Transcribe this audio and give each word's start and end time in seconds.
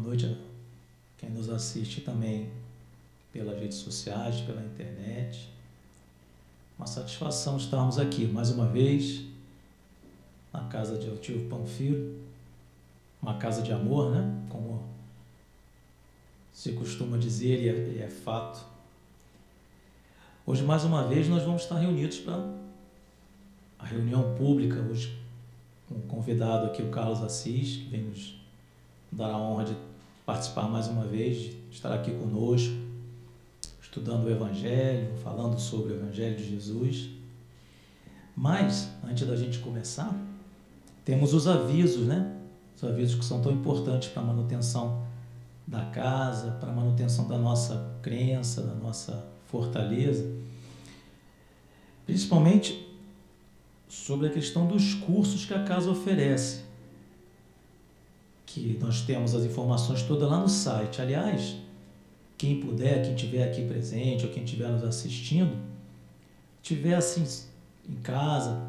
noite 0.00 0.26
a 0.26 0.34
quem 1.18 1.30
nos 1.30 1.48
assiste 1.48 2.00
também 2.00 2.50
pelas 3.32 3.58
redes 3.58 3.78
sociais, 3.78 4.40
pela 4.40 4.60
internet. 4.62 5.48
Uma 6.78 6.86
satisfação 6.86 7.56
estarmos 7.56 7.98
aqui 7.98 8.26
mais 8.26 8.50
uma 8.50 8.66
vez 8.66 9.24
na 10.52 10.64
casa 10.64 10.98
de 10.98 11.08
Altivo 11.08 11.48
Panfiro, 11.48 12.18
uma 13.22 13.36
casa 13.36 13.62
de 13.62 13.72
amor, 13.72 14.10
né? 14.10 14.46
Como 14.48 14.82
se 16.52 16.72
costuma 16.72 17.16
dizer 17.16 17.62
e 17.62 17.68
é, 18.00 18.04
é 18.04 18.08
fato. 18.08 18.66
Hoje, 20.44 20.62
mais 20.62 20.84
uma 20.84 21.06
vez, 21.06 21.28
nós 21.28 21.42
vamos 21.42 21.62
estar 21.62 21.78
reunidos 21.78 22.18
para 22.18 22.42
a 23.78 23.84
reunião 23.84 24.34
pública, 24.34 24.80
hoje 24.80 25.20
com 25.88 25.94
um 25.94 26.02
convidado 26.02 26.66
aqui, 26.66 26.82
o 26.82 26.90
Carlos 26.90 27.22
Assis, 27.22 27.76
que 27.76 27.88
vem 27.88 28.02
nos 28.02 28.40
dar 29.10 29.30
a 29.30 29.38
honra 29.38 29.64
de 29.64 29.76
participar 30.30 30.68
mais 30.68 30.86
uma 30.86 31.04
vez, 31.04 31.38
de 31.38 31.58
estar 31.72 31.92
aqui 31.92 32.12
conosco, 32.12 32.72
estudando 33.82 34.26
o 34.26 34.30
Evangelho, 34.30 35.12
falando 35.24 35.58
sobre 35.58 35.92
o 35.92 35.96
Evangelho 35.96 36.36
de 36.36 36.48
Jesus. 36.48 37.08
Mas, 38.36 38.88
antes 39.02 39.26
da 39.26 39.34
gente 39.34 39.58
começar, 39.58 40.16
temos 41.04 41.34
os 41.34 41.48
avisos, 41.48 42.06
né? 42.06 42.36
Os 42.76 42.84
avisos 42.84 43.16
que 43.18 43.24
são 43.24 43.42
tão 43.42 43.50
importantes 43.50 44.08
para 44.10 44.22
a 44.22 44.24
manutenção 44.24 45.02
da 45.66 45.86
casa, 45.86 46.52
para 46.52 46.70
a 46.70 46.72
manutenção 46.72 47.26
da 47.26 47.36
nossa 47.36 47.98
crença, 48.00 48.62
da 48.62 48.74
nossa 48.74 49.26
fortaleza. 49.46 50.32
Principalmente 52.06 52.88
sobre 53.88 54.28
a 54.28 54.30
questão 54.30 54.68
dos 54.68 54.94
cursos 54.94 55.44
que 55.44 55.52
a 55.52 55.64
casa 55.64 55.90
oferece. 55.90 56.69
Que 58.52 58.76
nós 58.80 59.02
temos 59.02 59.34
as 59.34 59.44
informações 59.44 60.02
todas 60.02 60.28
lá 60.28 60.40
no 60.40 60.48
site. 60.48 61.00
Aliás, 61.00 61.56
quem 62.36 62.60
puder, 62.60 63.02
quem 63.02 63.14
estiver 63.14 63.44
aqui 63.44 63.64
presente 63.64 64.26
ou 64.26 64.32
quem 64.32 64.42
estiver 64.42 64.68
nos 64.68 64.82
assistindo, 64.82 65.56
tiver 66.62 66.94
assim 66.94 67.24
em 67.88 67.96
casa, 67.96 68.66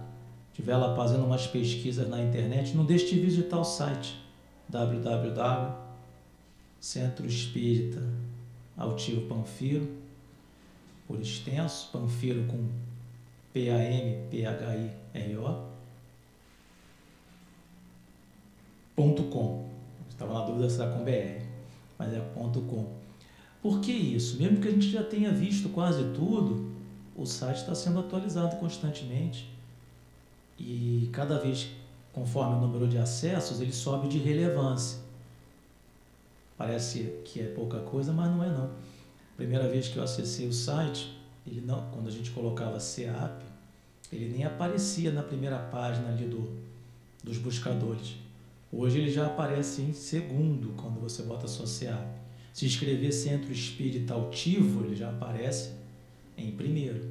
estiver 0.51 0.77
lá 0.77 0.95
fazendo 0.95 1.25
umas 1.25 1.47
pesquisas 1.47 2.07
na 2.07 2.21
internet, 2.21 2.75
não 2.75 2.85
deixe 2.85 3.07
de 3.07 3.19
visitar 3.19 3.59
o 3.59 3.63
site 3.63 4.21
www 4.69 5.81
Centro 6.81 7.25
Espírita 7.27 8.01
Altivo 8.75 9.27
Panfiro, 9.27 9.87
por 11.07 11.21
extenso, 11.21 11.89
Panfiro 11.91 12.45
com 12.47 12.67
P-A-M-P-H-I-R-O, 13.53 14.31
.com. 19.31 19.70
Estava 20.21 20.39
na 20.39 20.45
dúvida 20.45 20.69
se 20.69 20.79
era 20.79 20.91
com 20.91 21.03
BR, 21.03 21.43
mas 21.97 22.13
é 22.13 22.19
ponto 22.19 22.61
.com. 22.61 22.85
Por 23.59 23.81
que 23.81 23.91
isso? 23.91 24.37
Mesmo 24.37 24.61
que 24.61 24.67
a 24.67 24.71
gente 24.71 24.91
já 24.91 25.03
tenha 25.03 25.31
visto 25.31 25.69
quase 25.69 26.03
tudo, 26.13 26.69
o 27.15 27.25
site 27.25 27.57
está 27.57 27.73
sendo 27.73 28.01
atualizado 28.01 28.55
constantemente 28.57 29.51
e 30.59 31.09
cada 31.11 31.39
vez, 31.39 31.69
conforme 32.13 32.55
o 32.55 32.59
número 32.59 32.87
de 32.87 32.99
acessos, 32.99 33.59
ele 33.61 33.73
sobe 33.73 34.07
de 34.09 34.19
relevância. 34.19 34.99
Parece 36.55 37.21
que 37.25 37.41
é 37.41 37.47
pouca 37.47 37.79
coisa, 37.79 38.13
mas 38.13 38.29
não 38.29 38.43
é 38.43 38.49
não. 38.49 38.69
Primeira 39.35 39.67
vez 39.67 39.87
que 39.87 39.97
eu 39.97 40.03
acessei 40.03 40.47
o 40.47 40.53
site, 40.53 41.19
ele 41.47 41.61
não, 41.61 41.89
quando 41.89 42.07
a 42.07 42.11
gente 42.11 42.29
colocava 42.29 42.79
CEAP, 42.79 43.41
ele 44.13 44.29
nem 44.29 44.43
aparecia 44.43 45.11
na 45.11 45.23
primeira 45.23 45.57
página 45.57 46.09
ali 46.09 46.25
do, 46.25 46.47
dos 47.23 47.39
buscadores. 47.39 48.20
Hoje 48.71 48.99
ele 48.99 49.11
já 49.11 49.25
aparece 49.25 49.81
em 49.81 49.93
segundo 49.93 50.73
quando 50.77 50.99
você 50.99 51.23
bota 51.23 51.47
sua 51.47 51.67
CEAP. 51.67 52.21
Se 52.53 52.65
escrever 52.65 53.11
Centro 53.11 53.51
Espírita 53.51 54.13
Altivo, 54.13 54.85
ele 54.85 54.95
já 54.95 55.09
aparece 55.09 55.71
em 56.37 56.51
primeiro. 56.51 57.01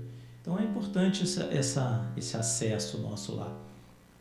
Então 0.40 0.58
é 0.58 0.64
importante 0.64 1.22
essa, 1.22 1.44
essa, 1.52 2.12
esse 2.16 2.36
acesso 2.36 2.98
nosso 2.98 3.36
lá 3.36 3.54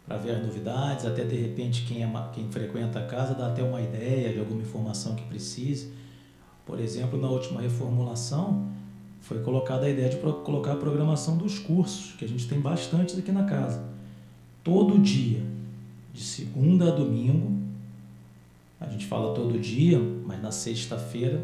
para 0.05 0.17
ver 0.17 0.31
as 0.31 0.41
novidades, 0.43 1.05
até 1.05 1.23
de 1.23 1.35
repente 1.35 1.85
quem, 1.85 2.03
é, 2.03 2.11
quem 2.33 2.51
frequenta 2.51 2.99
a 2.99 3.05
casa 3.05 3.35
dá 3.35 3.47
até 3.47 3.61
uma 3.61 3.79
ideia 3.79 4.33
de 4.33 4.39
alguma 4.39 4.61
informação 4.61 5.15
que 5.15 5.23
precise. 5.25 5.93
Por 6.65 6.79
exemplo, 6.79 7.21
na 7.21 7.29
última 7.29 7.61
reformulação 7.61 8.71
foi 9.21 9.39
colocada 9.43 9.85
a 9.85 9.89
ideia 9.89 10.09
de 10.09 10.17
colocar 10.17 10.73
a 10.73 10.75
programação 10.75 11.37
dos 11.37 11.59
cursos, 11.59 12.13
que 12.13 12.25
a 12.25 12.27
gente 12.27 12.47
tem 12.47 12.59
bastantes 12.59 13.19
aqui 13.19 13.31
na 13.31 13.43
casa. 13.43 13.87
Todo 14.63 14.97
dia, 14.97 15.43
de 16.19 16.25
segunda 16.25 16.89
a 16.89 16.91
domingo, 16.91 17.57
a 18.77 18.89
gente 18.89 19.05
fala 19.05 19.33
todo 19.33 19.57
dia, 19.57 19.97
mas 20.25 20.41
na 20.41 20.51
sexta-feira 20.51 21.41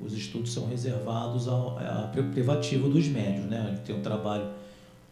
os 0.00 0.12
estudos 0.12 0.52
são 0.52 0.68
reservados 0.68 1.48
ao, 1.48 1.76
ao 1.76 2.08
privativo 2.30 2.88
dos 2.88 3.08
médios, 3.08 3.46
né? 3.46 3.80
Tem 3.84 3.96
um 3.96 4.02
trabalho 4.02 4.48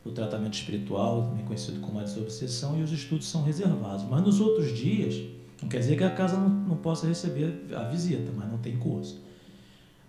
do 0.05 0.13
tratamento 0.13 0.55
espiritual, 0.55 1.23
também 1.23 1.45
conhecido 1.45 1.81
como 1.81 1.99
a 1.99 2.05
desobsessão, 2.05 2.79
e 2.79 2.85
os 2.85 2.93
estudos 2.93 3.27
são 3.27 3.43
reservados. 3.43 4.05
Mas 4.09 4.23
nos 4.23 4.39
outros 4.39 4.73
dias, 4.77 5.29
não 5.61 5.69
quer 5.69 5.81
dizer 5.81 5.97
que 5.97 6.05
a 6.05 6.11
casa 6.11 6.37
não, 6.37 6.49
não 6.49 6.77
possa 6.77 7.09
receber 7.09 7.65
a 7.75 7.83
visita, 7.89 8.31
mas 8.37 8.49
não 8.49 8.59
tem 8.59 8.77
curso. 8.77 9.21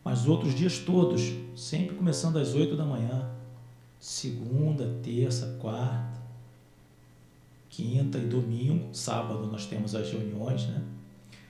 Mas 0.03 0.21
os 0.21 0.27
outros 0.27 0.53
dias 0.53 0.77
todos, 0.77 1.33
sempre 1.55 1.95
começando 1.95 2.37
às 2.37 2.53
8 2.53 2.75
da 2.75 2.85
manhã, 2.85 3.31
segunda, 3.99 4.87
terça, 5.01 5.57
quarta, 5.59 6.14
quinta 7.75 8.17
e 8.17 8.25
domingo, 8.25 8.87
sábado 8.93 9.47
nós 9.47 9.65
temos 9.65 9.93
as 9.93 10.09
reuniões, 10.09 10.65
né? 10.67 10.81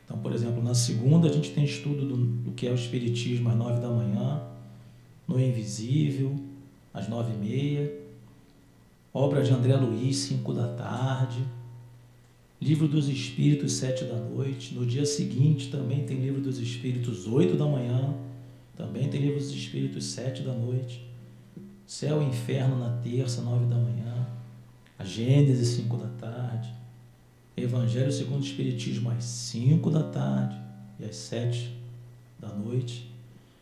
Então, 0.03 0.17
por 0.17 0.33
exemplo, 0.33 0.63
na 0.63 0.73
segunda 0.73 1.29
a 1.29 1.31
gente 1.31 1.51
tem 1.51 1.63
estudo 1.63 2.07
do, 2.07 2.17
do 2.17 2.51
que 2.51 2.67
é 2.67 2.71
o 2.71 2.75
Espiritismo 2.75 3.49
às 3.49 3.55
nove 3.55 3.79
da 3.79 3.89
manhã, 3.89 4.41
no 5.27 5.39
Invisível, 5.39 6.35
às 6.93 7.07
nove 7.07 7.33
e 7.33 7.37
meia, 7.37 7.93
obra 9.13 9.43
de 9.43 9.51
André 9.51 9.75
Luiz, 9.75 10.17
5 10.17 10.53
da 10.53 10.67
tarde, 10.69 11.43
Livro 12.61 12.87
dos 12.87 13.09
Espíritos, 13.09 13.73
7 13.73 14.05
da 14.05 14.15
noite. 14.15 14.73
No 14.73 14.85
dia 14.85 15.05
seguinte 15.05 15.69
também 15.69 16.05
tem 16.05 16.17
Livro 16.17 16.41
dos 16.41 16.57
Espíritos, 16.57 17.27
8 17.27 17.55
da 17.55 17.65
manhã. 17.65 18.15
Também 18.75 19.09
tem 19.09 19.21
Livro 19.21 19.37
dos 19.37 19.51
Espíritos, 19.51 20.05
7 20.05 20.41
da 20.41 20.53
noite. 20.53 21.05
Céu 21.85 22.21
e 22.21 22.25
Inferno 22.25 22.79
na 22.79 22.97
terça, 22.97 23.41
9 23.41 23.65
da 23.65 23.75
manhã. 23.75 24.14
A 24.97 25.03
Gênesis, 25.03 25.69
5 25.69 25.97
da 25.97 26.07
tarde. 26.07 26.73
Evangelho 27.55 28.11
segundo 28.11 28.41
o 28.41 28.45
Espiritismo, 28.45 29.09
às 29.09 29.23
5 29.23 29.89
da 29.89 30.03
tarde 30.03 30.57
e 30.99 31.05
às 31.05 31.15
7 31.15 31.77
da 32.39 32.49
noite. 32.49 33.11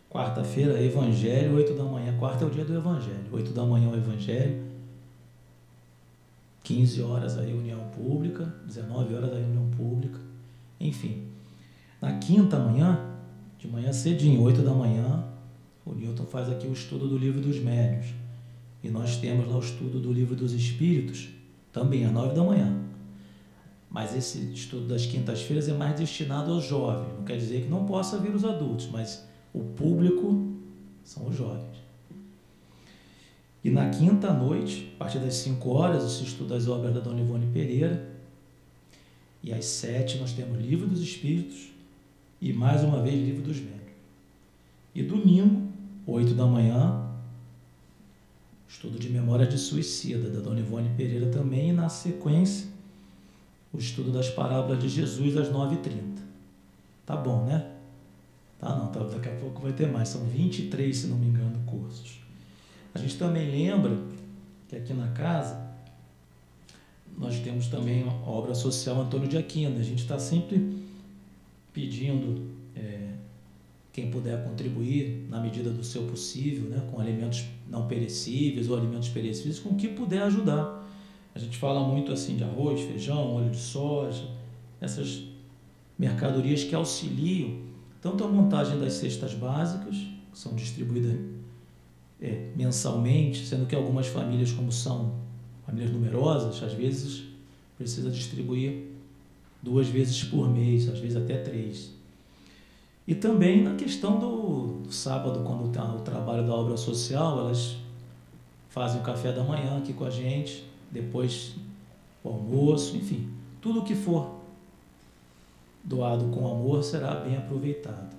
Quarta-feira, 0.10 0.82
Evangelho, 0.82 1.56
8 1.56 1.74
da 1.74 1.84
manhã. 1.84 2.16
Quarta 2.18 2.44
é 2.44 2.48
o 2.48 2.52
dia 2.52 2.66
do 2.66 2.76
Evangelho. 2.76 3.26
8 3.32 3.52
da 3.52 3.66
manhã 3.66 3.90
o 3.90 3.96
Evangelho. 3.96 4.64
15 6.64 7.02
horas 7.02 7.38
a 7.38 7.42
reunião 7.42 7.82
pública, 7.90 8.54
19 8.66 9.14
horas 9.14 9.34
a 9.34 9.38
reunião 9.38 9.70
pública, 9.72 10.20
enfim. 10.80 11.28
Na 12.02 12.18
quinta 12.20 12.58
manhã, 12.58 13.00
de 13.60 13.68
manhã 13.68 13.92
cedinho, 13.92 14.42
8 14.42 14.62
da 14.62 14.74
manhã, 14.74 15.26
o 15.86 15.94
Newton 15.94 16.26
faz 16.26 16.50
aqui 16.50 16.68
o 16.68 16.74
estudo 16.74 17.08
do 17.08 17.18
livro 17.18 17.42
dos 17.42 17.60
médios. 17.60 18.14
E 18.84 18.90
nós 18.90 19.18
temos 19.18 19.48
lá 19.48 19.56
o 19.56 19.60
estudo 19.60 20.00
do 20.00 20.12
livro 20.12 20.36
dos 20.36 20.52
espíritos, 20.52 21.30
também 21.72 22.06
às 22.06 22.12
9 22.12 22.36
da 22.36 22.44
manhã. 22.44 22.84
Mas 23.90 24.16
esse 24.16 24.52
estudo 24.52 24.88
das 24.88 25.06
quintas-feiras 25.06 25.70
é 25.70 25.74
mais 25.74 25.96
destinado 25.96 26.52
aos 26.52 26.66
jovens. 26.66 27.14
Não 27.16 27.24
quer 27.24 27.38
dizer 27.38 27.62
que 27.62 27.70
não 27.70 27.86
possa 27.86 28.18
vir 28.18 28.34
os 28.36 28.44
adultos, 28.44 28.90
mas 28.92 29.26
o 29.54 29.60
público 29.60 30.52
são 31.04 31.28
os 31.28 31.36
jovens. 31.36 31.78
E 33.64 33.70
na 33.70 33.90
quinta 33.90 34.34
noite, 34.34 34.92
a 34.96 35.00
partir 35.00 35.20
das 35.20 35.36
5 35.36 35.70
horas, 35.70 36.12
se 36.12 36.24
estuda 36.24 36.58
as 36.58 36.68
obras 36.68 36.94
da 36.94 37.00
Dona 37.00 37.22
Ivone 37.22 37.48
Pereira. 37.54 38.12
E 39.42 39.54
às 39.54 39.66
7 39.66 40.18
nós 40.18 40.34
temos 40.34 40.60
Livro 40.60 40.88
dos 40.88 41.02
Espíritos 41.02 41.70
e 42.42 42.52
mais 42.52 42.84
uma 42.84 43.02
vez 43.02 43.16
Livro 43.16 43.42
dos 43.42 43.58
Médios. 43.58 43.94
E 44.94 45.04
domingo, 45.04 45.72
8 46.06 46.34
da 46.34 46.46
manhã, 46.46 47.13
estudo 48.74 48.98
de 48.98 49.08
memória 49.08 49.46
de 49.46 49.58
suicida 49.58 50.30
da 50.32 50.40
Dona 50.40 50.60
Ivone 50.60 50.90
Pereira 50.98 51.28
também. 51.28 51.70
E 51.70 51.74
na 51.74 51.90
sequência, 51.90 52.68
o 53.72 53.78
estudo 53.78 54.12
das 54.12 54.30
parábolas 54.30 54.82
de 54.82 54.90
Jesus 54.90 55.38
às 55.38 55.50
9h30. 55.50 56.18
Tá 57.06 57.16
bom, 57.16 57.46
né? 57.46 57.72
Tá 58.60 58.76
não, 58.76 58.88
tá, 58.88 59.02
daqui 59.04 59.30
a 59.30 59.36
pouco 59.36 59.62
vai 59.62 59.74
ter 59.74 59.88
mais. 59.88 60.10
São 60.10 60.26
23, 60.26 60.96
se 60.98 61.08
não 61.08 61.18
me 61.18 61.28
engano, 61.28 61.60
cursos. 61.68 62.20
A 62.96 63.00
gente 63.00 63.16
também 63.18 63.50
lembra 63.52 63.96
que 64.68 64.76
aqui 64.76 64.94
na 64.94 65.10
casa 65.10 65.72
nós 67.16 67.40
temos 67.40 67.68
também 67.68 68.04
a 68.04 68.30
obra 68.30 68.56
social 68.56 69.02
Antônio 69.02 69.28
de 69.28 69.38
Aquino. 69.38 69.80
A 69.80 69.84
gente 69.84 70.02
está 70.02 70.18
sempre 70.18 70.82
pedindo 71.72 72.50
é, 72.76 73.14
quem 73.92 74.10
puder 74.10 74.44
contribuir 74.44 75.28
na 75.30 75.40
medida 75.40 75.70
do 75.70 75.84
seu 75.84 76.08
possível, 76.08 76.70
né, 76.70 76.82
com 76.90 77.00
alimentos 77.00 77.46
não 77.74 77.88
perecíveis 77.88 78.70
ou 78.70 78.78
alimentos 78.78 79.10
perecíveis, 79.10 79.60
com 79.60 79.70
o 79.70 79.76
que 79.76 79.88
puder 79.88 80.22
ajudar. 80.24 80.88
A 81.34 81.40
gente 81.40 81.58
fala 81.58 81.86
muito 81.86 82.12
assim 82.12 82.38
de 82.38 82.44
arroz, 82.44 82.80
feijão, 82.82 83.36
óleo 83.36 83.50
de 83.50 83.58
soja, 83.58 84.30
essas 84.80 85.24
mercadorias 85.98 86.64
que 86.64 86.76
auxiliam 86.76 87.58
tanto 88.00 88.24
a 88.24 88.28
montagem 88.28 88.80
das 88.80 88.94
cestas 88.94 89.34
básicas, 89.34 89.96
que 89.96 90.38
são 90.38 90.54
distribuídas 90.54 91.20
é, 92.22 92.52
mensalmente, 92.56 93.46
sendo 93.46 93.66
que 93.66 93.76
algumas 93.76 94.08
famílias, 94.08 94.52
como 94.52 94.72
são 94.72 95.16
famílias 95.66 95.92
numerosas, 95.92 96.62
às 96.62 96.74
vezes 96.74 97.24
precisa 97.78 98.12
distribuir 98.12 98.92
duas 99.62 99.88
vezes 99.88 100.24
por 100.24 100.50
mês, 100.50 100.88
às 100.88 101.00
vezes 101.00 101.18
até 101.18 101.38
três. 101.38 101.92
E 103.08 103.14
também 103.14 103.64
na 103.64 103.76
questão 103.76 104.18
do, 104.18 104.80
do 104.84 104.92
sábado, 104.92 105.44
quando 105.44 105.68
está 105.68 105.84
o 105.84 106.00
trabalho 106.00 106.48
da 106.48 106.54
obra 106.54 106.78
social, 106.78 107.40
elas 107.40 107.78
fazem 108.70 109.02
o 109.02 109.04
café 109.04 109.32
da 109.32 109.44
manhã 109.44 109.78
aqui 109.78 109.94
com 109.94 110.06
a 110.06 110.10
gente, 110.10 110.66
depois 110.90 111.56
o 112.24 112.30
almoço, 112.30 112.96
enfim, 112.96 113.30
tudo 113.62 113.80
o 113.80 113.84
que 113.84 113.94
for 113.94 114.44
doado 115.84 116.26
com 116.26 116.48
amor 116.48 116.84
será 116.84 117.16
bem 117.16 117.36
aproveitado. 117.36 118.16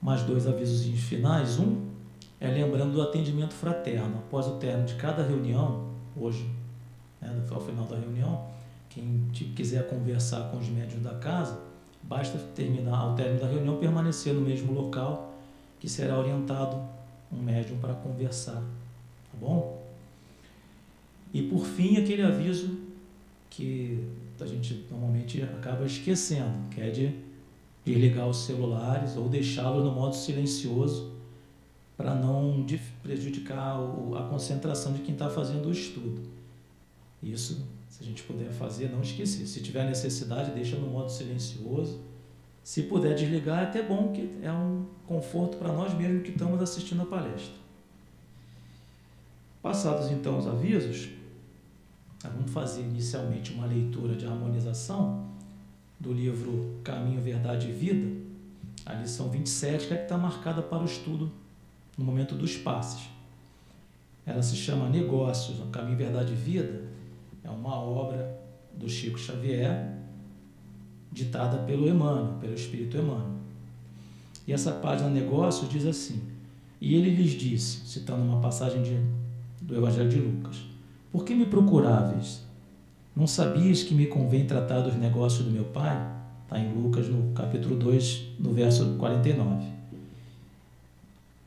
Mais 0.00 0.22
dois 0.22 0.46
avisos 0.46 0.84
finais. 1.00 1.58
Um 1.58 1.86
é 2.38 2.48
lembrando 2.48 2.92
do 2.92 3.02
atendimento 3.02 3.54
fraterno. 3.54 4.18
Após 4.18 4.46
o 4.46 4.58
término 4.58 4.86
de 4.86 4.94
cada 4.96 5.22
reunião, 5.22 5.88
hoje, 6.14 6.48
né, 7.20 7.44
ao 7.50 7.60
final 7.60 7.86
da 7.86 7.96
reunião, 7.96 8.46
quem 8.90 9.26
quiser 9.32 9.88
conversar 9.88 10.50
com 10.50 10.58
os 10.58 10.68
médios 10.68 11.02
da 11.02 11.14
casa, 11.14 11.58
basta 12.08 12.38
terminar 12.54 12.98
ao 12.98 13.14
término 13.14 13.40
da 13.40 13.46
reunião 13.46 13.78
permanecer 13.78 14.32
no 14.32 14.40
mesmo 14.40 14.72
local 14.72 15.34
que 15.78 15.88
será 15.88 16.18
orientado 16.18 16.80
um 17.32 17.42
médium 17.42 17.78
para 17.78 17.94
conversar, 17.94 18.60
tá 18.60 19.38
bom? 19.38 19.84
E 21.32 21.42
por 21.42 21.66
fim 21.66 21.96
aquele 21.96 22.22
aviso 22.22 22.78
que 23.50 24.06
a 24.40 24.46
gente 24.46 24.86
normalmente 24.90 25.42
acaba 25.42 25.84
esquecendo, 25.84 26.68
que 26.70 26.80
é 26.80 26.90
de 26.90 27.14
desligar 27.84 28.28
os 28.28 28.38
celulares 28.38 29.16
ou 29.16 29.28
deixá-los 29.28 29.84
no 29.84 29.92
modo 29.92 30.14
silencioso 30.14 31.12
para 31.96 32.14
não 32.14 32.64
prejudicar 33.02 33.78
a 34.16 34.22
concentração 34.28 34.92
de 34.92 35.00
quem 35.00 35.14
está 35.14 35.30
fazendo 35.30 35.68
o 35.68 35.72
estudo. 35.72 36.20
Isso, 37.22 37.66
se 37.96 38.02
a 38.02 38.06
gente 38.06 38.22
puder 38.24 38.52
fazer, 38.52 38.90
não 38.90 39.00
esquecer. 39.00 39.46
Se 39.46 39.62
tiver 39.62 39.86
necessidade, 39.86 40.50
deixa 40.50 40.76
no 40.76 40.86
modo 40.86 41.10
silencioso. 41.10 41.98
Se 42.62 42.82
puder 42.82 43.14
desligar, 43.14 43.60
é 43.60 43.62
até 43.62 43.82
bom, 43.82 44.12
que 44.12 44.38
é 44.42 44.52
um 44.52 44.84
conforto 45.06 45.56
para 45.56 45.72
nós 45.72 45.94
mesmos 45.94 46.22
que 46.22 46.30
estamos 46.30 46.60
assistindo 46.60 47.00
a 47.00 47.06
palestra. 47.06 47.54
Passados 49.62 50.10
então 50.10 50.38
os 50.38 50.46
avisos, 50.46 51.08
vamos 52.22 52.50
fazer 52.50 52.82
inicialmente 52.82 53.54
uma 53.54 53.66
leitura 53.66 54.14
de 54.14 54.26
harmonização 54.26 55.30
do 55.98 56.12
livro 56.12 56.78
Caminho, 56.84 57.22
Verdade 57.22 57.70
e 57.70 57.72
Vida, 57.72 58.14
a 58.84 58.92
lição 58.92 59.30
27, 59.30 59.86
que 59.86 59.94
é 59.94 59.96
que 59.96 60.02
está 60.02 60.18
marcada 60.18 60.60
para 60.60 60.82
o 60.82 60.84
estudo 60.84 61.32
no 61.96 62.04
momento 62.04 62.34
dos 62.34 62.58
passes. 62.58 63.08
Ela 64.26 64.42
se 64.42 64.54
chama 64.54 64.86
Negócios, 64.86 65.58
Caminho, 65.70 65.96
Verdade 65.96 66.34
e 66.34 66.36
Vida. 66.36 66.95
É 67.46 67.50
uma 67.50 67.76
obra 67.76 68.36
do 68.76 68.88
Chico 68.88 69.18
Xavier, 69.18 69.94
ditada 71.12 71.58
pelo 71.58 71.88
Emmanuel, 71.88 72.34
pelo 72.40 72.54
Espírito 72.54 72.96
Emmanuel. 72.96 73.36
E 74.46 74.52
essa 74.52 74.72
página 74.72 75.08
Negócios 75.08 75.70
diz 75.70 75.86
assim: 75.86 76.22
E 76.80 76.96
ele 76.96 77.10
lhes 77.10 77.32
disse, 77.32 77.86
citando 77.86 78.22
uma 78.22 78.40
passagem 78.40 78.82
de, 78.82 78.98
do 79.62 79.76
Evangelho 79.76 80.10
de 80.10 80.18
Lucas: 80.18 80.56
Por 81.12 81.24
que 81.24 81.34
me 81.34 81.46
procuráveis? 81.46 82.44
Não 83.14 83.26
sabias 83.26 83.84
que 83.84 83.94
me 83.94 84.06
convém 84.06 84.44
tratar 84.44 84.80
dos 84.80 84.96
negócios 84.96 85.44
do 85.44 85.50
meu 85.50 85.64
pai? 85.66 85.96
Está 86.42 86.58
em 86.58 86.74
Lucas, 86.74 87.08
no 87.08 87.32
capítulo 87.32 87.76
2, 87.76 88.34
no 88.40 88.52
verso 88.52 88.96
49. 88.98 89.75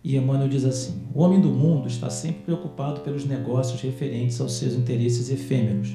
E 0.03 0.15
Emmanuel 0.15 0.47
diz 0.47 0.63
assim: 0.65 1.01
O 1.13 1.21
homem 1.21 1.41
do 1.41 1.49
mundo 1.49 1.87
está 1.87 2.09
sempre 2.09 2.43
preocupado 2.43 3.01
pelos 3.01 3.25
negócios 3.25 3.81
referentes 3.81 4.39
aos 4.39 4.53
seus 4.53 4.73
interesses 4.73 5.29
efêmeros. 5.29 5.93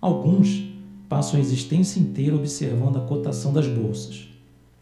Alguns 0.00 0.62
passam 1.08 1.38
a 1.38 1.42
existência 1.42 1.98
inteira 2.00 2.36
observando 2.36 2.98
a 2.98 3.06
cotação 3.06 3.52
das 3.52 3.66
bolsas. 3.66 4.28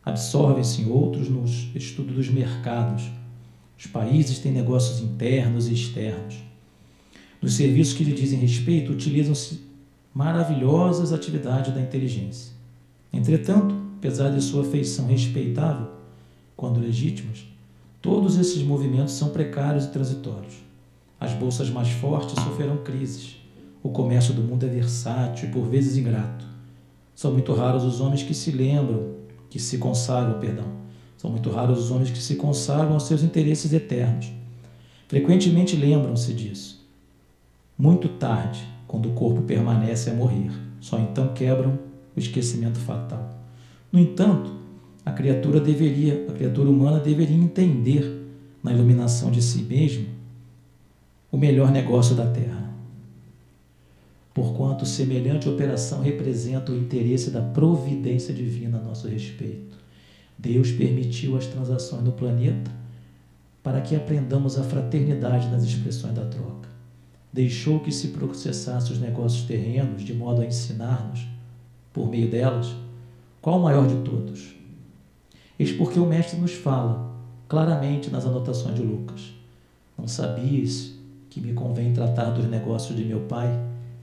Absorvem-se 0.05 0.85
outros 0.87 1.29
no 1.29 1.45
estudo 1.45 2.15
dos 2.15 2.29
mercados. 2.29 3.05
Os 3.79 3.87
países 3.87 4.39
têm 4.41 4.53
negócios 4.53 5.01
internos 5.01 5.69
e 5.69 5.75
externos. 5.75 6.37
Nos 7.41 7.55
serviços 7.55 7.95
que 7.95 8.05
lhe 8.05 8.13
dizem 8.13 8.39
respeito, 8.39 8.93
utilizam-se 8.93 9.61
maravilhosas 10.15 11.13
atividades 11.13 11.75
da 11.75 11.81
inteligência. 11.81 12.53
Entretanto, 13.13 13.75
apesar 13.99 14.31
de 14.31 14.41
sua 14.41 14.65
feição 14.65 15.07
respeitável, 15.07 15.89
quando 16.57 16.81
legítimas, 16.81 17.45
Todos 18.03 18.37
esses 18.37 18.65
movimentos 18.65 19.15
são 19.15 19.29
precários 19.29 19.85
e 19.85 19.93
transitórios. 19.93 20.55
As 21.21 21.33
bolsas 21.35 21.71
mais 21.71 21.89
fortes 21.89 22.35
sofrerão 22.35 22.79
crises. 22.79 23.37
O 23.81 23.91
comércio 23.91 24.35
do 24.35 24.43
mundo 24.43 24.67
é 24.67 24.69
versátil 24.69 25.49
e 25.49 25.53
por 25.53 25.69
vezes 25.69 25.97
ingrato. 25.97 26.45
São 27.15 27.31
muito 27.31 27.55
raros 27.55 27.85
os 27.85 28.01
homens 28.01 28.25
que 28.25 28.35
se 28.35 28.51
lembram, 28.51 29.15
que 29.49 29.61
se 29.61 29.79
consagram, 29.79 30.41
perdão. 30.41 30.67
São 31.17 31.31
muito 31.31 31.49
raros 31.49 31.79
os 31.79 31.93
homens 31.93 32.11
que 32.11 32.19
se 32.19 32.35
consagram 32.35 32.95
aos 32.95 33.05
seus 33.05 33.23
interesses 33.23 33.73
eternos. 33.73 34.33
Frequentemente 35.07 35.77
lembram-se 35.77 36.35
disso. 36.35 36.85
Muito 37.79 38.09
tarde, 38.09 38.67
quando 38.89 39.11
o 39.11 39.13
corpo 39.13 39.43
permanece 39.43 40.11
a 40.11 40.15
morrer. 40.15 40.51
Só 40.81 40.99
então 40.99 41.33
quebram 41.35 41.79
o 42.17 42.19
esquecimento 42.19 42.81
fatal. 42.81 43.31
No 43.93 44.01
entanto, 44.01 44.62
a 45.05 45.11
criatura 45.13 45.61
deveria, 45.61 46.27
a 46.29 46.33
criatura 46.33 46.71
humana 46.71 47.01
deveria 47.01 47.37
entender 47.37 48.23
na 48.63 48.73
iluminação 48.73 49.31
de 49.31 49.43
si 49.43 49.63
mesmo 49.63 50.07
o 51.31 51.37
melhor 51.37 51.71
negócio 51.73 52.15
da 52.15 52.27
terra. 52.27 52.71
Porquanto 54.33 54.87
semelhante 54.87 55.49
operação 55.49 56.01
representa 56.01 56.73
o 56.73 56.77
interesse 56.77 57.31
da 57.31 57.43
providência 57.43 58.33
divina 58.33 58.79
a 58.79 58.83
nosso 58.83 59.09
respeito. 59.09 59.77
Deus 60.39 60.71
permitiu 60.71 61.37
as 61.37 61.47
transações 61.47 62.03
no 62.03 62.13
planeta 62.13 62.71
para 63.63 63.81
que 63.81 63.95
aprendamos 63.95 64.59
a 64.59 64.63
fraternidade 64.63 65.49
nas 65.49 65.63
expressões 65.63 66.15
da 66.15 66.25
troca. 66.25 66.69
Deixou 67.33 67.81
que 67.81 67.93
se 67.93 68.09
processasse 68.09 68.93
os 68.93 68.99
negócios 68.99 69.45
terrenos 69.45 70.03
de 70.03 70.13
modo 70.13 70.43
a 70.43 70.47
ensinar-nos, 70.47 71.27
por 71.93 72.09
meio 72.09 72.31
delas, 72.31 72.75
qual 73.41 73.59
o 73.59 73.63
maior 73.63 73.87
de 73.87 73.97
todos, 74.03 74.55
Eis 75.63 75.71
porque 75.71 75.97
o 75.97 76.05
Mestre 76.05 76.41
nos 76.41 76.55
fala 76.55 77.15
claramente 77.49 78.11
nas 78.11 78.27
anotações 78.27 78.75
de 78.75 78.83
Lucas. 78.83 79.33
Não 79.97 80.09
sabias 80.09 80.93
que 81.31 81.41
me 81.41 81.53
convém 81.53 81.93
tratar 81.93 82.31
dos 82.31 82.47
negócios 82.47 82.97
de 82.97 83.05
meu 83.05 83.21
pai? 83.29 83.49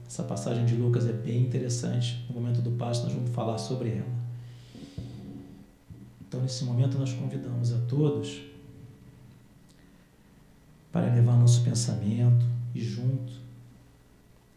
Essa 0.06 0.22
passagem 0.22 0.64
de 0.64 0.74
Lucas 0.74 1.06
é 1.06 1.12
bem 1.12 1.42
interessante. 1.42 2.24
No 2.30 2.40
momento 2.40 2.62
do 2.62 2.70
passo, 2.70 3.04
nós 3.04 3.12
vamos 3.12 3.28
falar 3.28 3.58
sobre 3.58 3.90
ela. 3.90 4.08
Então, 6.26 6.40
nesse 6.40 6.64
momento, 6.64 6.96
nós 6.96 7.12
convidamos 7.12 7.74
a 7.74 7.78
todos 7.80 8.40
para 10.90 11.12
levar 11.14 11.36
nosso 11.36 11.62
pensamento 11.62 12.46
e 12.74 12.80
junto 12.80 13.34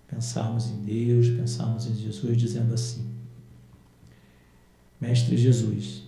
pensarmos 0.07 0.69
em 0.69 0.77
Deus, 0.77 1.27
pensarmos 1.27 1.85
em 1.85 1.95
Jesus, 1.95 2.37
dizendo 2.37 2.73
assim: 2.73 3.05
Mestre 5.01 5.35
Jesus, 5.35 6.02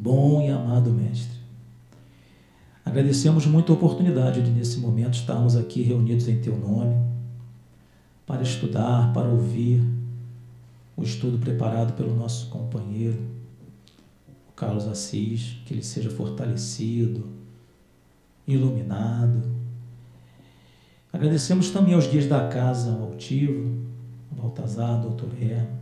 bom 0.00 0.40
e 0.40 0.48
amado 0.48 0.90
Mestre. 0.90 1.38
Agradecemos 2.82 3.44
muito 3.44 3.70
a 3.70 3.74
oportunidade 3.74 4.40
de, 4.40 4.50
nesse 4.50 4.78
momento, 4.78 5.12
estarmos 5.12 5.54
aqui 5.54 5.82
reunidos 5.82 6.26
em 6.26 6.40
Teu 6.40 6.56
nome, 6.56 6.96
para 8.26 8.42
estudar, 8.42 9.12
para 9.12 9.28
ouvir 9.28 9.82
o 10.96 11.02
estudo 11.02 11.38
preparado 11.38 11.92
pelo 11.92 12.16
nosso 12.16 12.48
companheiro, 12.48 13.18
Carlos 14.56 14.88
Assis, 14.88 15.58
que 15.66 15.74
ele 15.74 15.82
seja 15.82 16.08
fortalecido, 16.08 17.28
iluminado. 18.46 19.42
Agradecemos 21.12 21.70
também 21.70 21.92
aos 21.92 22.06
guias 22.06 22.26
da 22.26 22.48
casa, 22.48 22.90
ao 22.90 23.02
Altivo, 23.02 23.78
ao 24.30 24.44
Baltazar, 24.44 24.90
ao 24.90 25.00
Doutor 25.00 25.30
Hermo, 25.40 25.79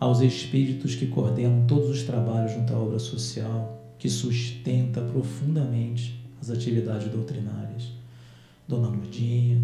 aos 0.00 0.20
espíritos 0.20 0.94
que 0.94 1.06
coordenam 1.06 1.66
todos 1.66 1.90
os 1.90 2.02
trabalhos 2.04 2.52
junto 2.52 2.72
à 2.72 2.78
obra 2.78 2.98
social, 2.98 3.94
que 3.98 4.08
sustenta 4.08 5.00
profundamente 5.00 6.22
as 6.40 6.50
atividades 6.50 7.10
doutrinárias. 7.10 7.90
Dona 8.66 8.88
Lourdinha, 8.88 9.60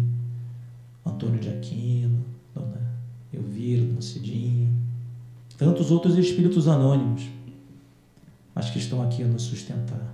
Antônio 1.05 1.39
de 1.39 1.49
Aquino, 1.49 2.25
Dona 2.53 2.81
Elvira, 3.33 3.85
Dona 3.85 4.01
Cidinha, 4.01 4.69
tantos 5.57 5.89
outros 5.89 6.17
espíritos 6.17 6.67
anônimos, 6.67 7.23
mas 8.53 8.69
que 8.69 8.79
estão 8.79 9.01
aqui 9.01 9.23
a 9.23 9.27
nos 9.27 9.43
sustentar. 9.43 10.13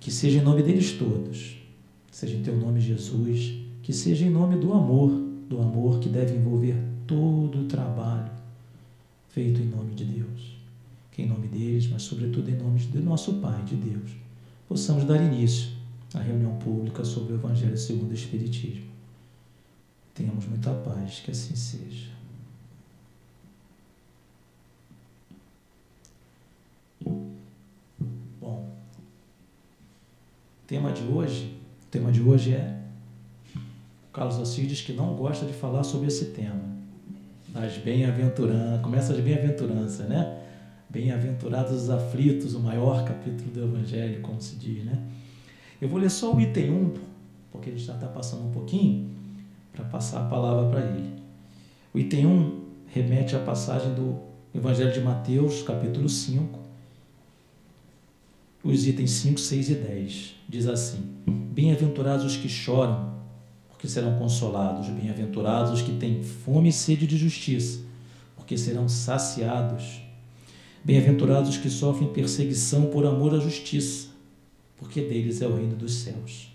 Que 0.00 0.10
seja 0.10 0.40
em 0.40 0.42
nome 0.42 0.62
deles 0.62 0.92
todos, 0.92 1.56
seja 2.10 2.36
em 2.36 2.42
teu 2.42 2.56
nome, 2.56 2.80
Jesus, 2.80 3.52
que 3.82 3.92
seja 3.92 4.24
em 4.24 4.30
nome 4.30 4.56
do 4.56 4.72
amor, 4.72 5.10
do 5.48 5.60
amor 5.60 6.00
que 6.00 6.08
deve 6.08 6.34
envolver 6.34 6.74
todo 7.06 7.60
o 7.60 7.64
trabalho 7.68 8.41
feito 9.32 9.60
em 9.60 9.66
nome 9.66 9.94
de 9.94 10.04
Deus. 10.04 10.56
Que 11.10 11.22
em 11.22 11.28
nome 11.28 11.48
deles, 11.48 11.88
mas 11.88 12.02
sobretudo 12.02 12.48
em 12.48 12.56
nome 12.56 12.78
de 12.78 13.00
nosso 13.00 13.34
Pai, 13.34 13.62
de 13.64 13.76
Deus, 13.76 14.12
possamos 14.68 15.04
dar 15.04 15.20
início 15.20 15.72
à 16.14 16.20
reunião 16.20 16.56
pública 16.58 17.04
sobre 17.04 17.32
o 17.32 17.36
Evangelho 17.36 17.76
segundo 17.76 18.10
o 18.10 18.14
Espiritismo. 18.14 18.90
Tenhamos 20.14 20.46
muita 20.46 20.72
paz, 20.72 21.20
que 21.20 21.30
assim 21.30 21.56
seja. 21.56 22.12
Bom, 28.40 28.74
tema 30.66 30.92
de 30.92 31.02
hoje, 31.02 31.58
o 31.82 31.86
tema 31.90 32.12
de 32.12 32.22
hoje 32.22 32.52
é 32.52 32.82
Carlos 34.12 34.38
Assis 34.38 34.68
diz 34.68 34.82
que 34.82 34.92
não 34.92 35.14
gosta 35.14 35.46
de 35.46 35.54
falar 35.54 35.84
sobre 35.84 36.08
esse 36.08 36.26
tema. 36.26 36.71
As 37.54 37.76
bem-aventuranças, 37.76 38.80
começa 38.80 39.12
as 39.12 39.20
bem-aventuranças, 39.20 40.08
né? 40.08 40.38
Bem-aventurados 40.88 41.72
os 41.72 41.90
aflitos, 41.90 42.54
o 42.54 42.60
maior 42.60 43.04
capítulo 43.04 43.50
do 43.50 43.64
Evangelho, 43.64 44.22
como 44.22 44.40
se 44.40 44.56
diz, 44.56 44.84
né? 44.84 44.98
Eu 45.80 45.88
vou 45.88 45.98
ler 45.98 46.10
só 46.10 46.34
o 46.34 46.40
item 46.40 46.70
1, 46.70 46.94
porque 47.50 47.68
a 47.68 47.72
gente 47.72 47.84
já 47.84 47.94
está 47.94 48.06
passando 48.06 48.46
um 48.46 48.50
pouquinho, 48.50 49.10
para 49.72 49.84
passar 49.84 50.22
a 50.22 50.28
palavra 50.28 50.70
para 50.70 50.80
ele. 50.80 51.10
O 51.92 51.98
item 51.98 52.26
1 52.26 52.60
remete 52.86 53.36
à 53.36 53.38
passagem 53.38 53.92
do 53.94 54.18
Evangelho 54.54 54.92
de 54.92 55.00
Mateus, 55.00 55.62
capítulo 55.62 56.08
5, 56.08 56.58
os 58.64 58.86
itens 58.86 59.10
5, 59.10 59.40
6 59.40 59.70
e 59.70 59.74
10. 59.74 60.34
Diz 60.48 60.66
assim: 60.66 61.00
Bem-aventurados 61.26 62.24
os 62.24 62.36
que 62.36 62.48
choram, 62.48 63.12
porque 63.82 63.88
serão 63.88 64.16
consolados. 64.16 64.88
Bem-aventurados 64.90 65.72
os 65.72 65.82
que 65.82 65.98
têm 65.98 66.22
fome 66.22 66.68
e 66.68 66.72
sede 66.72 67.04
de 67.04 67.16
justiça, 67.16 67.80
porque 68.36 68.56
serão 68.56 68.88
saciados. 68.88 70.00
Bem-aventurados 70.84 71.50
os 71.50 71.56
que 71.56 71.68
sofrem 71.68 72.12
perseguição 72.12 72.86
por 72.90 73.04
amor 73.04 73.34
à 73.34 73.40
justiça, 73.40 74.10
porque 74.76 75.00
deles 75.00 75.42
é 75.42 75.48
o 75.48 75.56
reino 75.56 75.74
dos 75.74 75.94
céus. 75.94 76.52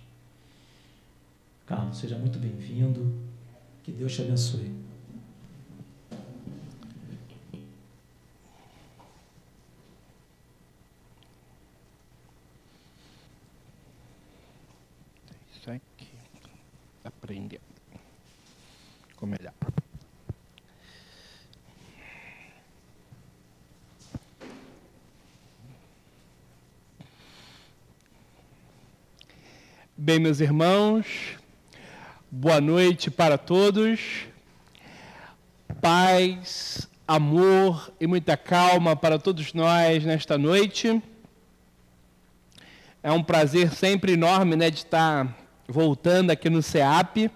Carlos, 1.66 1.98
seja 1.98 2.18
muito 2.18 2.40
bem-vindo. 2.40 3.14
Que 3.84 3.92
Deus 3.92 4.16
te 4.16 4.22
abençoe. 4.22 4.72
Aprender 17.28 17.60
com 19.18 19.26
melhor. 19.26 19.52
Bem, 29.98 30.20
meus 30.20 30.40
irmãos, 30.40 31.06
boa 32.32 32.62
noite 32.62 33.12
para 33.12 33.38
todos. 33.38 34.00
Paz, 35.82 36.90
amor 37.06 37.94
e 38.00 38.08
muita 38.08 38.38
calma 38.38 38.96
para 38.96 39.20
todos 39.20 39.54
nós 39.54 40.06
nesta 40.06 40.38
noite. 40.38 41.04
É 43.04 43.12
um 43.12 43.22
prazer 43.22 43.74
sempre 43.74 44.14
enorme 44.14 44.56
né, 44.56 44.70
de 44.70 44.78
estar 44.78 45.47
voltando 45.68 46.32
aqui 46.32 46.50
no 46.50 46.64
CEAP. 46.64 47.30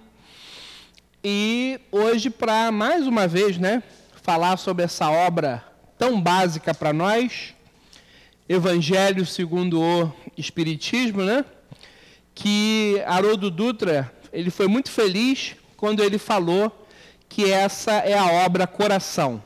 E 1.24 1.80
hoje, 1.92 2.30
para 2.30 2.72
mais 2.72 3.06
uma 3.06 3.28
vez, 3.28 3.58
né, 3.58 3.84
falar 4.24 4.58
sobre 4.58 4.86
essa 4.86 5.10
obra 5.10 5.64
tão 5.98 6.20
básica 6.20 6.74
para 6.74 6.94
nós, 6.94 7.54
Evangelho 8.48 9.26
segundo 9.26 9.82
o 9.82 10.14
Espiritismo, 10.38 11.24
né? 11.24 11.46
Que 12.34 13.02
Haroldo 13.06 13.52
Dutra, 13.52 14.12
ele 14.32 14.50
foi 14.50 14.68
muito 14.68 14.90
feliz 14.90 15.56
quando 15.78 16.04
ele 16.04 16.18
falou 16.18 16.88
que 17.30 17.52
essa 17.52 17.92
é 17.92 18.18
a 18.18 18.46
obra 18.46 18.66
coração. 18.66 19.44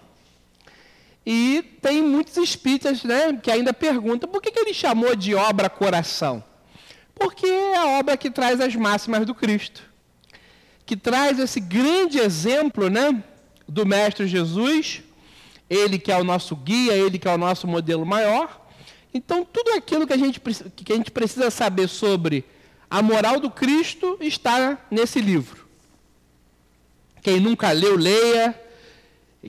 E 1.26 1.78
tem 1.82 2.02
muitos 2.02 2.38
espíritas 2.38 3.04
né, 3.04 3.38
que 3.42 3.50
ainda 3.50 3.74
perguntam 3.74 4.30
por 4.30 4.42
que, 4.42 4.52
que 4.52 4.60
ele 4.60 4.74
chamou 4.74 5.16
de 5.16 5.34
obra 5.34 5.70
coração. 5.70 6.44
Porque 7.16 7.46
é 7.46 7.78
a 7.78 7.88
obra 8.00 8.18
que 8.18 8.30
traz 8.30 8.60
as 8.60 8.76
máximas 8.76 9.26
do 9.26 9.34
Cristo, 9.34 9.84
que 10.86 10.96
traz 10.98 11.40
esse 11.40 11.60
grande 11.60 12.20
exemplo 12.20 12.90
né, 12.90 13.24
do 13.68 13.86
Mestre 13.86 14.28
Jesus, 14.28 15.02
ele 15.70 15.98
que 15.98 16.12
é 16.12 16.18
o 16.18 16.24
nosso 16.24 16.56
guia, 16.56 16.94
ele 16.94 17.18
que 17.18 17.28
é 17.28 17.34
o 17.34 17.38
nosso 17.38 17.68
modelo 17.68 18.06
maior. 18.06 18.68
Então, 19.14 19.46
tudo 19.46 19.72
aquilo 19.72 20.06
que 20.06 20.14
a 20.14 20.18
gente, 20.18 20.40
que 20.40 20.92
a 20.92 20.96
gente 20.98 21.10
precisa 21.10 21.50
saber 21.50 21.88
sobre 21.88 22.44
a 22.90 23.02
moral 23.02 23.40
do 23.40 23.50
Cristo 23.50 24.18
está 24.22 24.78
nesse 24.92 25.20
livro. 25.20 25.66
Quem 27.22 27.40
nunca 27.40 27.72
leu, 27.72 27.96
leia. 27.96 28.54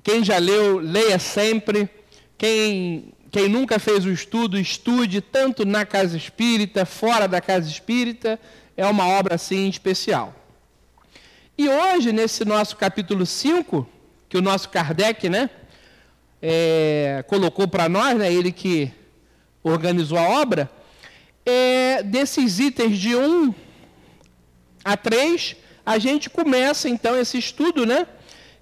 Quem 0.02 0.24
já 0.24 0.38
leu, 0.38 0.78
leia 0.78 1.18
sempre. 1.18 1.90
Quem 2.38 3.12
quem 3.36 3.48
nunca 3.50 3.78
fez 3.78 4.06
o 4.06 4.10
estudo, 4.10 4.58
estude 4.58 5.20
tanto 5.20 5.66
na 5.66 5.84
casa 5.84 6.16
espírita, 6.16 6.86
fora 6.86 7.28
da 7.28 7.38
casa 7.38 7.68
espírita. 7.68 8.40
É 8.74 8.86
uma 8.86 9.06
obra 9.06 9.34
assim 9.34 9.68
especial. 9.68 10.34
E 11.58 11.68
hoje, 11.68 12.12
nesse 12.12 12.46
nosso 12.46 12.78
capítulo 12.78 13.26
5, 13.26 13.86
que 14.26 14.38
o 14.38 14.40
nosso 14.40 14.70
Kardec 14.70 15.28
né, 15.28 15.50
é, 16.40 17.22
colocou 17.28 17.68
para 17.68 17.90
nós, 17.90 18.16
né, 18.16 18.32
ele 18.32 18.50
que 18.50 18.90
organizou 19.62 20.16
a 20.16 20.40
obra, 20.40 20.70
é, 21.44 22.02
desses 22.02 22.58
itens 22.58 22.96
de 22.96 23.14
1 23.14 23.54
a 24.82 24.96
3, 24.96 25.56
a 25.84 25.98
gente 25.98 26.30
começa 26.30 26.88
então 26.88 27.14
esse 27.14 27.36
estudo, 27.36 27.84
né, 27.84 28.06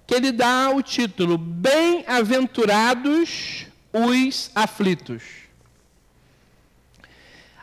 que 0.05 0.13
ele 0.13 0.33
dá 0.33 0.69
o 0.69 0.81
título 0.81 1.37
Bem-aventurados 1.37 3.64
os 3.95 4.51
aflitos. 4.53 5.23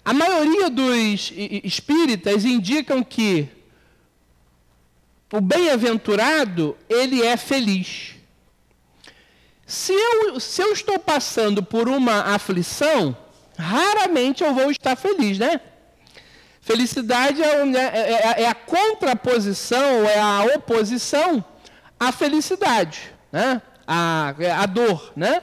A 0.02 0.14
maioria 0.14 0.70
dos 0.70 1.32
espíritas 1.62 2.44
indicam 2.44 3.04
que 3.04 3.48
o 5.30 5.40
bem-aventurado, 5.40 6.76
ele 6.88 7.22
é 7.22 7.36
feliz. 7.36 8.14
Se 9.66 9.92
eu, 9.92 10.40
se 10.40 10.60
eu 10.62 10.72
estou 10.72 10.98
passando 10.98 11.62
por 11.62 11.88
uma 11.88 12.34
aflição, 12.34 13.16
raramente 13.56 14.42
eu 14.42 14.54
vou 14.54 14.70
estar 14.70 14.96
feliz, 14.96 15.38
né? 15.38 15.60
Felicidade 16.60 17.42
é, 17.42 17.64
né, 17.64 17.90
é, 17.92 18.12
é, 18.12 18.42
é 18.42 18.48
a 18.48 18.54
contraposição, 18.54 20.04
é 20.04 20.18
a 20.18 20.44
oposição 20.56 21.44
à 21.98 22.12
felicidade, 22.12 23.12
né? 23.30 23.60
A, 23.86 24.34
é 24.38 24.50
a 24.50 24.66
dor, 24.66 25.12
né? 25.14 25.42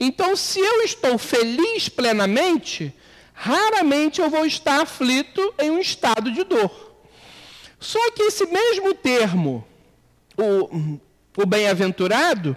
Então, 0.00 0.36
se 0.36 0.60
eu 0.60 0.82
estou 0.82 1.18
feliz 1.18 1.88
plenamente, 1.88 2.94
raramente 3.34 4.20
eu 4.20 4.30
vou 4.30 4.46
estar 4.46 4.80
aflito 4.80 5.54
em 5.58 5.70
um 5.70 5.78
estado 5.78 6.30
de 6.30 6.44
dor. 6.44 6.70
Só 7.80 8.10
que 8.12 8.22
esse 8.22 8.46
mesmo 8.46 8.94
termo, 8.94 9.66
o, 10.36 10.98
o 11.36 11.46
bem-aventurado, 11.46 12.56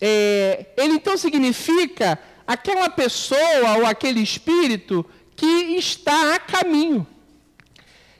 é, 0.00 0.66
ele 0.76 0.94
então 0.94 1.16
significa 1.16 2.18
aquela 2.46 2.88
pessoa 2.88 3.78
ou 3.78 3.86
aquele 3.86 4.20
espírito 4.20 5.04
que 5.34 5.76
está 5.76 6.34
a 6.34 6.38
caminho, 6.38 7.06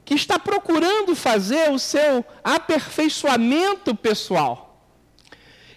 que 0.04 0.14
está 0.14 0.38
procurando 0.38 1.16
fazer 1.16 1.70
o 1.70 1.78
seu 1.78 2.24
aperfeiçoamento 2.44 3.94
pessoal. 3.94 4.65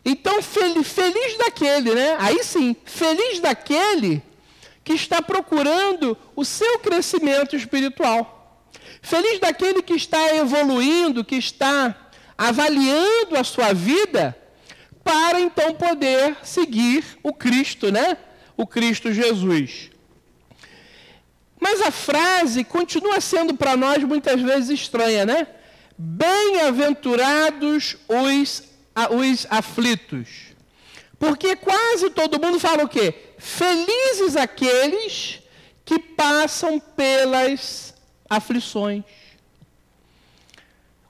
Então, 0.03 0.41
feliz 0.41 1.37
daquele, 1.37 1.93
né? 1.93 2.15
Aí 2.19 2.43
sim, 2.43 2.75
feliz 2.85 3.39
daquele 3.39 4.23
que 4.83 4.93
está 4.93 5.21
procurando 5.21 6.17
o 6.35 6.43
seu 6.43 6.79
crescimento 6.79 7.55
espiritual. 7.55 8.39
Feliz 9.01 9.39
daquele 9.39 9.81
que 9.81 9.93
está 9.93 10.35
evoluindo, 10.35 11.23
que 11.23 11.35
está 11.35 11.95
avaliando 12.37 13.37
a 13.37 13.43
sua 13.43 13.73
vida 13.73 14.35
para 15.03 15.39
então 15.39 15.73
poder 15.73 16.37
seguir 16.43 17.03
o 17.23 17.33
Cristo, 17.33 17.91
né? 17.91 18.17
O 18.55 18.67
Cristo 18.67 19.13
Jesus. 19.13 19.89
Mas 21.59 21.81
a 21.81 21.89
frase 21.91 22.63
continua 22.63 23.19
sendo 23.19 23.55
para 23.55 23.75
nós 23.75 24.01
muitas 24.03 24.39
vezes 24.41 24.69
estranha, 24.69 25.25
né? 25.25 25.47
Bem-aventurados 25.97 27.97
os 28.07 28.68
os 29.11 29.47
aflitos. 29.49 30.27
Porque 31.17 31.55
quase 31.55 32.09
todo 32.11 32.39
mundo 32.39 32.59
fala 32.59 32.83
o 32.83 32.89
quê? 32.89 33.13
Felizes 33.37 34.35
aqueles 34.35 35.41
que 35.83 35.99
passam 35.99 36.79
pelas 36.79 37.93
aflições. 38.29 39.03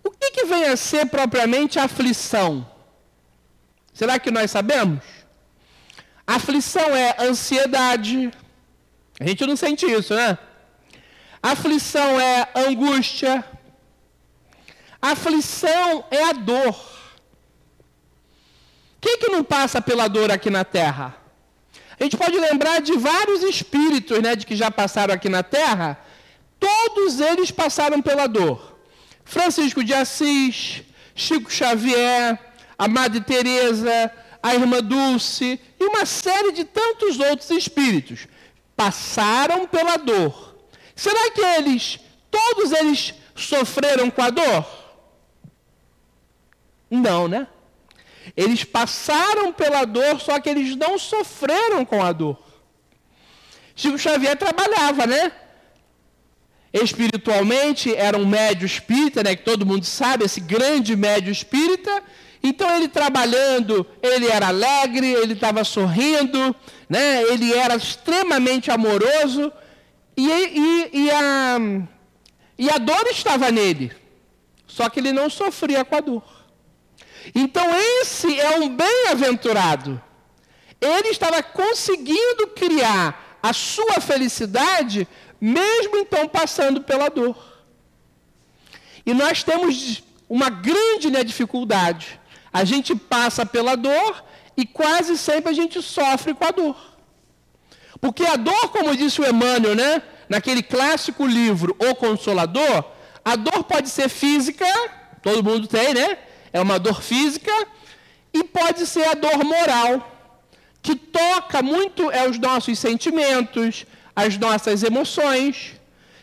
O 0.04 0.10
que, 0.10 0.32
que 0.32 0.46
vem 0.46 0.66
a 0.66 0.78
ser 0.78 1.06
propriamente 1.06 1.78
aflição? 1.78 2.66
Será 3.94 4.18
que 4.18 4.32
nós 4.32 4.50
sabemos? 4.50 5.04
Aflição 6.26 6.96
é 6.96 7.16
ansiedade. 7.20 8.32
A 9.20 9.28
gente 9.28 9.46
não 9.46 9.56
sente 9.56 9.86
isso, 9.86 10.16
né? 10.16 10.38
Aflição 11.42 12.20
é 12.20 12.48
angústia. 12.56 13.44
Aflição 15.02 16.06
é 16.10 16.24
a 16.24 16.34
dor. 16.34 16.99
Quem 19.02 19.18
que 19.18 19.30
não 19.30 19.44
passa 19.44 19.82
pela 19.82 20.08
dor 20.08 20.32
aqui 20.32 20.50
na 20.50 20.64
terra? 20.64 21.16
A 22.00 22.04
gente 22.04 22.18
pode 22.18 22.38
lembrar 22.38 22.80
de 22.80 22.98
vários 22.98 23.44
espíritos, 23.44 24.20
né, 24.20 24.36
de 24.36 24.46
que 24.46 24.56
já 24.56 24.72
passaram 24.72 25.14
aqui 25.14 25.28
na 25.28 25.44
terra. 25.44 26.00
Todos 26.60 27.20
eles 27.20 27.52
passaram 27.52 28.02
pela 28.02 28.28
dor. 28.28 28.78
Francisco 29.24 29.84
de 29.84 29.94
Assis, 29.94 30.84
Chico 31.14 31.52
Xavier, 31.52 32.40
a 32.78 32.88
Madre 32.88 33.22
Teresa, 33.22 34.12
a 34.42 34.56
Irmã 34.56 34.82
Dulce 34.82 35.60
e 35.80 35.84
uma 35.84 36.06
série 36.06 36.54
de 36.54 36.64
tantos 36.64 37.20
outros 37.20 37.50
espíritos 37.52 38.28
passaram 38.76 39.68
pela 39.68 39.98
dor. 39.98 40.56
Será 40.96 41.32
que 41.32 41.42
eles, 41.42 42.00
todos 42.32 42.72
eles 42.72 43.14
sofreram 43.36 44.10
com 44.10 44.22
a 44.22 44.30
dor? 44.30 44.66
Não, 46.90 47.28
né? 47.28 47.48
Eles 48.36 48.64
passaram 48.64 49.52
pela 49.52 49.86
dor, 49.86 50.20
só 50.20 50.40
que 50.40 50.50
eles 50.50 50.76
não 50.76 50.98
sofreram 50.98 51.86
com 51.86 52.04
a 52.04 52.12
dor. 52.12 52.38
Chico 53.76 53.98
Xavier 53.98 54.38
trabalhava, 54.38 55.06
né? 55.06 55.32
Espiritualmente, 56.72 57.96
era 57.96 58.18
um 58.18 58.26
médio 58.26 58.66
espírita, 58.66 59.24
né? 59.24 59.36
Que 59.36 59.44
todo 59.44 59.66
mundo 59.66 59.86
sabe, 59.86 60.26
esse 60.26 60.40
grande 60.40 60.96
médio 60.96 61.32
espírita. 61.32 62.04
Então, 62.44 62.70
ele 62.76 62.88
trabalhando, 62.88 63.86
ele 64.02 64.28
era 64.28 64.48
alegre, 64.48 65.12
ele 65.12 65.34
estava 65.34 65.64
sorrindo, 65.64 66.56
né? 66.88 67.24
Ele 67.24 67.54
era 67.54 67.76
extremamente 67.76 68.70
amoroso. 68.70 69.52
E, 70.16 70.28
e, 70.28 70.90
e, 70.94 71.12
a, 71.12 71.58
e 72.58 72.70
a 72.70 72.78
dor 72.78 73.08
estava 73.08 73.50
nele. 73.52 73.92
Só 74.68 74.90
que 74.90 75.00
ele 75.00 75.12
não 75.12 75.30
sofria 75.30 75.84
com 75.84 75.96
a 75.96 76.00
dor. 76.02 76.39
Então, 77.34 77.66
esse 78.02 78.40
é 78.40 78.60
um 78.60 78.70
bem-aventurado. 78.70 80.02
Ele 80.82 81.10
estava 81.10 81.42
conseguindo 81.44 82.48
criar 82.48 83.38
a 83.42 83.54
sua 83.54 84.00
felicidade, 84.02 85.08
mesmo 85.40 85.98
então 85.98 86.28
passando 86.28 86.82
pela 86.82 87.10
dor. 87.10 87.38
E 89.06 89.14
nós 89.14 89.44
temos 89.44 90.04
uma 90.28 90.50
grande 90.50 91.10
né, 91.10 91.24
dificuldade. 91.24 92.20
A 92.52 92.64
gente 92.64 92.96
passa 92.96 93.46
pela 93.46 93.76
dor 93.76 94.24
e 94.56 94.66
quase 94.66 95.18
sempre 95.18 95.50
a 95.50 95.54
gente 95.54 95.82
sofre 95.82 96.34
com 96.34 96.46
a 96.46 96.52
dor. 96.52 96.78
Porque 98.00 98.26
a 98.26 98.36
dor, 98.36 98.70
como 98.70 98.96
disse 98.96 99.22
o 99.22 99.28
Emmanuel, 99.28 99.76
né, 99.76 100.02
naquele 100.28 100.62
clássico 100.64 101.26
livro 101.26 101.76
O 101.80 101.96
Consolador, 101.96 102.86
a 103.26 103.36
dor 103.36 103.64
pode 103.64 103.90
ser 103.90 104.10
física, 104.10 104.66
todo 105.22 105.44
mundo 105.44 105.68
tem, 105.68 105.94
né? 105.94 106.18
É 106.52 106.60
uma 106.62 106.80
dor 106.80 107.02
física, 107.02 107.52
e 108.34 108.44
pode 108.44 108.86
ser 108.86 109.08
a 109.08 109.14
dor 109.14 109.44
moral, 109.44 110.12
que 110.82 110.96
toca 110.96 111.62
muito 111.62 112.10
é 112.12 112.28
os 112.28 112.38
nossos 112.38 112.78
sentimentos, 112.80 113.86
as 114.16 114.38
nossas 114.38 114.84
emoções. 114.84 115.74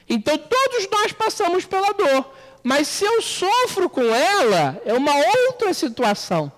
Então 0.09 0.37
todos 0.38 0.88
nós 0.90 1.12
passamos 1.12 1.64
pela 1.64 1.92
dor, 1.92 2.33
mas 2.62 2.88
se 2.88 3.04
eu 3.04 3.21
sofro 3.23 3.88
com 3.88 4.02
ela, 4.02 4.80
é 4.85 4.95
uma 4.95 5.14
outra 5.47 5.75
situação. 5.75 6.52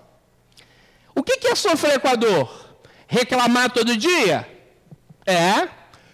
O 1.15 1.23
que 1.23 1.47
é 1.47 1.55
sofrer 1.55 1.99
com 1.99 2.07
a 2.07 2.15
dor? 2.15 2.69
Reclamar 3.07 3.71
todo 3.71 3.97
dia? 3.97 4.47
É. 5.25 5.67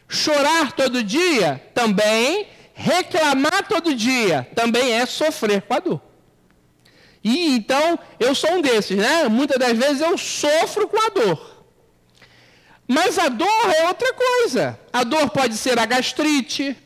Chorar 0.07 0.71
todo 0.71 1.03
dia? 1.03 1.61
Também. 1.73 2.47
Reclamar 2.73 3.67
todo 3.67 3.93
dia? 3.93 4.47
Também 4.55 4.93
é 4.93 5.05
sofrer 5.05 5.61
com 5.61 5.73
a 5.73 5.79
dor. 5.79 6.01
E 7.25 7.55
então 7.55 7.97
eu 8.19 8.35
sou 8.35 8.51
um 8.51 8.61
desses, 8.61 8.95
né? 8.95 9.27
Muitas 9.27 9.57
das 9.57 9.75
vezes 9.75 9.99
eu 9.99 10.15
sofro 10.15 10.87
com 10.87 10.95
a 10.95 11.09
dor. 11.09 11.65
Mas 12.87 13.17
a 13.17 13.29
dor 13.29 13.73
é 13.75 13.87
outra 13.87 14.13
coisa. 14.13 14.79
A 14.93 15.03
dor 15.03 15.31
pode 15.31 15.57
ser 15.57 15.79
a 15.79 15.87
gastrite, 15.87 16.77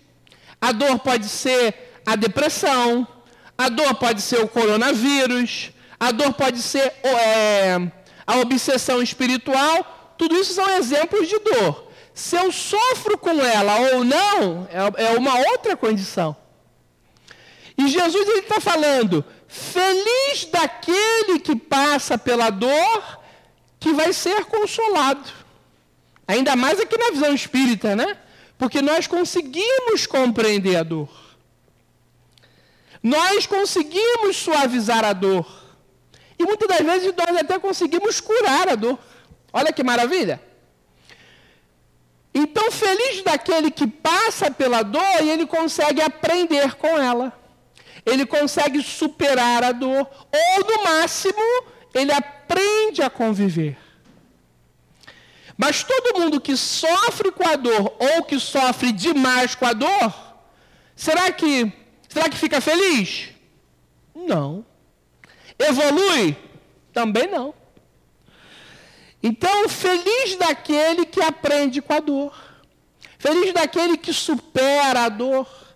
a 0.61 0.71
dor 0.71 0.99
pode 0.99 1.27
ser 1.27 2.01
a 2.05 2.15
depressão, 2.15 3.05
a 3.57 3.67
dor 3.67 3.95
pode 3.95 4.21
ser 4.21 4.39
o 4.39 4.47
coronavírus, 4.47 5.71
a 5.99 6.11
dor 6.11 6.31
pode 6.31 6.61
ser 6.61 6.93
é, 7.03 7.91
a 8.25 8.37
obsessão 8.37 9.01
espiritual. 9.01 10.15
Tudo 10.17 10.37
isso 10.37 10.53
são 10.53 10.69
exemplos 10.77 11.27
de 11.27 11.37
dor. 11.39 11.91
Se 12.13 12.37
eu 12.37 12.49
sofro 12.49 13.17
com 13.17 13.41
ela 13.41 13.77
ou 13.93 14.05
não, 14.05 14.69
é, 14.71 15.07
é 15.07 15.17
uma 15.17 15.37
outra 15.51 15.75
condição. 15.75 16.33
E 17.77 17.89
Jesus 17.89 18.27
está 18.37 18.61
falando: 18.61 19.25
Feliz 19.49 20.45
daquele 20.45 21.39
que 21.39 21.55
passa 21.55 22.19
pela 22.19 22.51
dor, 22.51 23.19
que 23.79 23.91
vai 23.93 24.13
ser 24.13 24.45
consolado. 24.45 25.27
Ainda 26.27 26.55
mais 26.55 26.79
aqui 26.79 26.95
na 26.95 27.09
visão 27.09 27.33
espírita, 27.33 27.95
né? 27.95 28.15
Porque 28.59 28.79
nós 28.79 29.07
conseguimos 29.07 30.05
compreender 30.05 30.75
a 30.75 30.83
dor. 30.83 31.09
Nós 33.01 33.47
conseguimos 33.47 34.37
suavizar 34.37 35.03
a 35.03 35.13
dor. 35.13 35.47
E 36.37 36.43
muitas 36.43 36.67
das 36.67 36.85
vezes 36.85 37.11
nós 37.17 37.35
até 37.35 37.57
conseguimos 37.57 38.21
curar 38.21 38.69
a 38.69 38.75
dor. 38.75 38.99
Olha 39.51 39.73
que 39.73 39.83
maravilha. 39.83 40.39
Então, 42.31 42.71
feliz 42.71 43.23
daquele 43.23 43.71
que 43.71 43.87
passa 43.87 44.51
pela 44.51 44.83
dor 44.83 45.23
e 45.23 45.29
ele 45.31 45.47
consegue 45.47 46.03
aprender 46.03 46.75
com 46.75 46.95
ela 46.99 47.38
ele 48.09 48.25
consegue 48.25 48.81
superar 48.81 49.63
a 49.63 49.71
dor, 49.71 50.09
ou 50.31 50.65
no 50.65 50.83
máximo, 50.83 51.63
ele 51.93 52.11
aprende 52.11 53.01
a 53.01 53.09
conviver. 53.09 53.77
Mas 55.57 55.83
todo 55.83 56.17
mundo 56.19 56.39
que 56.39 56.55
sofre 56.55 57.31
com 57.31 57.47
a 57.47 57.55
dor 57.55 57.93
ou 57.99 58.23
que 58.23 58.39
sofre 58.39 58.91
demais 58.93 59.55
com 59.55 59.65
a 59.65 59.73
dor, 59.73 60.13
será 60.95 61.31
que 61.31 61.71
será 62.07 62.29
que 62.29 62.37
fica 62.37 62.61
feliz? 62.61 63.29
Não. 64.15 64.65
Evolui? 65.57 66.37
Também 66.93 67.27
não. 67.27 67.53
Então, 69.21 69.67
feliz 69.67 70.37
daquele 70.37 71.05
que 71.05 71.21
aprende 71.21 71.81
com 71.81 71.93
a 71.93 71.99
dor. 71.99 72.33
Feliz 73.17 73.53
daquele 73.53 73.97
que 73.97 74.13
supera 74.13 75.03
a 75.03 75.09
dor. 75.09 75.68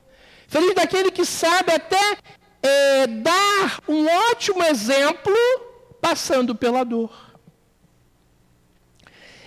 Feliz 0.54 0.76
daquele 0.76 1.10
que 1.10 1.26
sabe 1.26 1.72
até 1.72 2.16
é, 2.62 3.08
dar 3.08 3.80
um 3.88 4.06
ótimo 4.30 4.62
exemplo 4.62 5.34
passando 6.00 6.54
pela 6.54 6.84
dor. 6.84 7.12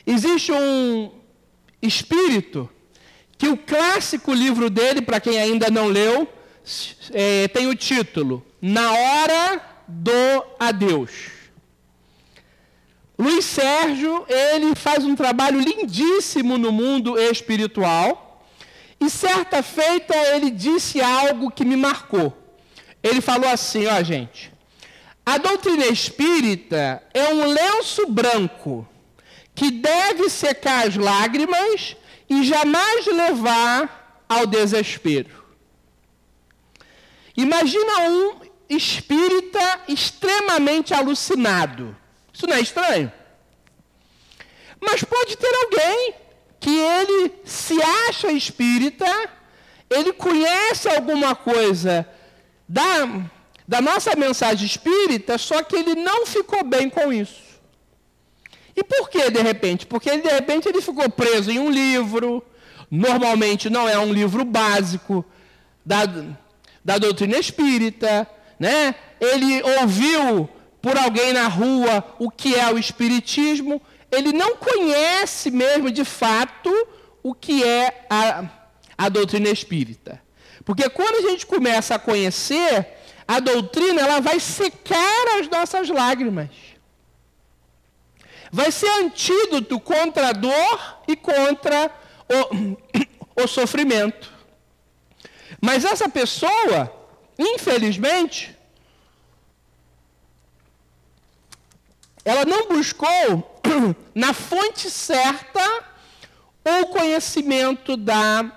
Existe 0.05 0.51
um 0.51 1.13
espírito 1.81 2.69
que 3.39 3.47
o 3.47 3.57
clássico 3.57 4.33
livro 4.33 4.69
dele, 4.69 5.01
para 5.01 5.21
quem 5.21 5.39
ainda 5.39 5.71
não 5.71 5.87
leu, 5.87 6.27
é, 7.13 7.47
tem 7.47 7.69
o 7.69 7.77
título 7.77 8.45
Na 8.61 8.91
Hora 8.91 9.63
do 9.87 10.45
Adeus. 10.59 11.13
Luiz 13.17 13.45
Sérgio, 13.45 14.27
ele 14.29 14.75
faz 14.75 15.05
um 15.05 15.15
trabalho 15.15 15.61
lindíssimo 15.61 16.59
no 16.59 16.73
mundo 16.73 17.17
espiritual 17.17 18.26
e 19.07 19.11
certa 19.11 19.63
feita 19.63 20.17
ele 20.35 20.51
disse 20.51 21.01
algo 21.01 21.51
que 21.51 21.65
me 21.65 21.77
marcou. 21.77 22.37
Ele 23.01 23.21
falou 23.21 23.49
assim, 23.49 23.87
ó 23.87 24.03
gente, 24.03 24.53
a 25.25 25.39
doutrina 25.39 25.87
espírita 25.87 27.01
é 27.15 27.33
um 27.33 27.47
lenço 27.47 28.09
branco 28.09 28.87
que 29.55 29.71
deve 29.71 30.29
secar 30.29 30.89
as 30.89 30.97
lágrimas 30.97 31.97
e 32.29 32.43
jamais 32.43 33.07
levar 33.07 34.25
ao 34.29 34.45
desespero. 34.45 35.45
Imagina 37.37 38.09
um 38.09 38.41
espírita 38.69 39.83
extremamente 39.87 40.93
alucinado. 40.93 41.97
Isso 42.33 42.47
não 42.47 42.57
é 42.57 42.61
estranho? 42.61 43.13
Mas 44.81 45.05
pode 45.05 45.37
ter 45.37 45.55
alguém 45.65 46.26
que 46.61 46.71
ele 46.71 47.33
se 47.45 47.75
acha 48.09 48.33
espírita, 48.33 49.07
ele 49.91 50.13
conhece 50.13 50.89
alguma 50.89 51.35
coisa 51.35 52.09
da, 52.69 53.29
da 53.67 53.81
nossa 53.81 54.17
mensagem 54.17 54.67
espírita, 54.67 55.39
só 55.39 55.63
que 55.63 55.77
ele 55.77 55.95
não 55.95 56.27
ficou 56.27 56.65
bem 56.65 56.91
com 56.91 57.13
isso. 57.13 57.47
E 58.75 58.83
por 58.85 59.09
que 59.09 59.31
de 59.31 59.41
repente? 59.41 59.87
Porque 59.87 60.17
de 60.19 60.29
repente 60.29 60.69
ele 60.69 60.83
ficou 60.83 61.09
preso 61.09 61.51
em 61.51 61.59
um 61.59 61.71
livro, 61.71 62.45
normalmente 62.91 63.71
não 63.71 63.89
é 63.89 63.99
um 63.99 64.13
livro 64.13 64.45
básico 64.45 65.25
da, 65.85 66.03
da 66.85 66.99
doutrina 66.99 67.39
espírita, 67.39 68.29
né? 68.59 68.95
Ele 69.21 69.63
ouviu 69.81 70.49
por 70.83 70.97
alguém 70.97 71.33
na 71.33 71.49
rua 71.49 72.05
o 72.19 72.31
que 72.31 72.55
é 72.55 72.73
o 72.73 72.79
espiritismo, 72.79 73.81
ele 74.17 74.33
não 74.33 74.57
conhece 74.57 75.51
mesmo 75.51 75.91
de 75.91 76.05
fato 76.05 76.71
o 77.23 77.35
que 77.35 77.63
é 77.63 78.07
a, 78.09 78.45
a 78.97 79.09
doutrina 79.09 79.49
espírita. 79.51 80.23
Porque 80.65 80.89
quando 80.89 81.17
a 81.17 81.31
gente 81.31 81.45
começa 81.45 81.95
a 81.95 81.99
conhecer, 81.99 82.89
a 83.29 83.39
doutrina 83.41 84.01
ela 84.01 84.21
vai 84.21 84.41
secar 84.41 85.39
as 85.39 85.49
nossas 85.49 85.89
lágrimas. 85.91 86.49
Vai 88.51 88.73
ser 88.73 88.89
antídoto 89.03 89.79
contra 89.79 90.29
a 90.29 90.33
dor 90.33 91.03
e 91.07 91.15
contra 91.15 91.91
o, 92.29 92.77
o 93.45 93.47
sofrimento. 93.47 94.33
Mas 95.61 95.85
essa 95.85 96.09
pessoa, 96.09 96.93
infelizmente, 97.39 98.56
ela 102.27 102.45
não 102.45 102.67
buscou 102.67 103.63
na 104.13 104.35
fonte 104.35 104.91
certa 104.91 105.85
o 106.65 106.87
conhecimento 106.87 107.97
da 107.97 108.51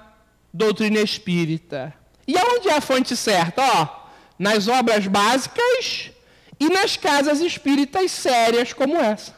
doutrina 0.52 1.00
espírita. 1.00 1.94
E 2.28 2.36
aonde 2.36 2.68
é 2.68 2.74
a 2.74 2.82
fonte 2.82 3.16
certa? 3.16 3.62
Ó, 3.62 3.88
nas 4.40 4.68
obras 4.68 5.06
básicas 5.06 6.10
e 6.60 6.68
nas 6.68 6.98
casas 6.98 7.42
espíritas 7.42 8.12
sérias 8.12 8.74
como 8.74 8.98
essa. 8.98 9.36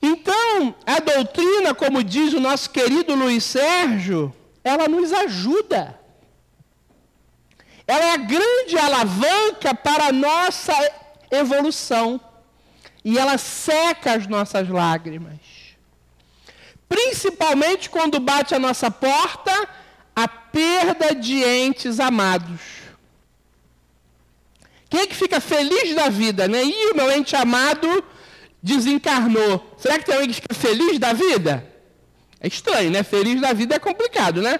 Então, 0.00 0.74
a 0.86 1.00
doutrina, 1.00 1.74
como 1.74 2.02
diz 2.02 2.32
o 2.32 2.40
nosso 2.40 2.70
querido 2.70 3.14
Luiz 3.14 3.44
Sérgio, 3.44 4.34
ela 4.64 4.88
nos 4.88 5.12
ajuda. 5.12 6.00
Ela 7.86 8.04
é 8.06 8.12
a 8.14 8.16
grande 8.16 8.78
alavanca 8.78 9.74
para 9.74 10.06
a 10.06 10.12
nossa 10.12 10.72
evolução. 11.30 12.20
E 13.04 13.18
ela 13.18 13.38
seca 13.38 14.14
as 14.14 14.26
nossas 14.26 14.68
lágrimas. 14.68 15.38
Principalmente 16.88 17.88
quando 17.88 18.18
bate 18.18 18.54
a 18.54 18.58
nossa 18.58 18.90
porta 18.90 19.52
a 20.14 20.28
perda 20.28 21.14
de 21.14 21.42
entes 21.42 22.00
amados. 22.00 22.60
Quem 24.88 25.00
é 25.00 25.06
que 25.06 25.14
fica 25.14 25.40
feliz 25.40 25.94
da 25.94 26.08
vida, 26.08 26.48
né? 26.48 26.64
Ih, 26.64 26.94
meu 26.94 27.10
ente 27.12 27.36
amado 27.36 28.04
desencarnou. 28.62 29.74
Será 29.78 29.98
que 29.98 30.04
tem 30.04 30.14
alguém 30.14 30.28
que 30.30 30.34
fica 30.34 30.54
feliz 30.54 30.98
da 30.98 31.12
vida? 31.12 31.66
É 32.40 32.48
estranho, 32.48 32.90
né? 32.90 33.02
Feliz 33.02 33.40
da 33.40 33.52
vida 33.52 33.76
é 33.76 33.78
complicado, 33.78 34.42
né? 34.42 34.58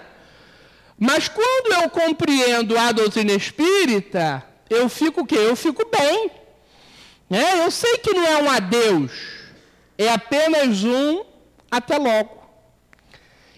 Mas 0.97 1.27
quando 1.27 1.73
eu 1.81 1.89
compreendo 1.89 2.77
a 2.77 2.91
doutrina 2.91 3.33
espírita, 3.33 4.43
eu 4.69 4.87
fico 4.87 5.21
o 5.21 5.25
quê? 5.25 5.35
Eu 5.35 5.55
fico 5.55 5.85
bem. 5.89 6.31
É, 7.31 7.63
eu 7.65 7.71
sei 7.71 7.97
que 7.99 8.13
não 8.13 8.25
é 8.25 8.43
um 8.43 8.51
adeus, 8.51 9.11
é 9.97 10.09
apenas 10.09 10.83
um 10.83 11.23
até 11.71 11.97
logo. 11.97 12.41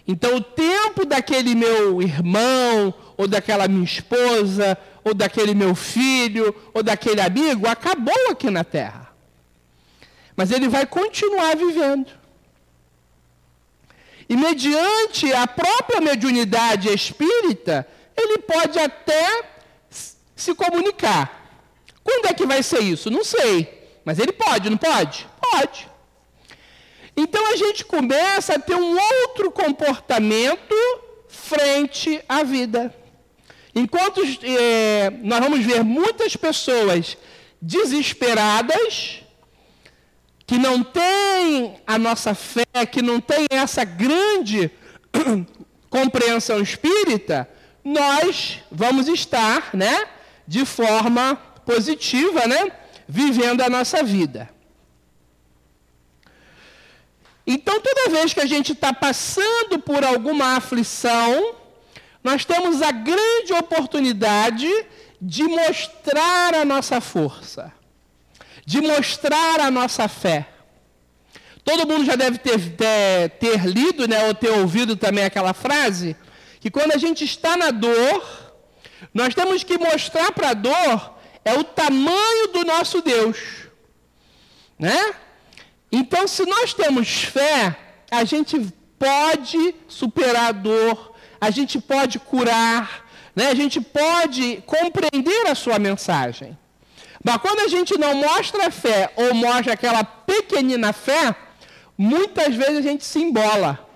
Então, 0.07 0.35
o 0.35 0.41
tempo 0.41 1.05
daquele 1.05 1.55
meu 1.55 1.99
irmão, 1.99 2.93
ou 3.17 3.27
daquela 3.27 3.67
minha 3.67 3.83
esposa, 3.83 4.77
ou 5.03 5.15
daquele 5.15 5.55
meu 5.55 5.73
filho, 5.73 6.55
ou 6.71 6.83
daquele 6.83 7.19
amigo, 7.19 7.67
acabou 7.67 8.29
aqui 8.29 8.51
na 8.51 8.63
terra. 8.63 9.11
Mas 10.35 10.51
ele 10.51 10.67
vai 10.67 10.85
continuar 10.85 11.55
vivendo. 11.55 12.11
E 14.29 14.35
mediante 14.35 15.33
a 15.33 15.47
própria 15.47 15.99
mediunidade 15.99 16.89
espírita, 16.89 17.87
ele 18.15 18.37
pode 18.39 18.77
até 18.77 19.45
se 20.35 20.53
comunicar. 20.53 21.42
Quando 22.03 22.25
é 22.25 22.33
que 22.33 22.45
vai 22.45 22.61
ser 22.61 22.81
isso? 22.81 23.09
Não 23.09 23.23
sei. 23.23 23.81
Mas 24.03 24.19
ele 24.19 24.33
pode, 24.33 24.69
não 24.69 24.77
pode? 24.77 25.27
Pode. 25.39 25.87
Então 27.15 27.45
a 27.51 27.55
gente 27.55 27.85
começa 27.85 28.55
a 28.55 28.59
ter 28.59 28.75
um 28.75 28.97
outro 28.97 29.51
comportamento 29.51 30.75
frente 31.27 32.23
à 32.27 32.43
vida. 32.43 32.93
Enquanto 33.75 34.21
é, 34.43 35.11
nós 35.21 35.39
vamos 35.39 35.63
ver 35.63 35.83
muitas 35.83 36.35
pessoas 36.35 37.17
desesperadas, 37.61 39.23
que 40.45 40.57
não 40.57 40.83
têm 40.83 41.81
a 41.87 41.97
nossa 41.97 42.35
fé, 42.35 42.65
que 42.91 43.01
não 43.01 43.19
têm 43.19 43.47
essa 43.49 43.83
grande 43.83 44.69
compreensão 45.89 46.61
espírita, 46.61 47.49
nós 47.83 48.59
vamos 48.71 49.07
estar, 49.07 49.69
né, 49.73 50.07
de 50.47 50.65
forma 50.65 51.39
positiva, 51.65 52.47
né, 52.47 52.71
vivendo 53.07 53.61
a 53.61 53.69
nossa 53.69 54.03
vida. 54.03 54.49
Então, 57.45 57.79
toda 57.81 58.09
vez 58.09 58.33
que 58.33 58.39
a 58.39 58.45
gente 58.45 58.71
está 58.71 58.93
passando 58.93 59.79
por 59.79 60.03
alguma 60.03 60.55
aflição, 60.55 61.55
nós 62.23 62.45
temos 62.45 62.81
a 62.81 62.91
grande 62.91 63.51
oportunidade 63.53 64.69
de 65.21 65.43
mostrar 65.43 66.55
a 66.55 66.63
nossa 66.63 67.01
força 67.01 67.73
de 68.65 68.81
mostrar 68.81 69.59
a 69.59 69.69
nossa 69.69 70.07
fé. 70.07 70.47
Todo 71.63 71.87
mundo 71.87 72.05
já 72.05 72.15
deve 72.15 72.37
ter, 72.37 72.59
ter, 72.75 73.29
ter 73.39 73.65
lido 73.65 74.07
né, 74.07 74.27
ou 74.27 74.33
ter 74.33 74.49
ouvido 74.49 74.95
também 74.95 75.23
aquela 75.23 75.53
frase, 75.53 76.15
que 76.59 76.69
quando 76.69 76.93
a 76.93 76.97
gente 76.97 77.23
está 77.23 77.55
na 77.55 77.71
dor, 77.71 78.53
nós 79.13 79.33
temos 79.33 79.63
que 79.63 79.77
mostrar 79.77 80.31
para 80.31 80.49
a 80.49 80.53
dor 80.53 81.12
é 81.45 81.53
o 81.57 81.63
tamanho 81.63 82.47
do 82.53 82.63
nosso 82.63 83.01
Deus. 83.01 83.37
Né? 84.77 85.13
Então, 85.91 86.27
se 86.27 86.45
nós 86.45 86.73
temos 86.73 87.23
fé, 87.23 87.77
a 88.09 88.23
gente 88.23 88.59
pode 88.97 89.75
superar 89.87 90.49
a 90.49 90.51
dor, 90.51 91.13
a 91.39 91.49
gente 91.49 91.79
pode 91.79 92.19
curar, 92.19 93.05
né? 93.35 93.47
a 93.49 93.55
gente 93.55 93.79
pode 93.81 94.63
compreender 94.65 95.47
a 95.47 95.55
sua 95.55 95.77
mensagem. 95.77 96.57
Mas 97.23 97.37
quando 97.37 97.59
a 97.61 97.67
gente 97.67 97.97
não 97.97 98.15
mostra 98.15 98.69
fé 98.69 99.11
ou 99.15 99.33
mostra 99.33 99.73
aquela 99.73 100.03
pequenina 100.03 100.91
fé, 100.91 101.35
muitas 101.97 102.53
vezes 102.55 102.77
a 102.77 102.81
gente 102.81 103.05
se 103.05 103.19
embola 103.19 103.87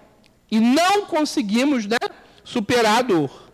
e 0.49 0.59
não 0.59 1.05
conseguimos 1.05 1.85
né, 1.85 1.97
superar 2.43 2.99
a 2.99 3.01
dor. 3.01 3.46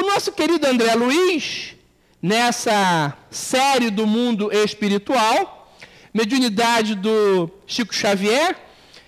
O 0.00 0.06
nosso 0.06 0.32
querido 0.32 0.66
André 0.66 0.94
Luiz, 0.94 1.76
nessa 2.22 3.14
série 3.30 3.90
do 3.90 4.06
mundo 4.06 4.50
espiritual, 4.50 5.76
mediunidade 6.12 6.94
do 6.94 7.50
Chico 7.66 7.94
Xavier, 7.94 8.56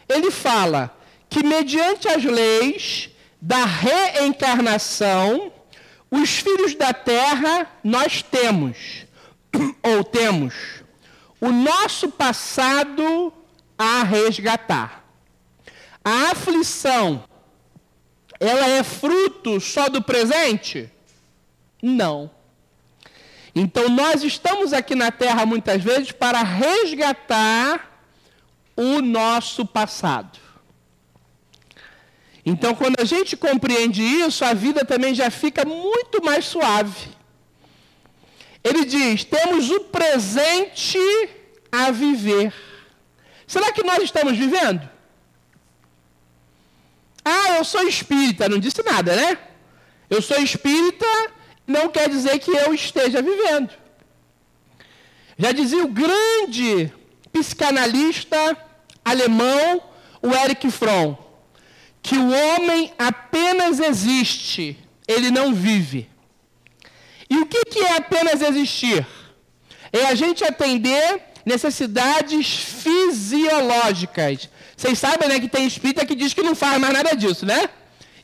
ele 0.07 0.31
fala 0.31 0.95
que 1.31 1.43
mediante 1.43 2.07
as 2.09 2.23
leis 2.23 3.09
da 3.41 3.65
reencarnação, 3.65 5.51
os 6.11 6.29
filhos 6.29 6.75
da 6.75 6.93
terra 6.93 7.67
nós 7.83 8.21
temos, 8.21 9.07
ou 9.83 10.05
temos, 10.05 10.53
o 11.41 11.49
nosso 11.49 12.11
passado 12.11 13.33
a 13.79 14.03
resgatar. 14.03 15.07
A 16.05 16.33
aflição, 16.33 17.25
ela 18.43 18.69
é 18.69 18.83
fruto 18.83 19.61
só 19.61 19.89
do 19.89 20.03
presente? 20.03 20.91
Não. 21.81 22.31
Então 23.55 23.89
nós 23.89 24.25
estamos 24.25 24.73
aqui 24.73 24.95
na 24.95 25.13
terra 25.13 25.47
muitas 25.47 25.83
vezes 25.83 26.11
para 26.11 26.43
resgatar 26.43 28.03
o 28.77 29.01
nosso 29.01 29.65
passado. 29.65 30.41
Então, 32.45 32.75
quando 32.75 32.99
a 32.99 33.05
gente 33.05 33.37
compreende 33.37 34.03
isso, 34.03 34.45
a 34.45 34.53
vida 34.53 34.85
também 34.85 35.15
já 35.15 35.31
fica 35.31 35.65
muito 35.65 36.25
mais 36.25 36.45
suave. 36.45 37.09
Ele 38.65 38.85
diz: 38.85 39.23
temos 39.23 39.71
o 39.71 39.81
presente 39.85 40.99
a 41.71 41.93
viver. 41.93 42.53
Será 43.47 43.71
que 43.71 43.85
nós 43.85 44.03
estamos 44.03 44.37
vivendo? 44.37 44.92
Ah, 47.25 47.57
eu 47.57 47.65
sou 47.65 47.87
espírita, 47.87 48.49
não 48.49 48.59
disse 48.59 48.83
nada, 48.83 49.15
né? 49.15 49.39
Eu 50.11 50.21
sou 50.21 50.39
espírita, 50.39 51.07
não 51.67 51.89
quer 51.89 52.09
dizer 52.09 52.39
que 52.39 52.51
eu 52.51 52.75
esteja 52.75 53.23
vivendo. 53.23 53.71
Já 55.39 55.53
dizia 55.53 55.83
o 55.83 55.89
grande 55.89 56.93
psicanalista 57.33 58.57
alemão, 59.05 59.83
o 60.21 60.33
Eric 60.33 60.71
Fromm 60.71 61.17
que 62.03 62.17
o 62.17 62.31
homem 62.31 62.93
apenas 62.99 63.79
existe, 63.79 64.77
ele 65.07 65.31
não 65.31 65.55
vive. 65.55 66.11
E 67.31 67.39
o 67.39 67.47
que 67.47 67.79
é 67.79 67.97
apenas 67.97 68.43
existir? 68.43 69.07
É 69.93 70.07
a 70.07 70.15
gente 70.15 70.43
atender 70.43 71.23
necessidades 71.47 72.49
fisiológicas. 72.49 74.51
Vocês 74.83 74.99
sabem 74.99 75.29
né, 75.29 75.39
que 75.39 75.47
tem 75.47 75.65
espírita 75.65 76.05
que 76.05 76.17
diz 76.17 76.35
que 76.35 76.43
não 76.43 76.57
faz 76.57 76.77
mais 76.81 76.93
nada 76.93 77.15
disso, 77.15 77.47
né? 77.47 77.69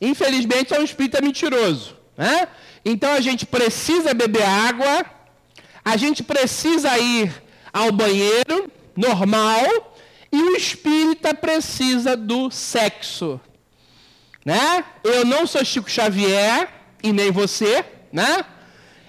Infelizmente 0.00 0.74
é 0.74 0.80
um 0.80 0.82
espírita 0.82 1.20
mentiroso. 1.20 1.96
Né? 2.16 2.48
Então 2.84 3.12
a 3.12 3.20
gente 3.20 3.46
precisa 3.46 4.12
beber 4.12 4.42
água, 4.42 5.04
a 5.84 5.96
gente 5.96 6.20
precisa 6.24 6.98
ir 6.98 7.32
ao 7.72 7.92
banheiro, 7.92 8.68
normal, 8.96 9.96
e 10.32 10.42
o 10.42 10.56
espírita 10.56 11.32
precisa 11.32 12.16
do 12.16 12.50
sexo. 12.50 13.40
Né? 14.44 14.84
Eu 15.04 15.24
não 15.24 15.46
sou 15.46 15.64
Chico 15.64 15.88
Xavier 15.88 16.68
e 17.04 17.12
nem 17.12 17.30
você, 17.30 17.84
né? 18.12 18.44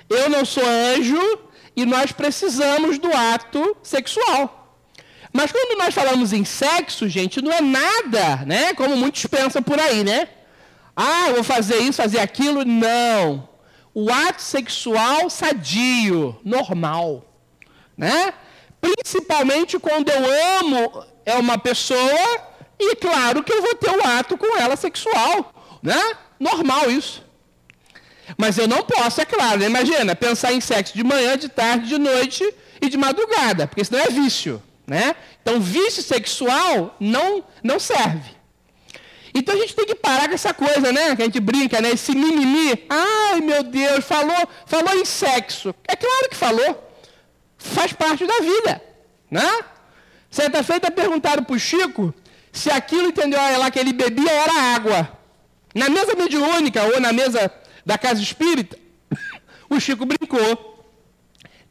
Eu 0.08 0.30
não 0.30 0.46
sou 0.46 0.64
anjo 0.64 1.40
e 1.76 1.84
nós 1.84 2.12
precisamos 2.12 3.00
do 3.00 3.12
ato 3.12 3.76
sexual. 3.82 4.59
Mas 5.32 5.52
quando 5.52 5.78
nós 5.78 5.94
falamos 5.94 6.34
em 6.34 6.44
sexo, 6.44 7.08
gente, 7.08 7.42
não 7.42 7.52
é 7.52 7.62
nada, 7.62 8.38
né? 8.46 8.74
Como 8.74 8.98
muitos 8.98 9.26
pensam 9.28 9.62
por 9.62 9.80
aí, 9.80 10.04
né? 10.04 10.28
Ah, 10.96 11.32
vou 11.34 11.44
fazer 11.44 11.78
isso, 11.78 12.02
fazer 12.02 12.20
aquilo. 12.20 12.66
Não. 12.66 13.48
O 13.94 14.12
ato 14.12 14.42
sexual 14.42 15.30
sadio, 15.30 16.40
normal, 16.44 17.26
né? 17.98 18.34
Principalmente 18.82 19.78
quando 19.78 20.10
eu 20.10 20.60
amo 20.60 21.06
é 21.26 21.36
uma 21.36 21.58
pessoa 21.58 22.42
e 22.80 22.96
claro 22.96 23.44
que 23.44 23.52
eu 23.52 23.62
vou 23.62 23.76
ter 23.76 23.92
um 23.92 24.04
ato 24.04 24.38
com 24.38 24.58
ela 24.58 24.76
sexual, 24.76 25.80
né? 25.84 26.18
Normal 26.40 26.90
isso. 26.90 27.24
Mas 28.38 28.58
eu 28.58 28.68
não 28.68 28.84
posso, 28.84 29.22
é 29.22 29.26
claro, 29.26 29.60
né? 29.60 29.66
imagina, 29.66 30.16
pensar 30.16 30.54
em 30.54 30.62
sexo 30.62 30.96
de 30.96 31.04
manhã, 31.04 31.38
de 31.38 31.50
tarde, 31.50 31.90
de 31.90 31.98
noite 31.98 32.44
e 32.82 32.88
de 32.90 32.98
madrugada, 32.98 33.68
porque 33.68 33.84
senão 33.84 34.00
é 34.00 34.10
vício. 34.10 34.62
Né? 34.90 35.16
Então, 35.40 35.62
vício 35.62 36.02
sexual 36.02 36.96
não, 37.00 37.44
não 37.64 37.80
serve. 37.80 38.40
Então 39.36 39.54
a 39.54 39.60
gente 39.60 39.76
tem 39.76 39.86
que 39.86 39.94
parar 39.94 40.28
com 40.28 40.34
essa 40.34 40.52
coisa, 40.52 40.92
né? 40.92 41.16
Que 41.16 41.22
a 41.22 41.26
gente 41.26 41.40
brinca, 41.40 41.80
né? 41.80 41.92
Esse 41.92 42.16
mimimi. 42.16 42.86
Ai, 42.90 43.40
meu 43.40 43.62
Deus, 43.62 44.04
falou, 44.04 44.50
falou 44.66 44.96
em 44.96 45.06
sexo. 45.06 45.76
É 45.88 45.96
claro 45.96 46.30
que 46.32 46.36
falou. 46.36 46.92
Faz 47.56 47.94
parte 47.94 48.26
da 48.26 48.40
vida, 48.40 48.82
né? 49.30 49.48
Certa 50.32 50.64
feita 50.64 50.90
perguntaram 50.90 51.44
para 51.44 51.56
o 51.56 51.60
Chico 51.60 52.12
se 52.52 52.72
aquilo, 52.72 53.10
entendeu, 53.10 53.40
lá 53.60 53.70
que 53.70 53.78
ele 53.78 53.94
bebia 53.94 54.32
era 54.32 54.76
água. 54.76 55.20
Na 55.76 55.88
mesa 55.88 56.16
mediúnica 56.16 56.84
ou 56.84 57.00
na 57.00 57.14
mesa 57.14 57.52
da 57.86 57.96
casa 57.96 58.22
espírita, 58.24 58.76
o 59.70 59.80
Chico 59.80 60.06
brincou. 60.08 60.84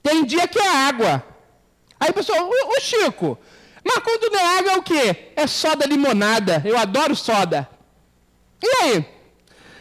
Tem 0.02 0.24
dia 0.24 0.46
que 0.46 0.60
é 0.60 0.68
água. 0.68 1.24
Aí 2.00 2.10
o 2.10 2.14
pessoal, 2.14 2.48
o, 2.48 2.80
Chico, 2.80 3.38
mas 3.84 3.98
quando 3.98 4.30
não 4.30 4.38
é 4.38 4.58
água 4.58 4.72
é 4.72 4.76
o 4.76 4.82
quê? 4.82 5.32
É 5.34 5.46
soda 5.46 5.86
limonada. 5.86 6.62
Eu 6.64 6.76
adoro 6.76 7.16
soda. 7.16 7.68
E 8.62 8.82
aí? 8.82 9.06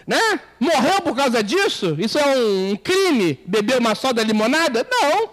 Né? 0.05 0.39
Morreu 0.59 1.01
por 1.01 1.15
causa 1.15 1.43
disso? 1.43 1.95
Isso 1.99 2.17
é 2.17 2.37
um 2.37 2.75
crime? 2.77 3.39
Beber 3.45 3.79
uma 3.79 3.93
soda 3.93 4.23
limonada? 4.23 4.87
Não. 4.89 5.29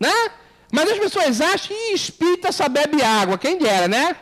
Né? 0.00 0.30
Mas 0.72 0.90
as 0.90 0.98
pessoas 0.98 1.40
acham 1.40 1.68
que 1.68 1.92
espírita 1.92 2.50
só 2.50 2.68
bebe 2.68 3.02
água. 3.02 3.38
Quem 3.38 3.58
dera, 3.58 3.86
né? 3.86 4.16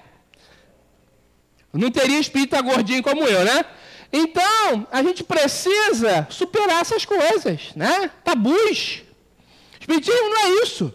Não 1.72 1.90
teria 1.90 2.18
espírita 2.18 2.60
gordinho 2.60 3.02
como 3.02 3.24
eu, 3.24 3.44
né? 3.44 3.64
Então, 4.12 4.86
a 4.92 5.02
gente 5.02 5.24
precisa 5.24 6.26
superar 6.30 6.80
essas 6.80 7.04
coisas, 7.04 7.72
né? 7.74 8.10
Tabus. 8.22 9.02
Espiritismo 9.80 10.28
não 10.30 10.38
é 10.38 10.48
isso. 10.62 10.94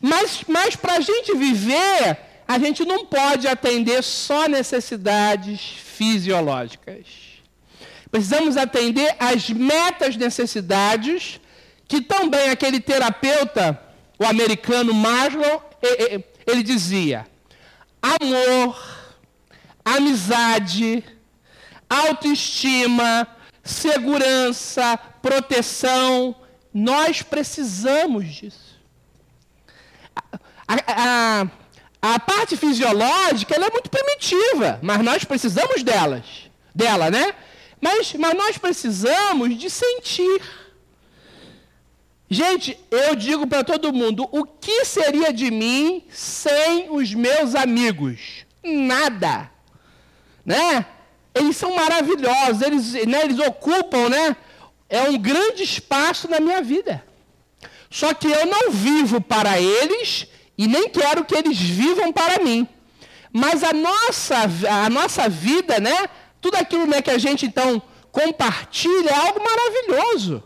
Mas, 0.00 0.42
mas 0.48 0.74
para 0.74 0.94
a 0.94 1.00
gente 1.00 1.34
viver, 1.36 2.18
a 2.48 2.58
gente 2.58 2.84
não 2.84 3.04
pode 3.04 3.46
atender 3.46 4.02
só 4.02 4.48
necessidades 4.48 5.60
fisiológicas. 5.60 7.06
Precisamos 8.10 8.56
atender 8.56 9.14
as 9.18 9.50
metas 9.50 10.16
necessidades 10.16 11.38
que 11.86 12.00
também 12.00 12.48
aquele 12.48 12.80
terapeuta, 12.80 13.80
o 14.18 14.24
americano 14.24 14.94
Maslow, 14.94 15.70
ele 16.46 16.62
dizia: 16.62 17.26
amor, 18.02 18.82
amizade, 19.84 21.04
autoestima, 21.88 23.28
segurança, 23.62 24.98
proteção, 25.20 26.34
nós 26.72 27.22
precisamos 27.22 28.26
disso 28.26 28.70
a, 30.86 31.42
a, 32.02 32.14
a 32.14 32.18
parte 32.20 32.56
fisiológica 32.56 33.54
é 33.54 33.70
muito 33.70 33.90
primitiva, 33.90 34.78
mas 34.82 35.02
nós 35.02 35.24
precisamos 35.24 35.82
delas, 35.82 36.24
dela, 36.74 37.10
né? 37.10 37.34
Mas, 37.80 38.12
mas 38.14 38.34
nós 38.34 38.58
precisamos 38.58 39.58
de 39.58 39.68
sentir. 39.68 40.40
Gente, 42.28 42.78
eu 42.90 43.16
digo 43.16 43.46
para 43.46 43.64
todo 43.64 43.92
mundo: 43.92 44.28
o 44.30 44.44
que 44.44 44.84
seria 44.84 45.32
de 45.32 45.50
mim 45.50 46.04
sem 46.10 46.88
os 46.90 47.12
meus 47.12 47.56
amigos? 47.56 48.44
Nada. 48.62 49.50
Né? 50.44 50.86
Eles 51.34 51.56
são 51.56 51.74
maravilhosos, 51.74 52.62
eles, 52.62 52.92
né, 53.06 53.22
eles 53.22 53.38
ocupam 53.38 54.08
né, 54.08 54.36
é 54.88 55.02
um 55.02 55.16
grande 55.16 55.62
espaço 55.62 56.28
na 56.28 56.40
minha 56.40 56.60
vida. 56.60 57.04
Só 57.88 58.12
que 58.14 58.28
eu 58.28 58.46
não 58.46 58.70
vivo 58.70 59.20
para 59.20 59.60
eles 59.60 60.26
e 60.60 60.68
nem 60.68 60.90
quero 60.90 61.24
que 61.24 61.34
eles 61.34 61.58
vivam 61.58 62.12
para 62.12 62.44
mim. 62.44 62.68
Mas 63.32 63.64
a 63.64 63.72
nossa, 63.72 64.36
a 64.68 64.90
nossa 64.90 65.26
vida, 65.26 65.80
né? 65.80 66.06
Tudo 66.38 66.56
aquilo 66.56 66.86
né, 66.86 67.00
que 67.00 67.10
a 67.10 67.16
gente 67.16 67.46
então 67.46 67.80
compartilha 68.12 69.08
é 69.08 69.26
algo 69.26 69.40
maravilhoso. 69.42 70.42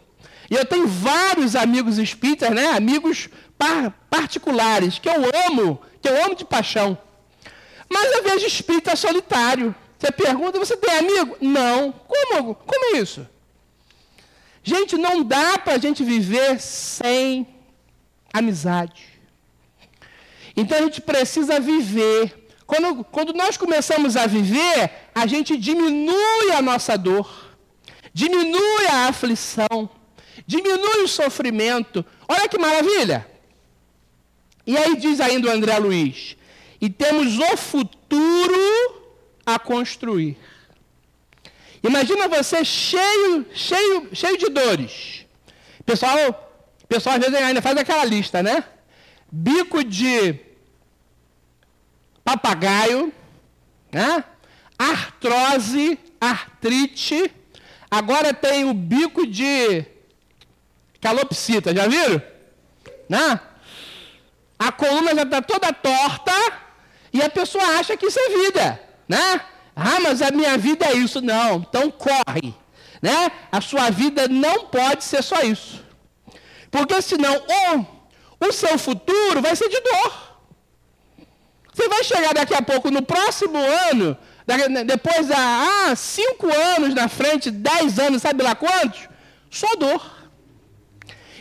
E 0.48 0.55
eu 0.55 0.64
tenho 0.64 0.87
vários 0.87 1.57
amigos 1.57 1.98
espíritas, 1.98 2.48
né? 2.50 2.66
Amigos 2.68 3.29
par 3.59 3.90
particulares 4.09 5.00
que 5.00 5.09
eu 5.09 5.20
amo, 5.48 5.81
que 6.00 6.09
eu 6.09 6.24
amo 6.24 6.37
de 6.37 6.44
paixão. 6.44 6.96
Mas 7.92 8.12
eu 8.12 8.22
vejo 8.22 8.46
espírita 8.46 8.94
solitário. 8.94 9.74
Você 9.98 10.12
pergunta, 10.12 10.61
você 10.61 10.77
tem 10.77 10.96
amigo? 10.96 11.37
Não. 11.40 11.90
Como, 11.90 12.55
como 12.55 12.94
é 12.94 13.00
isso? 13.00 13.27
Gente, 14.62 14.96
não 14.96 15.24
dá 15.24 15.59
para 15.59 15.72
a 15.72 15.79
gente 15.79 16.05
viver 16.05 16.61
sem 16.61 17.48
amizade. 18.33 19.13
Então 20.57 20.79
a 20.79 20.83
gente 20.83 21.01
precisa 21.01 21.59
viver. 21.59 22.49
Quando, 22.67 23.05
quando 23.05 23.33
nós 23.33 23.57
começamos 23.57 24.17
a 24.17 24.27
viver, 24.27 24.90
a 25.14 25.27
gente 25.27 25.57
diminui 25.57 26.53
a 26.57 26.62
nossa 26.62 26.97
dor, 26.97 27.57
diminui 28.12 28.87
a 28.90 29.09
aflição, 29.09 29.90
diminui 30.47 31.03
o 31.03 31.09
sofrimento. 31.09 32.05
Olha 32.29 32.49
que 32.49 32.59
maravilha! 32.59 33.27
E 34.67 34.77
aí 34.79 34.97
diz 34.97 35.21
ainda 35.21 35.49
o 35.49 35.51
André 35.51 35.77
Luiz: 35.79 36.37
e 36.81 36.88
temos 36.88 37.38
o 37.38 37.57
futuro 37.57 39.03
a 39.45 39.59
construir. 39.59 40.38
Imagina 41.83 42.29
você 42.29 42.64
cheio, 42.64 43.47
cheio, 43.53 44.09
cheio 44.12 44.38
de 44.38 44.49
dores. 44.49 45.27
Pessoal, 45.85 46.17
pessoal 46.88 47.17
às 47.17 47.23
vezes 47.23 47.35
ainda 47.35 47.61
faz 47.61 47.77
aquela 47.77 48.05
lista, 48.07 48.43
né? 48.43 48.64
Bico 49.37 49.83
de 49.83 50.38
papagaio, 52.25 53.12
né? 53.90 54.23
artrose, 54.79 55.99
artrite. 56.20 57.33
Agora 57.90 58.33
tem 58.33 58.64
o 58.64 58.73
bico 58.73 59.27
de 59.27 59.85
calopsita, 61.01 61.75
já 61.75 61.88
viram? 61.88 62.23
Né? 63.09 63.40
A 64.57 64.70
coluna 64.70 65.14
já 65.16 65.23
está 65.23 65.42
toda 65.42 65.73
torta 65.73 66.33
e 67.12 67.20
a 67.20 67.29
pessoa 67.29 67.64
acha 67.79 67.97
que 67.97 68.07
isso 68.07 68.18
é 68.20 68.44
vida, 68.44 68.81
né? 69.09 69.40
Ah, 69.75 69.99
mas 70.01 70.23
a 70.23 70.31
minha 70.31 70.57
vida 70.57 70.87
é 70.87 70.94
isso. 70.94 71.20
Não, 71.20 71.57
então 71.57 71.90
corre, 71.90 72.55
né? 73.03 73.33
A 73.51 73.61
sua 73.61 73.90
vida 73.90 74.29
não 74.29 74.66
pode 74.66 75.03
ser 75.03 75.23
só 75.23 75.42
isso. 75.42 75.85
Porque 76.70 77.03
senão, 77.03 77.35
ou 77.35 77.93
o 78.48 78.52
seu 78.52 78.78
futuro 78.78 79.40
vai 79.40 79.54
ser 79.57 79.68
de 79.68 79.80
dor. 79.80 80.12
Você 81.72 81.88
vai 81.88 82.04
chegar 82.04 82.35
daqui 82.35 82.54
a 82.54 82.62
pouco, 82.62 82.90
no 82.90 83.02
próximo 83.02 83.59
ano, 83.59 84.16
depois 84.87 85.26
de 85.26 85.33
ah, 85.33 85.94
cinco 85.96 86.46
anos 86.46 86.94
na 86.94 87.09
frente, 87.09 87.50
dez 87.50 87.98
anos, 87.98 88.22
sabe 88.22 88.42
lá 88.42 88.54
quantos? 88.54 89.09
Só 89.50 89.74
dor. 89.76 90.28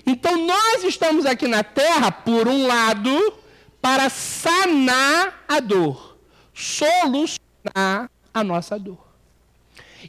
Então 0.06 0.36
nós 0.46 0.84
estamos 0.84 1.26
aqui 1.26 1.48
na 1.48 1.64
Terra, 1.64 2.12
por 2.12 2.48
um 2.48 2.66
lado, 2.66 3.34
para 3.82 4.10
sanar 4.10 5.44
a 5.48 5.60
dor, 5.60 6.18
solucionar 6.54 8.10
a 8.34 8.44
nossa 8.44 8.80
dor. 8.80 9.04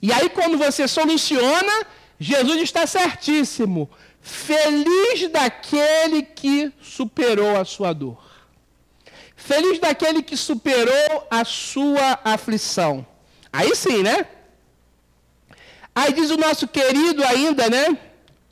E 0.02 0.12
aí, 0.12 0.28
quando 0.28 0.56
você 0.56 0.88
soluciona, 0.88 1.86
Jesus 2.18 2.62
está 2.62 2.86
certíssimo. 2.86 3.90
Feliz 4.26 5.28
daquele 5.30 6.22
que 6.22 6.72
superou 6.80 7.60
a 7.60 7.64
sua 7.66 7.92
dor. 7.92 8.24
Feliz 9.36 9.78
daquele 9.78 10.22
que 10.22 10.34
superou 10.34 11.26
a 11.30 11.44
sua 11.44 12.18
aflição. 12.24 13.06
Aí 13.52 13.76
sim, 13.76 14.02
né? 14.02 14.26
Aí 15.94 16.14
diz 16.14 16.30
o 16.30 16.38
nosso 16.38 16.66
querido 16.66 17.22
ainda, 17.22 17.68
né? 17.68 17.98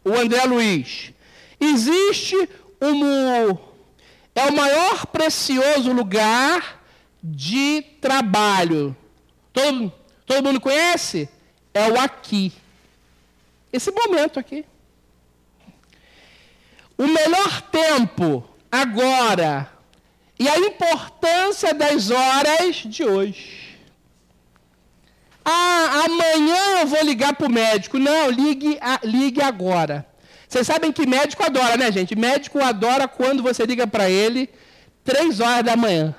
O 0.04 0.12
André 0.12 0.44
Luiz. 0.44 1.14
Existe 1.58 2.36
um, 2.78 3.56
é 4.34 4.44
o 4.50 4.54
maior 4.54 5.06
precioso 5.06 5.90
lugar 5.90 6.84
de 7.24 7.80
trabalho. 7.98 8.94
Todo, 9.54 9.90
todo 10.26 10.44
mundo 10.44 10.60
conhece? 10.60 11.30
É 11.72 11.90
o 11.90 11.98
aqui. 11.98 12.52
Esse 13.72 13.90
momento 13.90 14.38
aqui. 14.38 14.66
O 17.02 17.08
melhor 17.08 17.62
tempo, 17.62 18.48
agora, 18.70 19.68
e 20.38 20.48
a 20.48 20.56
importância 20.56 21.74
das 21.74 22.12
horas 22.12 22.76
de 22.76 23.02
hoje. 23.02 23.76
Ah, 25.44 26.04
amanhã 26.04 26.78
eu 26.78 26.86
vou 26.86 27.02
ligar 27.02 27.34
para 27.34 27.48
o 27.48 27.50
médico. 27.50 27.98
Não, 27.98 28.30
ligue, 28.30 28.78
a, 28.80 29.00
ligue 29.02 29.42
agora. 29.42 30.06
Vocês 30.48 30.64
sabem 30.64 30.92
que 30.92 31.04
médico 31.04 31.42
adora, 31.42 31.76
né, 31.76 31.90
gente? 31.90 32.14
Médico 32.14 32.60
adora 32.60 33.08
quando 33.08 33.42
você 33.42 33.66
liga 33.66 33.84
para 33.84 34.08
ele 34.08 34.48
três 35.02 35.40
horas 35.40 35.64
da 35.64 35.76
manhã. 35.76 36.14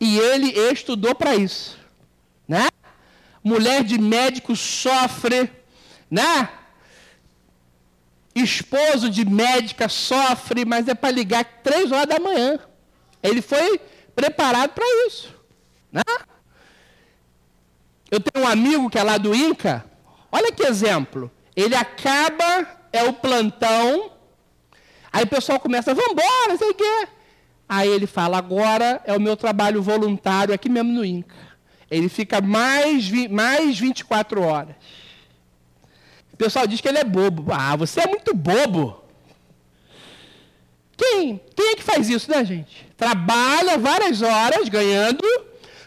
E 0.00 0.16
ele 0.16 0.56
estudou 0.72 1.12
para 1.12 1.34
isso, 1.34 1.76
né? 2.46 2.68
Mulher 3.42 3.82
de 3.82 3.98
médico 4.00 4.54
sofre, 4.54 5.50
né? 6.08 6.50
Esposo 8.42 9.10
de 9.10 9.24
médica 9.24 9.88
sofre, 9.88 10.64
mas 10.64 10.88
é 10.88 10.94
para 10.94 11.10
ligar 11.10 11.44
três 11.62 11.90
horas 11.92 12.06
da 12.06 12.18
manhã. 12.18 12.58
Ele 13.22 13.42
foi 13.42 13.80
preparado 14.14 14.70
para 14.70 14.84
isso, 15.06 15.34
né? 15.92 16.02
Eu 18.10 18.20
tenho 18.20 18.44
um 18.44 18.48
amigo 18.48 18.88
que 18.88 18.98
é 18.98 19.02
lá 19.02 19.18
do 19.18 19.34
Inca. 19.34 19.84
Olha 20.32 20.52
que 20.52 20.62
exemplo. 20.62 21.30
Ele 21.54 21.74
acaba, 21.74 22.66
é 22.92 23.02
o 23.04 23.12
plantão. 23.12 24.12
Aí 25.12 25.24
o 25.24 25.28
pessoal 25.28 25.60
começa, 25.60 25.94
vamos 25.94 26.12
embora, 26.12 26.56
sei 26.56 26.70
o 26.70 26.74
quê. 26.74 27.08
Aí 27.68 27.88
ele 27.88 28.06
fala, 28.06 28.38
agora 28.38 29.02
é 29.04 29.14
o 29.14 29.20
meu 29.20 29.36
trabalho 29.36 29.82
voluntário 29.82 30.54
aqui 30.54 30.68
mesmo 30.68 30.90
no 30.90 31.04
INCA. 31.04 31.34
Ele 31.90 32.08
fica 32.08 32.40
mais, 32.40 33.10
mais 33.28 33.78
24 33.78 34.42
horas. 34.42 34.74
Pessoal 36.38 36.68
diz 36.68 36.80
que 36.80 36.88
ele 36.88 36.98
é 36.98 37.04
bobo. 37.04 37.52
Ah, 37.52 37.74
você 37.74 38.00
é 38.00 38.06
muito 38.06 38.32
bobo. 38.32 39.02
Quem, 40.96 41.40
quem 41.54 41.70
é 41.70 41.74
que 41.74 41.82
faz 41.82 42.08
isso, 42.08 42.30
né, 42.30 42.44
gente? 42.44 42.86
Trabalha 42.96 43.76
várias 43.76 44.22
horas 44.22 44.68
ganhando. 44.68 45.24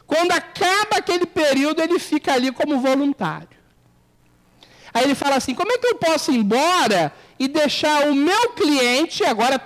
Quando 0.05 0.33
acaba 0.33 0.97
aquele 0.97 1.25
período, 1.25 1.81
ele 1.81 1.97
fica 1.97 2.33
ali 2.33 2.51
como 2.51 2.81
voluntário. 2.81 3.47
Aí 4.93 5.05
ele 5.05 5.15
fala 5.15 5.37
assim: 5.37 5.55
como 5.55 5.71
é 5.71 5.77
que 5.77 5.87
eu 5.87 5.95
posso 5.95 6.31
ir 6.31 6.37
embora 6.37 7.13
e 7.39 7.47
deixar 7.47 8.09
o 8.09 8.13
meu 8.13 8.49
cliente, 8.51 9.23
agora, 9.23 9.59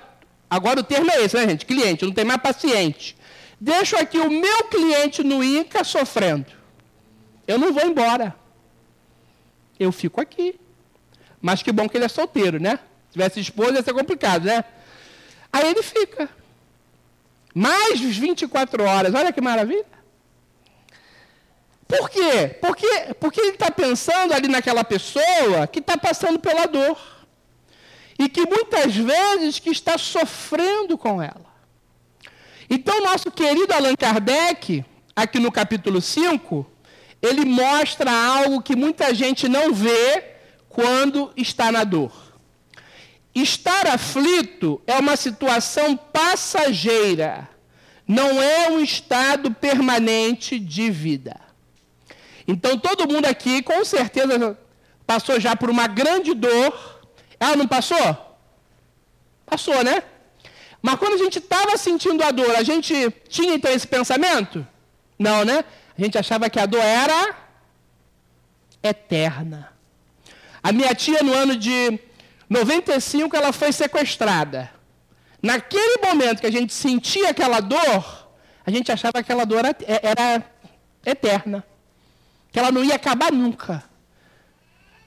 agora 0.47 0.79
o 0.79 0.83
termo 0.83 1.09
é 1.11 1.23
esse, 1.23 1.35
né, 1.35 1.49
gente? 1.49 1.65
Cliente, 1.65 2.05
não 2.05 2.13
tem 2.13 2.25
mais 2.25 2.41
paciente. 2.41 3.17
Deixo 3.59 3.95
aqui 3.97 4.19
o 4.19 4.29
meu 4.29 4.65
cliente 4.65 5.23
no 5.23 5.43
INCA 5.43 5.83
sofrendo. 5.83 6.51
Eu 7.47 7.57
não 7.57 7.73
vou 7.73 7.83
embora. 7.83 8.35
Eu 9.79 9.91
fico 9.91 10.21
aqui. 10.21 10.59
Mas 11.45 11.61
que 11.61 11.71
bom 11.71 11.87
que 11.87 11.95
ele 11.95 12.05
é 12.05 12.07
solteiro, 12.07 12.59
né? 12.59 12.79
Se 13.05 13.13
tivesse 13.13 13.39
esposa 13.39 13.75
ia 13.75 13.83
ser 13.83 13.93
complicado, 13.93 14.45
né? 14.45 14.63
Aí 15.53 15.69
ele 15.69 15.83
fica. 15.83 16.27
Mais 17.53 17.99
24 17.99 18.83
horas, 18.83 19.13
olha 19.13 19.31
que 19.31 19.39
maravilha. 19.39 19.85
Por 21.87 22.09
quê? 22.09 22.57
Porque, 22.59 23.13
porque 23.19 23.39
ele 23.39 23.51
está 23.51 23.69
pensando 23.69 24.33
ali 24.33 24.47
naquela 24.47 24.83
pessoa 24.83 25.67
que 25.71 25.77
está 25.77 25.95
passando 25.95 26.39
pela 26.39 26.65
dor. 26.65 26.97
E 28.17 28.27
que 28.27 28.43
muitas 28.47 28.95
vezes 28.95 29.59
que 29.59 29.69
está 29.69 29.99
sofrendo 29.99 30.97
com 30.97 31.21
ela. 31.21 31.45
Então, 32.67 33.03
nosso 33.03 33.29
querido 33.29 33.71
Allan 33.71 33.95
Kardec, 33.95 34.83
aqui 35.15 35.39
no 35.39 35.51
capítulo 35.51 36.01
5, 36.01 36.65
ele 37.21 37.45
mostra 37.45 38.11
algo 38.11 38.63
que 38.63 38.75
muita 38.75 39.13
gente 39.13 39.47
não 39.47 39.71
vê 39.71 40.34
quando 40.75 41.31
está 41.37 41.71
na 41.71 41.85
dor. 41.85 42.11
Estar 43.33 43.87
aflito 43.87 44.81
é 44.85 44.99
uma 44.99 45.15
situação 45.15 45.95
passageira, 45.95 47.47
não 48.05 48.41
é 48.41 48.69
um 48.69 48.81
estado 48.81 49.51
permanente 49.51 50.59
de 50.59 50.91
vida. 50.91 51.39
Então 52.45 52.77
todo 52.77 53.07
mundo 53.07 53.25
aqui, 53.25 53.61
com 53.61 53.85
certeza, 53.85 54.57
passou 55.07 55.39
já 55.39 55.55
por 55.55 55.69
uma 55.69 55.87
grande 55.87 56.33
dor. 56.33 57.01
Ela 57.39 57.55
não 57.55 57.67
passou? 57.67 58.37
Passou, 59.45 59.81
né? 59.81 60.03
Mas 60.81 60.95
quando 60.95 61.13
a 61.13 61.17
gente 61.17 61.39
estava 61.39 61.77
sentindo 61.77 62.21
a 62.21 62.31
dor, 62.31 62.53
a 62.53 62.63
gente 62.63 62.93
tinha 63.29 63.55
então 63.55 63.71
esse 63.71 63.87
pensamento? 63.87 64.67
Não, 65.17 65.45
né? 65.45 65.63
A 65.97 66.01
gente 66.01 66.17
achava 66.17 66.49
que 66.49 66.59
a 66.59 66.65
dor 66.65 66.81
era 66.81 67.33
eterna. 68.83 69.74
A 70.65 70.71
minha 70.71 70.95
tia, 70.95 71.21
no 71.21 71.31
ano 71.31 71.55
de 71.55 71.99
95, 72.49 73.37
ela 73.37 73.53
foi 73.53 73.71
sequestrada. 73.71 74.71
Naquele 75.39 76.01
momento 76.01 76.41
que 76.41 76.47
a 76.47 76.51
gente 76.51 76.73
sentia 76.73 77.29
aquela 77.29 77.59
dor, 77.59 78.03
a 78.65 78.71
gente 78.71 78.91
achava 78.91 79.13
que 79.13 79.19
aquela 79.19 79.45
dor 79.45 79.59
era, 79.59 79.77
era 80.01 80.43
eterna 81.05 81.63
que 82.51 82.57
ela 82.57 82.71
não 82.71 82.83
ia 82.83 82.95
acabar 82.95 83.31
nunca. 83.31 83.83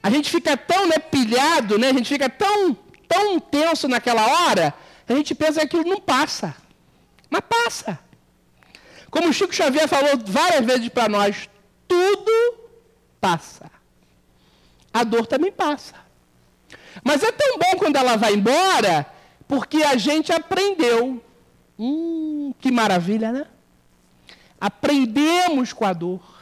A 0.01 0.09
gente 0.09 0.29
fica 0.29 0.55
tão 0.55 0.87
né, 0.87 0.97
pilhado, 0.97 1.77
né, 1.77 1.89
a 1.89 1.93
gente 1.93 2.07
fica 2.07 2.29
tão, 2.29 2.73
tão 3.05 3.37
tenso 3.37 3.85
naquela 3.89 4.25
hora, 4.25 4.73
a 5.09 5.13
gente 5.13 5.35
pensa 5.35 5.59
que 5.59 5.65
aquilo 5.65 5.83
não 5.83 5.99
passa. 5.99 6.55
Mas 7.29 7.41
passa. 7.41 7.99
Como 9.11 9.27
o 9.27 9.33
Chico 9.33 9.53
Xavier 9.53 9.89
falou 9.89 10.11
várias 10.25 10.65
vezes 10.65 10.87
para 10.87 11.09
nós, 11.09 11.49
tudo 11.85 12.31
passa. 13.19 13.78
A 14.93 15.03
dor 15.03 15.27
também 15.27 15.51
passa. 15.51 15.95
Mas 17.03 17.23
é 17.23 17.31
tão 17.31 17.57
bom 17.57 17.77
quando 17.77 17.95
ela 17.95 18.15
vai 18.15 18.33
embora, 18.33 19.05
porque 19.47 19.83
a 19.83 19.95
gente 19.95 20.31
aprendeu. 20.31 21.23
Hum, 21.77 22.53
que 22.59 22.71
maravilha, 22.71 23.31
né? 23.31 23.45
Aprendemos 24.59 25.71
com 25.71 25.85
a 25.85 25.93
dor 25.93 26.39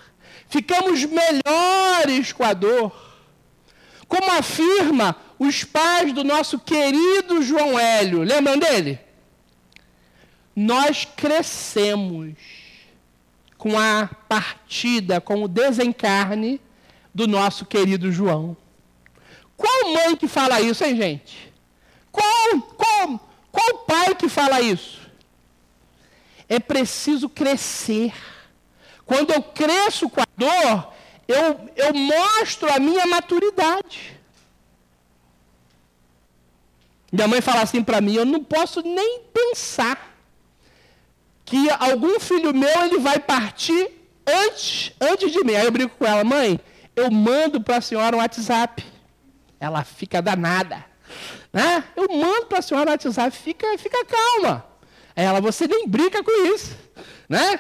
ficamos 0.49 1.05
melhores 1.05 2.31
com 2.31 2.43
a 2.43 2.53
dor. 2.53 3.07
Como 4.07 4.31
afirma 4.31 5.15
os 5.37 5.63
pais 5.63 6.13
do 6.13 6.23
nosso 6.23 6.59
querido 6.59 7.41
João 7.41 7.77
Hélio, 7.77 8.23
lembram 8.23 8.57
dele? 8.57 8.99
Nós 10.55 11.05
crescemos 11.05 12.33
com 13.57 13.77
a 13.77 14.09
partida, 14.27 15.19
com 15.19 15.43
o 15.43 15.47
desencarne 15.47 16.59
do 17.17 17.27
nosso 17.27 17.65
querido 17.65 18.11
João. 18.11 18.55
Qual 19.55 19.91
mãe 19.91 20.15
que 20.15 20.27
fala 20.27 20.61
isso, 20.61 20.83
hein, 20.83 20.95
gente? 20.95 21.51
Qual, 22.11 22.61
qual, 22.77 23.29
qual 23.51 23.79
pai 23.79 24.13
que 24.13 24.29
fala 24.29 24.61
isso? 24.61 25.01
É 26.47 26.59
preciso 26.59 27.27
crescer 27.27 28.13
quando 29.03 29.31
eu 29.31 29.41
cresço 29.41 30.07
com 30.07 30.21
a 30.21 30.27
dor, 30.37 30.93
eu, 31.27 31.71
eu 31.75 31.93
mostro 31.95 32.71
a 32.71 32.77
minha 32.77 33.07
maturidade. 33.07 34.15
Minha 37.11 37.27
mãe 37.27 37.41
fala 37.41 37.61
assim 37.61 37.83
para 37.83 37.99
mim: 37.99 38.13
eu 38.13 38.25
não 38.25 38.43
posso 38.43 38.81
nem 38.83 39.21
pensar 39.33 40.15
que 41.43 41.67
algum 41.79 42.19
filho 42.19 42.53
meu 42.53 42.83
ele 42.85 42.99
vai 42.99 43.17
partir 43.17 43.89
antes, 44.27 44.91
antes 45.01 45.31
de 45.31 45.43
mim. 45.43 45.55
Aí 45.55 45.65
eu 45.65 45.71
brinco 45.71 45.95
com 45.97 46.05
ela: 46.05 46.23
mãe, 46.23 46.59
eu 46.97 47.11
mando 47.11 47.61
para 47.61 47.77
a 47.77 47.81
senhora 47.81 48.15
um 48.15 48.19
WhatsApp. 48.19 48.83
Ela 49.59 49.83
fica 49.83 50.21
danada. 50.21 50.83
Né? 51.53 51.83
Eu 51.95 52.07
mando 52.09 52.47
para 52.47 52.57
a 52.57 52.61
senhora 52.61 52.89
um 52.89 52.93
WhatsApp, 52.93 53.37
fica, 53.37 53.77
fica 53.77 54.03
calma. 54.05 54.65
Ela, 55.15 55.39
você 55.39 55.67
nem 55.67 55.87
brinca 55.87 56.23
com 56.23 56.53
isso. 56.53 56.75
Né? 57.29 57.59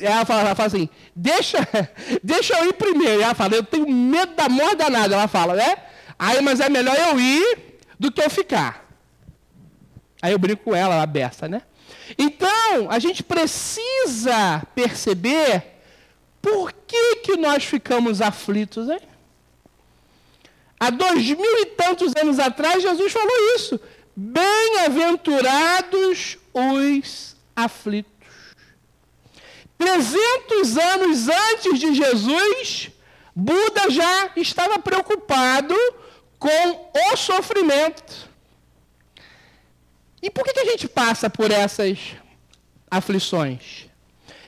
Ela 0.00 0.24
fala, 0.24 0.40
ela 0.40 0.54
fala 0.54 0.66
assim, 0.66 0.88
deixa, 1.14 1.58
deixa 2.22 2.58
eu 2.58 2.68
ir 2.68 2.72
primeiro. 2.72 3.22
ela 3.22 3.34
fala, 3.34 3.54
eu 3.54 3.62
tenho 3.62 3.88
medo 3.88 4.34
da 4.34 4.48
morte 4.48 4.76
danada. 4.76 5.14
Ela 5.14 5.28
fala, 5.28 5.54
né? 5.54 5.76
Aí, 6.18 6.42
mas 6.42 6.58
é 6.58 6.68
melhor 6.68 6.96
eu 6.96 7.20
ir 7.20 7.78
do 7.98 8.10
que 8.10 8.20
eu 8.20 8.28
ficar. 8.28 8.84
Aí 10.20 10.32
eu 10.32 10.38
brinco 10.38 10.64
com 10.64 10.74
ela, 10.74 10.96
ela 10.96 11.06
besta, 11.06 11.48
né? 11.48 11.62
Então, 12.18 12.90
a 12.90 12.98
gente 12.98 13.22
precisa 13.22 14.62
perceber 14.74 15.75
por 16.46 16.72
que, 16.72 17.16
que 17.16 17.36
nós 17.36 17.64
ficamos 17.64 18.22
aflitos, 18.22 18.88
hein? 18.88 19.00
Há 20.78 20.90
dois 20.90 21.26
mil 21.26 21.62
e 21.62 21.66
tantos 21.66 22.12
anos 22.14 22.38
atrás, 22.38 22.84
Jesus 22.84 23.12
falou 23.12 23.56
isso. 23.56 23.80
Bem-aventurados 24.14 26.38
os 26.54 27.34
aflitos. 27.56 28.12
300 29.76 30.78
anos 30.78 31.28
antes 31.28 31.80
de 31.80 31.92
Jesus, 31.94 32.92
Buda 33.34 33.90
já 33.90 34.30
estava 34.36 34.78
preocupado 34.78 35.74
com 36.38 36.92
o 37.10 37.16
sofrimento. 37.16 38.30
E 40.22 40.30
por 40.30 40.44
que, 40.44 40.52
que 40.52 40.60
a 40.60 40.66
gente 40.66 40.86
passa 40.86 41.28
por 41.28 41.50
essas 41.50 41.98
aflições? 42.88 43.86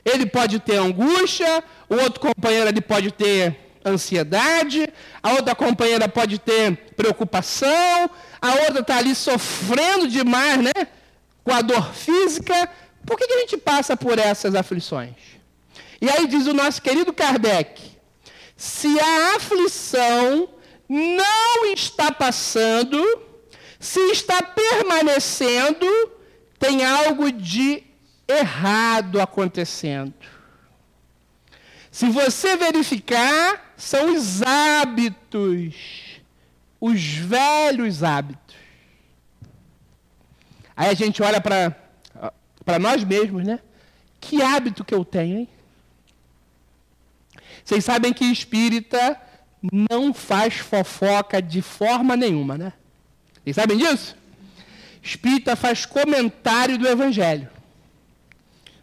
Ele 0.05 0.25
pode 0.25 0.59
ter 0.59 0.77
angústia, 0.77 1.61
o 1.89 1.95
outro 1.95 2.19
companheiro 2.19 2.69
ele 2.69 2.81
pode 2.81 3.11
ter 3.11 3.57
ansiedade, 3.85 4.87
a 5.23 5.31
outra 5.31 5.55
companheira 5.55 6.07
pode 6.07 6.37
ter 6.37 6.75
preocupação, 6.95 8.09
a 8.41 8.53
outra 8.65 8.81
está 8.81 8.97
ali 8.97 9.15
sofrendo 9.15 10.07
demais, 10.07 10.59
né? 10.59 10.87
Com 11.43 11.51
a 11.51 11.61
dor 11.61 11.93
física. 11.93 12.69
Por 13.05 13.17
que, 13.17 13.27
que 13.27 13.33
a 13.33 13.39
gente 13.39 13.57
passa 13.57 13.97
por 13.97 14.19
essas 14.19 14.53
aflições? 14.55 15.15
E 16.01 16.09
aí 16.09 16.27
diz 16.27 16.45
o 16.47 16.53
nosso 16.53 16.81
querido 16.81 17.11
Kardec: 17.11 17.81
se 18.55 18.99
a 18.99 19.35
aflição 19.35 20.49
não 20.87 21.73
está 21.73 22.11
passando, 22.11 23.01
se 23.79 23.99
está 24.11 24.41
permanecendo, 24.41 25.87
tem 26.57 26.83
algo 26.85 27.31
de 27.31 27.83
errado 28.27 29.19
acontecendo. 29.19 30.13
Se 31.91 32.09
você 32.09 32.55
verificar, 32.55 33.73
são 33.75 34.13
os 34.13 34.41
hábitos, 34.41 35.75
os 36.79 37.03
velhos 37.03 38.03
hábitos. 38.03 38.55
Aí 40.75 40.89
a 40.89 40.93
gente 40.93 41.21
olha 41.21 41.41
para 41.41 42.79
nós 42.79 43.03
mesmos, 43.03 43.45
né? 43.45 43.59
Que 44.21 44.41
hábito 44.41 44.85
que 44.85 44.93
eu 44.93 45.03
tenho, 45.03 45.39
hein? 45.39 45.49
Vocês 47.65 47.83
sabem 47.83 48.13
que 48.13 48.25
espírita 48.25 49.19
não 49.61 50.13
faz 50.13 50.55
fofoca 50.55 51.41
de 51.41 51.61
forma 51.61 52.15
nenhuma, 52.15 52.57
né? 52.57 52.73
Vocês 53.43 53.55
sabem 53.55 53.77
disso? 53.77 54.15
Espírita 55.01 55.55
faz 55.55 55.85
comentário 55.85 56.77
do 56.77 56.87
Evangelho. 56.87 57.49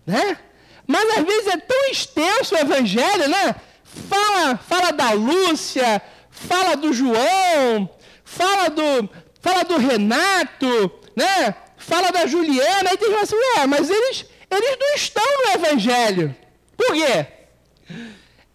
Né? 0.07 0.38
Mas 0.87 1.18
às 1.18 1.24
vezes 1.24 1.47
é 1.49 1.57
tão 1.57 1.91
extenso 1.91 2.55
o 2.55 2.59
Evangelho, 2.59 3.28
né? 3.28 3.57
Fala, 3.84 4.57
fala 4.57 4.91
da 4.93 5.11
Lúcia, 5.12 6.01
fala 6.30 6.76
do 6.76 6.93
João, 6.93 7.91
fala 8.24 8.68
do, 8.68 9.09
fala 9.41 9.64
do 9.64 9.78
Renato, 9.78 10.93
né? 11.14 11.55
Fala 11.76 12.11
da 12.11 12.26
Juliana, 12.26 12.91
aí 12.91 12.97
tem 12.97 13.11
gente 13.11 13.22
assim, 13.22 13.37
ué, 13.37 13.66
mas 13.66 13.91
eles, 13.91 14.26
eles 14.51 14.78
não 14.78 14.95
estão 14.95 15.24
no 15.24 15.53
Evangelho. 15.53 16.37
Por 16.76 16.93
quê? 16.93 17.26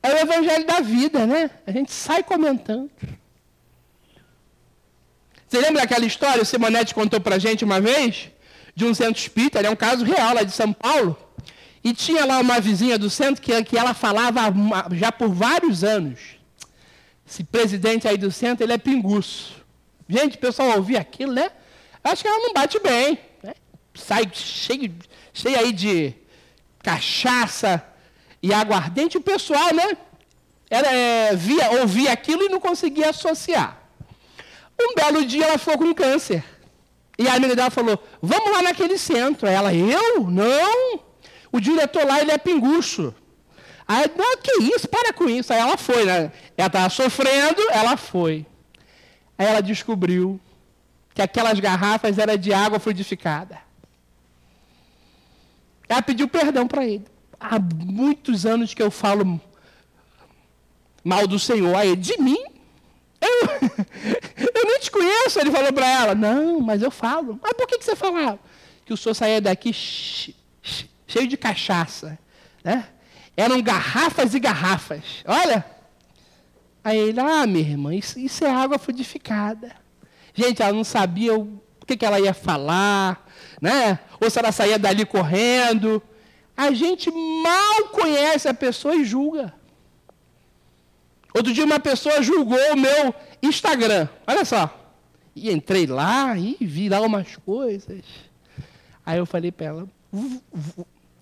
É 0.03 0.13
o 0.13 0.17
evangelho 0.17 0.65
da 0.65 0.79
vida, 0.79 1.25
né? 1.27 1.49
A 1.65 1.71
gente 1.71 1.91
sai 1.91 2.23
comentando. 2.23 2.89
Você 5.47 5.59
lembra 5.59 5.83
aquela 5.83 6.05
história, 6.05 6.41
o 6.41 6.45
Simonetti 6.45 6.95
contou 6.95 7.19
pra 7.19 7.37
gente 7.37 7.63
uma 7.63 7.79
vez, 7.79 8.29
de 8.73 8.85
um 8.85 8.93
centro 8.93 9.21
espírita, 9.21 9.59
é 9.59 9.69
um 9.69 9.75
caso 9.75 10.05
real 10.05 10.33
lá 10.33 10.43
de 10.43 10.51
São 10.51 10.71
Paulo, 10.71 11.17
e 11.83 11.93
tinha 11.93 12.25
lá 12.25 12.39
uma 12.39 12.59
vizinha 12.59 12.97
do 12.97 13.09
centro 13.09 13.41
que, 13.41 13.63
que 13.63 13.77
ela 13.77 13.93
falava 13.93 14.41
já 14.91 15.11
por 15.11 15.29
vários 15.29 15.83
anos. 15.83 16.19
Esse 17.27 17.43
presidente 17.43 18.07
aí 18.07 18.17
do 18.17 18.31
centro, 18.31 18.65
ele 18.65 18.73
é 18.73 18.77
pinguço. 18.77 19.53
Gente, 20.07 20.35
o 20.35 20.39
pessoal 20.39 20.77
ouvir 20.77 20.97
aquilo, 20.97 21.33
né? 21.33 21.49
Acho 22.03 22.21
que 22.21 22.27
ela 22.27 22.39
não 22.39 22.53
bate 22.53 22.79
bem. 22.79 23.17
Né? 23.41 23.53
Sai 23.93 24.29
cheio, 24.33 24.93
cheio 25.33 25.57
aí 25.57 25.71
de 25.71 26.13
cachaça, 26.83 27.83
e 28.41 28.53
aguardente, 28.53 29.17
o 29.17 29.21
pessoal, 29.21 29.73
né? 29.73 29.95
Era, 30.69 30.91
é, 30.91 31.35
via, 31.35 31.81
ouvia 31.81 32.11
aquilo 32.11 32.43
e 32.43 32.49
não 32.49 32.59
conseguia 32.59 33.09
associar. 33.09 33.77
Um 34.79 34.95
belo 34.95 35.25
dia 35.25 35.45
ela 35.45 35.57
ficou 35.57 35.77
com 35.77 35.93
câncer. 35.93 36.43
E 37.19 37.27
a 37.27 37.35
amiga 37.35 37.55
dela 37.55 37.69
falou: 37.69 38.01
Vamos 38.21 38.51
lá 38.51 38.63
naquele 38.63 38.97
centro. 38.97 39.47
Aí 39.47 39.53
ela, 39.53 39.73
eu? 39.73 40.21
Não. 40.21 41.10
O 41.51 41.59
diretor 41.59 42.05
lá, 42.05 42.21
ele 42.21 42.31
é 42.31 42.37
pinguço. 42.37 43.13
Aí, 43.87 44.09
não, 44.15 44.37
que 44.37 44.63
isso, 44.63 44.87
para 44.87 45.11
com 45.11 45.29
isso. 45.29 45.51
Aí 45.51 45.59
ela 45.59 45.77
foi, 45.77 46.05
né? 46.05 46.31
Ela 46.57 46.67
estava 46.67 46.89
sofrendo, 46.89 47.61
ela 47.71 47.97
foi. 47.97 48.45
Aí 49.37 49.47
ela 49.47 49.61
descobriu 49.61 50.39
que 51.13 51.21
aquelas 51.21 51.59
garrafas 51.59 52.17
eram 52.17 52.37
de 52.37 52.53
água 52.53 52.79
fluidificada. 52.79 53.59
Ela 55.89 56.01
pediu 56.01 56.27
perdão 56.27 56.67
para 56.67 56.85
ele 56.85 57.05
há 57.41 57.59
muitos 57.59 58.45
anos 58.45 58.73
que 58.73 58.83
eu 58.83 58.91
falo 58.91 59.41
mal 61.03 61.25
do 61.27 61.39
Senhor. 61.39 61.75
Aí, 61.75 61.95
de 61.95 62.21
mim? 62.21 62.37
Eu, 63.19 63.47
eu 64.55 64.65
nem 64.65 64.79
te 64.79 64.91
conheço, 64.91 65.39
ele 65.39 65.51
falou 65.51 65.73
para 65.73 65.87
ela. 65.87 66.15
Não, 66.15 66.59
mas 66.59 66.81
eu 66.81 66.91
falo. 66.91 67.39
Mas 67.41 67.53
por 67.53 67.67
que, 67.67 67.79
que 67.79 67.85
você 67.85 67.95
falava? 67.95 68.39
Que 68.85 68.93
o 68.93 68.97
senhor 68.97 69.15
saía 69.15 69.41
daqui 69.41 69.71
cheio 71.11 71.27
de 71.27 71.37
cachaça. 71.37 72.17
Né? 72.63 72.87
Eram 73.35 73.61
garrafas 73.61 74.33
e 74.33 74.39
garrafas. 74.39 75.23
Olha. 75.25 75.65
Aí 76.83 76.97
ele, 76.97 77.19
ah, 77.19 77.45
minha 77.45 77.69
irmã, 77.69 77.93
isso, 77.93 78.19
isso 78.19 78.43
é 78.43 78.49
água 78.49 78.79
frutificada. 78.79 79.75
Gente, 80.33 80.63
ela 80.63 80.73
não 80.73 80.83
sabia 80.83 81.37
o 81.37 81.61
que, 81.85 81.95
que 81.95 82.05
ela 82.05 82.19
ia 82.19 82.33
falar, 82.33 83.27
né? 83.61 83.99
Ou 84.19 84.29
se 84.29 84.39
ela 84.39 84.51
saía 84.51 84.79
dali 84.79 85.05
correndo. 85.05 86.01
A 86.55 86.71
gente 86.71 87.11
mal 87.11 87.89
conhece 87.91 88.47
a 88.47 88.53
pessoa 88.53 88.95
e 88.95 89.05
julga. 89.05 89.53
Outro 91.33 91.53
dia 91.53 91.65
uma 91.65 91.79
pessoa 91.79 92.21
julgou 92.21 92.59
o 92.73 92.77
meu 92.77 93.13
Instagram. 93.41 94.07
Olha 94.25 94.43
só. 94.43 94.77
E 95.35 95.51
entrei 95.51 95.85
lá 95.85 96.37
e 96.37 96.57
vi 96.59 96.89
lá 96.89 96.99
umas 97.01 97.35
coisas. 97.37 98.03
Aí 99.05 99.17
eu 99.17 99.25
falei 99.25 99.51
para 99.51 99.65
ela: 99.67 99.87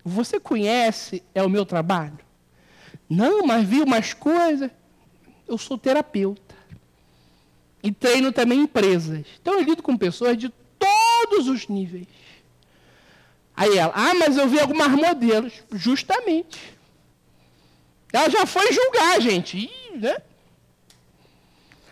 Você 0.04 0.40
conhece 0.40 1.22
é 1.34 1.42
o 1.42 1.50
meu 1.50 1.66
trabalho? 1.66 2.18
Não, 3.08 3.46
mas 3.46 3.66
vi 3.66 3.82
umas 3.82 4.12
coisas. 4.14 4.70
Eu 5.46 5.58
sou 5.58 5.76
terapeuta. 5.76 6.54
E 7.82 7.90
treino 7.90 8.32
também 8.32 8.60
empresas. 8.60 9.26
Então 9.40 9.54
eu 9.54 9.62
lido 9.62 9.82
com 9.82 9.96
pessoas 9.96 10.36
de 10.36 10.52
todos 10.78 11.48
os 11.48 11.66
níveis. 11.68 12.06
Aí 13.56 13.76
ela, 13.76 13.92
ah, 13.94 14.14
mas 14.14 14.36
eu 14.36 14.48
vi 14.48 14.58
algumas 14.58 14.88
modelos. 14.88 15.52
Justamente. 15.72 16.58
Ela 18.12 18.28
já 18.28 18.46
foi 18.46 18.72
julgar, 18.72 19.20
gente. 19.20 19.58
Ih, 19.58 19.96
né? 19.96 20.16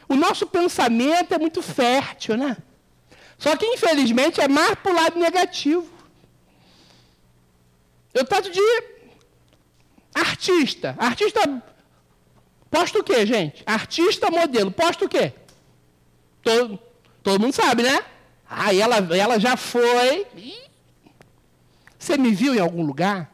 O 0.09 0.15
nosso 0.15 0.47
pensamento 0.47 1.35
é 1.35 1.39
muito 1.39 1.61
fértil, 1.61 2.37
né? 2.37 2.57
Só 3.39 3.55
que, 3.57 3.67
infelizmente, 3.67 4.41
é 4.41 4.49
mais 4.49 4.75
para 4.77 4.91
o 4.91 4.95
lado 4.95 5.19
negativo. 5.19 5.98
Eu 8.13 8.25
trato 8.25 8.51
de 8.51 8.61
artista. 10.15 10.95
Artista 10.99 11.63
posta 12.71 12.99
o 12.99 13.05
quê, 13.05 13.27
gente? 13.27 13.63
Artista 13.67 14.31
modelo. 14.31 14.71
Posta 14.71 15.05
o 15.05 15.09
quê? 15.09 15.33
Todo, 16.43 16.79
todo 17.23 17.41
mundo 17.41 17.53
sabe, 17.53 17.83
né? 17.83 18.05
Aí 18.49 18.81
ela, 18.81 18.97
ela 19.15 19.39
já 19.39 19.57
foi. 19.57 20.27
Você 21.99 22.17
me 22.17 22.31
viu 22.31 22.55
em 22.55 22.61
algum 22.61 22.83
lugar? 22.83 23.33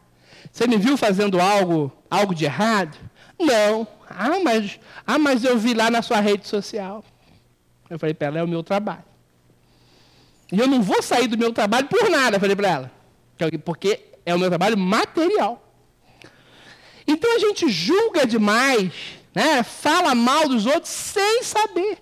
Você 0.51 0.67
me 0.67 0.77
viu 0.77 0.97
fazendo 0.97 1.39
algo, 1.39 1.91
algo 2.09 2.33
de 2.33 2.45
errado? 2.45 2.97
Não. 3.39 3.87
Ah, 4.09 4.39
mas, 4.43 4.79
ah, 5.05 5.17
mas 5.17 5.43
eu 5.43 5.57
vi 5.57 5.73
lá 5.73 5.89
na 5.89 6.01
sua 6.01 6.19
rede 6.19 6.47
social. 6.47 7.03
Eu 7.89 7.99
falei 7.99 8.13
para 8.13 8.27
ela, 8.27 8.39
é 8.39 8.43
o 8.43 8.47
meu 8.47 8.63
trabalho. 8.63 9.03
E 10.51 10.59
eu 10.59 10.67
não 10.67 10.81
vou 10.81 11.01
sair 11.01 11.27
do 11.27 11.37
meu 11.37 11.51
trabalho 11.51 11.87
por 11.87 12.09
nada, 12.09 12.39
falei 12.39 12.55
para 12.55 12.69
ela. 12.69 12.91
Porque 13.63 14.14
é 14.25 14.33
o 14.33 14.39
meu 14.39 14.49
trabalho 14.49 14.77
material. 14.77 15.61
Então 17.07 17.35
a 17.35 17.39
gente 17.39 17.69
julga 17.69 18.25
demais, 18.25 18.91
né? 19.33 19.63
fala 19.63 20.15
mal 20.15 20.47
dos 20.47 20.65
outros 20.65 20.91
sem 20.91 21.43
saber. 21.43 21.99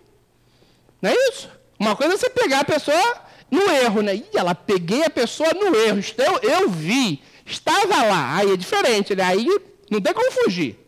Não 1.02 1.10
é 1.10 1.16
isso? 1.30 1.50
Uma 1.78 1.96
coisa 1.96 2.14
é 2.14 2.18
você 2.18 2.30
pegar 2.30 2.62
a 2.62 2.66
pessoa 2.66 3.18
no 3.52 3.70
erro, 3.70 4.02
né? 4.02 4.16
Ih, 4.16 4.26
ela 4.34 4.56
peguei 4.56 5.04
a 5.04 5.10
pessoa 5.10 5.54
no 5.54 5.76
erro. 5.76 6.00
Eu, 6.18 6.50
eu 6.50 6.70
vi, 6.70 7.22
estava 7.46 8.04
lá. 8.04 8.38
Aí 8.38 8.52
é 8.52 8.58
diferente, 8.58 9.14
né? 9.14 9.24
Aí 9.24 9.46
não 9.92 10.00
tem 10.00 10.14
como 10.14 10.32
fugir. 10.32 10.80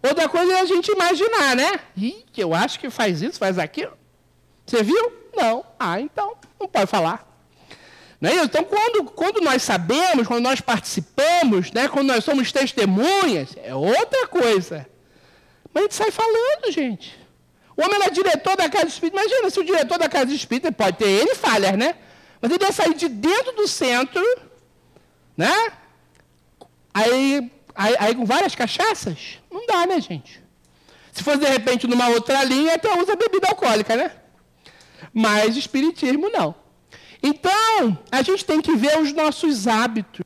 Outra 0.00 0.28
coisa 0.28 0.52
é 0.52 0.60
a 0.60 0.64
gente 0.64 0.92
imaginar, 0.92 1.56
né? 1.56 1.80
Ih, 1.96 2.24
eu 2.36 2.54
acho 2.54 2.78
que 2.78 2.88
faz 2.88 3.22
isso, 3.22 3.38
faz 3.40 3.58
aquilo. 3.58 3.92
Você 4.64 4.82
viu? 4.84 5.12
Não. 5.34 5.66
Ah, 5.78 6.00
então, 6.00 6.36
não 6.60 6.68
pode 6.68 6.86
falar. 6.86 7.25
Não 8.20 8.30
é? 8.30 8.36
Então, 8.36 8.64
quando, 8.64 9.04
quando 9.04 9.40
nós 9.40 9.62
sabemos, 9.62 10.26
quando 10.26 10.42
nós 10.42 10.60
participamos, 10.60 11.70
né, 11.72 11.88
quando 11.88 12.08
nós 12.08 12.24
somos 12.24 12.50
testemunhas, 12.50 13.50
é 13.62 13.74
outra 13.74 14.26
coisa. 14.26 14.86
Mas 15.72 15.82
a 15.82 15.86
gente 15.86 15.94
sai 15.94 16.10
falando, 16.10 16.70
gente. 16.70 17.18
O 17.76 17.84
homem 17.84 18.00
era 18.00 18.10
diretor 18.10 18.56
da 18.56 18.68
casa 18.70 18.86
espírita. 18.86 19.20
Imagina 19.20 19.50
se 19.50 19.60
o 19.60 19.64
diretor 19.64 19.98
da 19.98 20.08
casa 20.08 20.32
espírita 20.32 20.72
pode 20.72 20.96
ter 20.96 21.08
ele 21.08 21.34
falhas, 21.34 21.76
né? 21.76 21.94
Mas 22.40 22.50
ele 22.50 22.64
ia 22.64 22.72
sair 22.72 22.94
de 22.94 23.08
dentro 23.08 23.52
do 23.52 23.68
centro, 23.68 24.24
né? 25.36 25.72
Aí, 26.94 27.50
aí, 27.74 27.96
aí 27.98 28.14
com 28.14 28.24
várias 28.24 28.54
cachaças? 28.54 29.38
Não 29.50 29.66
dá, 29.66 29.86
né, 29.86 30.00
gente? 30.00 30.42
Se 31.12 31.22
fosse 31.22 31.38
de 31.38 31.46
repente 31.46 31.86
numa 31.86 32.08
outra 32.08 32.42
linha, 32.44 32.74
até 32.74 32.90
usa 32.98 33.14
bebida 33.14 33.48
alcoólica, 33.48 33.94
né? 33.94 34.10
Mas 35.12 35.56
espiritismo 35.56 36.30
não. 36.30 36.54
Então, 37.22 37.52
Então, 37.76 37.98
a 38.10 38.22
gente 38.22 38.42
tem 38.42 38.62
que 38.62 38.74
ver 38.74 38.98
os 38.98 39.12
nossos 39.12 39.66
hábitos. 39.66 40.24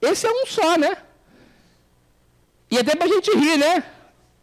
Esse 0.00 0.26
é 0.26 0.30
um 0.30 0.46
só, 0.46 0.78
né? 0.78 0.96
E 2.70 2.78
até 2.78 2.96
para 2.96 3.04
a 3.04 3.08
gente 3.08 3.30
rir, 3.36 3.58
né? 3.58 3.84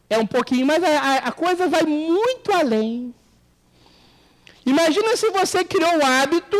É 0.07 0.19
um 0.19 0.27
pouquinho, 0.27 0.65
mas 0.65 0.83
a, 0.83 1.15
a 1.15 1.31
coisa 1.31 1.67
vai 1.67 1.81
muito 1.83 2.53
além. 2.53 3.13
Imagina 4.63 5.17
se 5.17 5.31
você 5.31 5.63
criou 5.63 5.97
o 5.97 6.05
hábito 6.05 6.57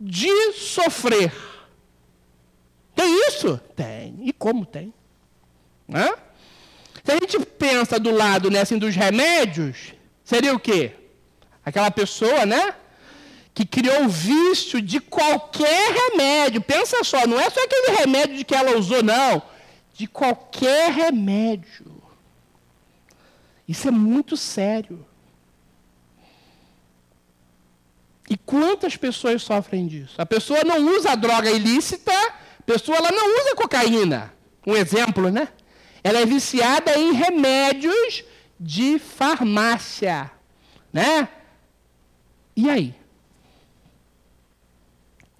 de 0.00 0.52
sofrer. 0.54 1.32
Tem 2.94 3.28
isso? 3.28 3.60
Tem. 3.76 4.18
E 4.22 4.32
como 4.32 4.66
tem? 4.66 4.92
Hã? 5.88 6.12
Se 7.04 7.12
a 7.12 7.14
gente 7.14 7.38
pensa 7.38 8.00
do 8.00 8.10
lado 8.10 8.50
né, 8.50 8.62
assim, 8.62 8.78
dos 8.78 8.96
remédios, 8.96 9.94
seria 10.24 10.52
o 10.52 10.58
quê? 10.58 10.92
Aquela 11.64 11.90
pessoa, 11.90 12.44
né? 12.44 12.74
Que 13.56 13.64
criou 13.64 14.04
o 14.04 14.08
vício 14.10 14.82
de 14.82 15.00
qualquer 15.00 15.94
remédio. 15.94 16.60
Pensa 16.60 17.02
só, 17.02 17.26
não 17.26 17.40
é 17.40 17.48
só 17.48 17.58
aquele 17.64 17.96
remédio 17.96 18.36
de 18.36 18.44
que 18.44 18.54
ela 18.54 18.76
usou, 18.76 19.02
não. 19.02 19.40
De 19.94 20.06
qualquer 20.06 20.92
remédio. 20.92 21.96
Isso 23.66 23.88
é 23.88 23.90
muito 23.90 24.36
sério. 24.36 25.06
E 28.28 28.36
quantas 28.36 28.94
pessoas 28.94 29.42
sofrem 29.42 29.86
disso? 29.86 30.20
A 30.20 30.26
pessoa 30.26 30.62
não 30.62 30.94
usa 30.94 31.16
droga 31.16 31.50
ilícita, 31.50 32.12
a 32.12 32.62
pessoa 32.66 32.98
ela 32.98 33.10
não 33.10 33.40
usa 33.40 33.56
cocaína. 33.56 34.34
Um 34.66 34.76
exemplo, 34.76 35.30
né? 35.30 35.48
Ela 36.04 36.20
é 36.20 36.26
viciada 36.26 36.94
em 36.98 37.12
remédios 37.12 38.22
de 38.60 38.98
farmácia, 38.98 40.30
né? 40.92 41.26
E 42.54 42.68
aí? 42.68 43.05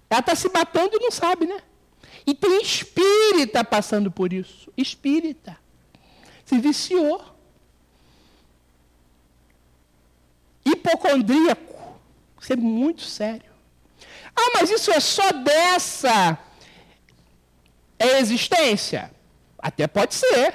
Ela 0.08 0.20
está 0.20 0.34
se 0.34 0.48
matando 0.48 0.96
e 0.96 1.00
não 1.00 1.10
sabe, 1.10 1.46
né? 1.46 1.60
E 2.26 2.34
tem 2.34 2.60
espírita 2.60 3.64
passando 3.64 4.10
por 4.10 4.32
isso. 4.32 4.72
Espírita. 4.76 5.56
Se 6.44 6.58
viciou. 6.58 7.24
Hipocondríaco. 10.64 12.00
Isso 12.40 12.52
é 12.52 12.56
muito 12.56 13.02
sério. 13.02 13.50
Ah, 14.34 14.50
mas 14.54 14.70
isso 14.70 14.90
é 14.90 15.00
só 15.00 15.30
dessa 15.32 16.38
existência? 17.98 19.10
Até 19.58 19.86
pode 19.86 20.14
ser. 20.14 20.54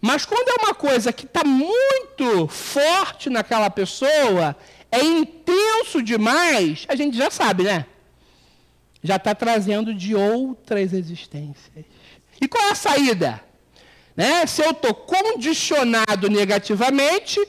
Mas 0.00 0.24
quando 0.24 0.48
é 0.48 0.64
uma 0.64 0.74
coisa 0.74 1.12
que 1.12 1.26
está 1.26 1.44
muito 1.44 2.48
forte 2.48 3.28
naquela 3.28 3.68
pessoa, 3.68 4.56
é 4.90 5.02
intenso 5.02 6.02
demais, 6.02 6.86
a 6.88 6.96
gente 6.96 7.16
já 7.16 7.30
sabe, 7.30 7.64
né? 7.64 7.86
Já 9.02 9.16
está 9.16 9.34
trazendo 9.34 9.94
de 9.94 10.14
outras 10.14 10.92
existências. 10.92 11.84
E 12.40 12.46
qual 12.46 12.64
é 12.64 12.70
a 12.72 12.74
saída? 12.74 13.42
Né? 14.16 14.46
Se 14.46 14.62
eu 14.62 14.70
estou 14.70 14.94
condicionado 14.94 16.28
negativamente, 16.28 17.40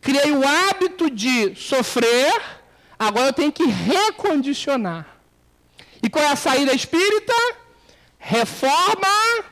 criei 0.00 0.32
o 0.32 0.46
hábito 0.46 1.10
de 1.10 1.54
sofrer, 1.54 2.58
Agora 2.98 3.28
eu 3.28 3.32
tenho 3.32 3.52
que 3.52 3.64
recondicionar. 3.64 5.06
E 6.02 6.10
qual 6.10 6.24
é 6.24 6.32
a 6.32 6.36
saída 6.36 6.74
espírita? 6.74 7.32
Reforma 8.18 9.44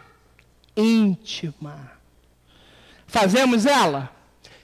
íntima. 0.77 1.93
Fazemos 3.07 3.65
ela? 3.65 4.11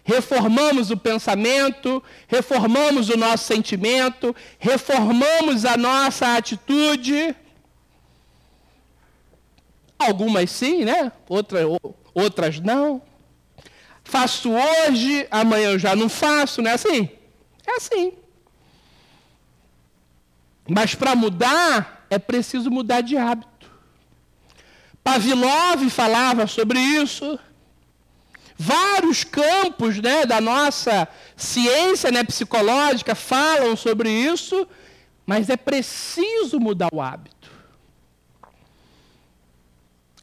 Reformamos 0.04 0.90
o 0.90 0.96
pensamento, 0.96 2.02
reformamos 2.26 3.08
o 3.08 3.16
nosso 3.16 3.44
sentimento, 3.44 4.34
reformamos 4.58 5.64
a 5.64 5.76
nossa 5.76 6.36
atitude. 6.36 7.34
Algumas 9.98 10.50
sim, 10.50 10.84
né? 10.84 11.12
Outras, 11.28 11.64
outras 12.12 12.58
não. 12.58 13.00
Faço 14.02 14.50
hoje, 14.50 15.26
amanhã 15.30 15.70
eu 15.70 15.78
já 15.78 15.94
não 15.94 16.08
faço, 16.08 16.60
não 16.60 16.70
é 16.70 16.74
assim? 16.74 17.08
É 17.64 17.76
assim. 17.76 18.12
Mas 20.68 20.94
para 20.94 21.14
mudar, 21.14 22.06
é 22.10 22.18
preciso 22.18 22.70
mudar 22.70 23.00
de 23.00 23.16
hábito. 23.16 23.70
Pavlov 25.02 25.88
falava 25.90 26.46
sobre 26.46 26.78
isso. 26.78 27.38
Vários 28.58 29.24
campos 29.24 29.98
né, 29.98 30.24
da 30.26 30.40
nossa 30.40 31.08
ciência 31.36 32.10
né, 32.10 32.22
psicológica 32.22 33.14
falam 33.14 33.76
sobre 33.76 34.10
isso, 34.10 34.66
mas 35.26 35.48
é 35.48 35.56
preciso 35.56 36.60
mudar 36.60 36.88
o 36.92 37.00
hábito. 37.00 37.50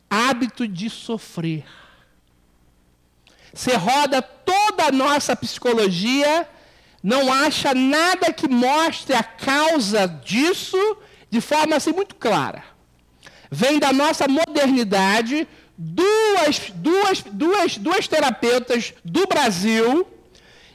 Hábito 0.09 0.67
de 0.67 0.89
sofrer. 0.89 1.65
Você 3.53 3.75
roda 3.75 4.21
toda 4.21 4.85
a 4.85 4.91
nossa 4.91 5.35
psicologia 5.35 6.47
não 7.01 7.31
acha 7.31 7.73
nada 7.73 8.31
que 8.31 8.47
mostre 8.47 9.15
a 9.15 9.23
causa 9.23 10.07
disso 10.07 10.77
de 11.29 11.39
forma 11.39 11.75
assim 11.75 11.91
muito 11.91 12.15
clara. 12.15 12.63
Vem 13.49 13.79
da 13.79 13.91
nossa 13.91 14.27
modernidade, 14.27 15.47
duas, 15.81 16.71
duas, 16.75 17.23
duas, 17.23 17.77
duas 17.77 18.05
terapeutas 18.05 18.93
do 19.05 19.25
Brasil 19.25 20.05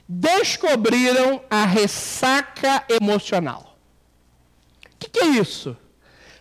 descobriram 0.09 1.45
a 1.51 1.67
ressaca 1.67 2.83
emocional. 2.89 3.77
O 4.95 4.99
que, 4.99 5.11
que, 5.11 5.19
é 5.21 5.27
isso? 5.27 5.77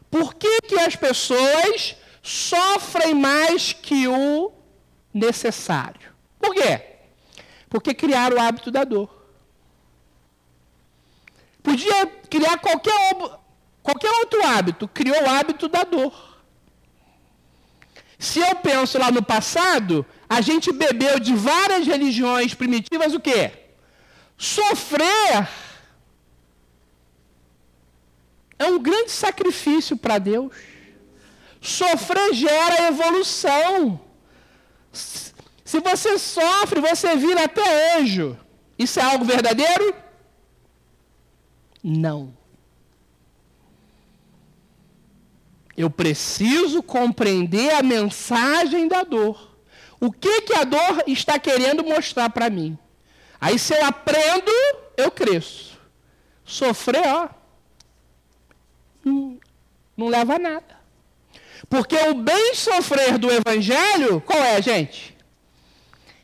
Por 0.09 0.33
que, 0.35 0.61
que 0.61 0.79
as 0.79 0.95
pessoas 0.95 1.97
sofrem 2.21 3.13
mais 3.13 3.73
que 3.73 4.07
o 4.07 4.53
necessário? 5.13 6.13
Por 6.39 6.55
quê? 6.55 6.81
Porque 7.69 7.93
criaram 7.93 8.37
o 8.37 8.39
hábito 8.39 8.71
da 8.71 8.85
dor. 8.85 9.09
Podia 11.61 12.05
criar 12.29 12.57
qualquer, 12.59 13.15
qualquer 13.81 14.11
outro 14.19 14.45
hábito, 14.47 14.87
criou 14.87 15.21
o 15.21 15.29
hábito 15.29 15.67
da 15.67 15.83
dor. 15.83 16.32
Se 18.23 18.39
eu 18.39 18.55
penso 18.55 18.97
lá 18.97 19.11
no 19.11 19.21
passado, 19.21 20.05
a 20.29 20.39
gente 20.39 20.71
bebeu 20.71 21.19
de 21.19 21.35
várias 21.35 21.85
religiões 21.85 22.53
primitivas 22.53 23.13
o 23.13 23.19
quê? 23.19 23.51
Sofrer 24.37 25.49
é 28.57 28.65
um 28.67 28.79
grande 28.79 29.11
sacrifício 29.11 29.97
para 29.97 30.19
Deus. 30.19 30.53
Sofrer 31.59 32.33
gera 32.33 32.87
evolução. 32.87 33.99
Se 34.93 35.81
você 35.81 36.17
sofre, 36.17 36.79
você 36.79 37.17
vira 37.17 37.43
até 37.43 37.97
anjo. 37.97 38.37
Isso 38.79 39.01
é 39.01 39.03
algo 39.03 39.25
verdadeiro? 39.25 39.93
não. 41.83 42.42
Eu 45.75 45.89
preciso 45.89 46.83
compreender 46.83 47.73
a 47.73 47.81
mensagem 47.81 48.87
da 48.87 49.03
dor. 49.03 49.57
O 49.99 50.11
que, 50.11 50.41
que 50.41 50.53
a 50.53 50.63
dor 50.63 51.03
está 51.07 51.39
querendo 51.39 51.83
mostrar 51.83 52.29
para 52.29 52.49
mim? 52.49 52.77
Aí, 53.39 53.57
se 53.57 53.73
eu 53.73 53.85
aprendo, 53.85 54.51
eu 54.97 55.09
cresço. 55.09 55.79
Sofrer, 56.45 57.07
ó, 57.07 57.29
não, 59.05 60.07
leva 60.07 60.35
a 60.35 60.39
nada. 60.39 60.79
Porque 61.69 61.95
o 61.95 62.15
bem 62.15 62.55
sofrer 62.55 63.17
do 63.17 63.31
Evangelho, 63.31 64.21
qual 64.21 64.39
é, 64.39 64.61
gente? 64.61 65.15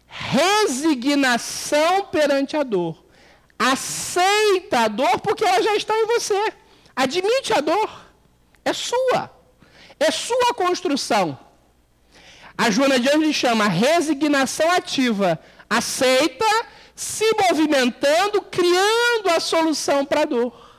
Resignação 0.07 2.05
perante 2.05 2.55
a 2.57 2.63
dor. 2.63 3.05
Aceita 3.57 4.81
a 4.81 4.87
dor 4.87 5.19
porque 5.19 5.43
ela 5.43 5.61
já 5.61 5.75
está 5.75 5.93
em 5.97 6.05
você. 6.05 6.53
Admite 6.95 7.53
a 7.53 7.61
dor. 7.61 7.89
É 8.63 8.73
sua. 8.73 9.38
É 9.99 10.11
sua 10.11 10.53
construção. 10.53 11.37
A 12.57 12.69
Joana 12.69 12.99
de 12.99 13.09
Anjos 13.09 13.35
chama 13.35 13.67
resignação 13.67 14.69
ativa. 14.71 15.39
Aceita, 15.69 16.45
se 16.95 17.25
movimentando, 17.49 18.41
criando 18.41 19.29
a 19.35 19.39
solução 19.39 20.05
para 20.05 20.21
a 20.21 20.25
dor. 20.25 20.69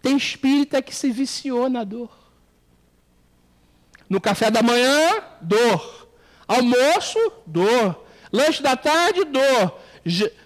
Tem 0.00 0.16
espírita 0.16 0.82
que 0.82 0.94
se 0.94 1.10
viciou 1.10 1.68
na 1.68 1.84
dor. 1.84 2.10
No 4.08 4.20
café 4.20 4.50
da 4.50 4.62
manhã, 4.62 5.22
dor. 5.40 6.08
Almoço, 6.46 7.18
dor. 7.46 8.04
Lanche 8.32 8.62
da 8.62 8.76
tarde, 8.76 9.24
dor 9.24 9.80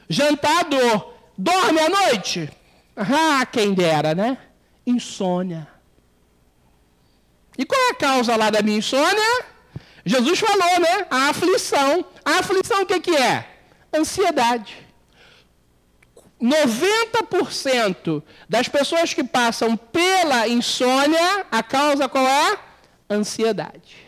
jantar 0.09 0.65
dor. 0.65 1.15
Dorme 1.37 1.81
à 1.81 1.89
noite? 1.89 2.51
Ah, 2.97 3.45
quem 3.47 3.75
dera, 3.75 4.15
né? 4.15 4.39
Insônia. 4.87 5.69
E 7.59 7.65
qual 7.65 7.81
é 7.81 7.91
a 7.91 7.95
causa 7.95 8.37
lá 8.37 8.51
da 8.51 8.63
minha 8.63 8.79
insônia? 8.79 9.45
Jesus 10.05 10.39
falou, 10.39 10.81
né? 10.81 11.07
A 11.11 11.31
aflição. 11.31 12.05
A 12.25 12.39
aflição 12.39 12.83
o 12.83 12.87
que, 12.87 13.01
que 13.01 13.17
é? 13.17 13.49
Ansiedade. 13.95 14.87
90% 16.41 18.23
das 18.49 18.69
pessoas 18.69 19.15
que 19.15 19.25
passam 19.25 19.77
pela 19.77 20.47
insônia, 20.47 21.47
a 21.51 21.63
causa 21.63 22.09
qual 22.09 22.27
é? 22.27 22.59
Ansiedade. 23.09 24.07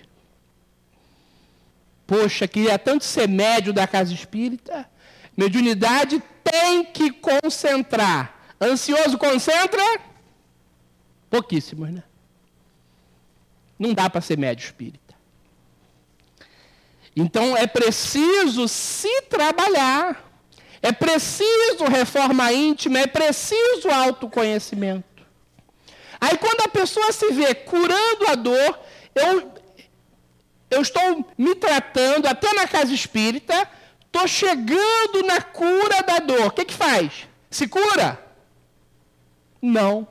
Poxa, 2.07 2.47
queria 2.47 2.79
tanto 2.79 3.05
ser 3.05 3.29
médio 3.29 3.73
da 3.73 3.87
casa 3.87 4.13
espírita. 4.13 4.89
Mediunidade 5.37 6.23
tem 6.43 6.85
que 6.85 7.11
concentrar. 7.13 8.35
Ansioso 8.61 9.19
concentra? 9.19 9.83
Pouquíssimos, 11.31 11.91
né? 11.91 12.03
Não 13.79 13.95
dá 13.95 14.11
para 14.11 14.21
ser 14.21 14.37
médio 14.37 14.65
espírita. 14.65 15.15
Então 17.15 17.57
é 17.57 17.67
preciso 17.67 18.69
se 18.69 19.23
trabalhar. 19.23 20.25
É 20.81 20.93
preciso 20.93 21.85
reforma 21.91 22.53
íntima, 22.53 23.01
é 23.01 23.07
preciso 23.07 23.91
autoconhecimento. 23.91 25.27
Aí 26.21 26.37
quando 26.39 26.61
a 26.63 26.69
pessoa 26.69 27.11
se 27.13 27.33
vê 27.33 27.55
curando 27.55 28.29
a 28.29 28.35
dor, 28.37 28.79
eu, 29.15 29.53
eu 30.71 30.81
estou 30.81 31.29
me 31.37 31.55
tratando, 31.57 32.27
até 32.27 32.53
na 32.55 32.69
casa 32.69 32.95
espírita, 32.95 33.69
estou 34.07 34.27
chegando 34.29 35.27
na 35.27 35.41
cura 35.41 36.03
da 36.03 36.19
dor. 36.19 36.47
O 36.47 36.51
que, 36.51 36.65
que 36.65 36.75
faz? 36.75 37.27
Se 37.51 37.67
cura? 37.67 38.25
Não. 39.61 40.07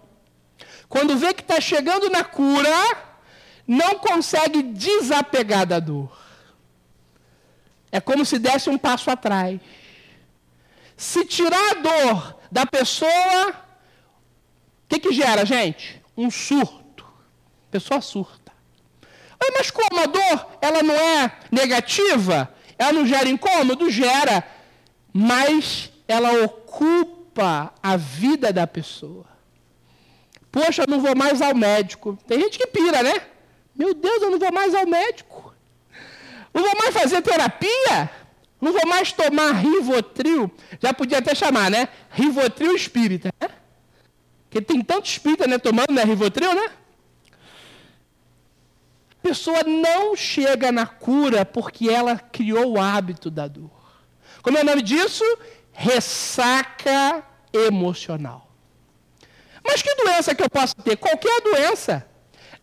Quando 0.90 1.18
vê 1.18 1.34
que 1.34 1.42
está 1.42 1.60
chegando 1.62 2.10
na 2.10 2.24
cura, 2.24 3.07
não 3.68 4.00
consegue 4.00 4.64
desapegar 4.64 5.66
da 5.66 5.80
dor. 5.80 6.18
É 7.92 8.00
como 8.00 8.26
se 8.26 8.40
desse 8.40 8.70
um 8.70 8.78
passo 8.78 9.10
atrás. 9.10 9.60
Se 10.96 11.26
tirar 11.26 11.72
a 11.72 11.74
dor 11.76 12.40
da 12.52 12.66
pessoa, 12.66 13.50
o 13.50 13.54
que, 14.88 15.00
que 15.00 15.12
gera, 15.12 15.46
gente? 15.46 16.02
Um 16.16 16.32
surto. 16.32 17.06
Pessoa 17.70 18.02
surta. 18.02 18.52
Mas 19.58 19.72
como 19.72 20.00
a 20.00 20.06
dor, 20.06 20.58
ela 20.62 20.84
não 20.84 20.94
é 20.94 21.32
negativa, 21.52 22.54
ela 22.78 22.94
não 22.94 23.06
gera 23.08 23.28
incômodo? 23.28 23.90
Gera, 23.90 24.44
mas 25.12 25.92
ela 26.08 26.44
ocupa 26.44 27.74
a 27.82 27.98
vida 27.98 28.54
da 28.54 28.68
pessoa. 28.68 29.26
Poxa, 30.52 30.86
não 30.88 31.02
vou 31.02 31.16
mais 31.16 31.42
ao 31.42 31.56
médico. 31.56 32.18
Tem 32.28 32.40
gente 32.40 32.58
que 32.58 32.68
pira, 32.68 33.02
né? 33.02 33.22
Meu 33.78 33.94
Deus, 33.94 34.22
eu 34.22 34.32
não 34.32 34.40
vou 34.40 34.52
mais 34.52 34.74
ao 34.74 34.88
médico. 34.88 35.54
Não 36.54 36.64
vou 36.64 36.76
mais 36.78 36.94
fazer 36.94 37.22
terapia. 37.22 38.10
Não 38.60 38.74
vou 38.74 38.88
mais 38.88 39.12
tomar 39.12 39.52
Rivotril. 39.52 40.52
Já 40.82 40.94
podia 40.94 41.20
até 41.20 41.36
chamar, 41.36 41.70
né? 41.70 41.88
Rivotril 42.10 42.76
espírita, 42.76 43.30
né? 43.40 43.50
Porque 44.50 44.62
tem 44.62 44.82
tanto 44.82 45.06
espírita, 45.06 45.46
né? 45.46 45.58
Tomando, 45.58 45.92
né? 45.92 46.04
Rivotril, 46.04 46.54
né? 46.56 46.72
pessoa 49.28 49.62
não 49.64 50.16
chega 50.16 50.72
na 50.72 50.86
cura 50.88 51.44
porque 51.44 51.90
ela 51.90 52.18
criou 52.18 52.74
o 52.74 52.80
hábito 52.80 53.30
da 53.30 53.46
dor. 53.46 53.70
Como 54.42 54.58
é 54.58 54.62
o 54.62 54.66
nome 54.66 54.82
disso? 54.82 55.24
Ressaca 55.74 57.24
emocional. 57.52 58.50
Mas 59.66 59.82
que 59.82 59.94
doença 59.96 60.34
que 60.34 60.42
eu 60.42 60.50
posso 60.50 60.76
ter? 60.76 60.96
Qualquer 60.96 61.42
doença. 61.42 62.07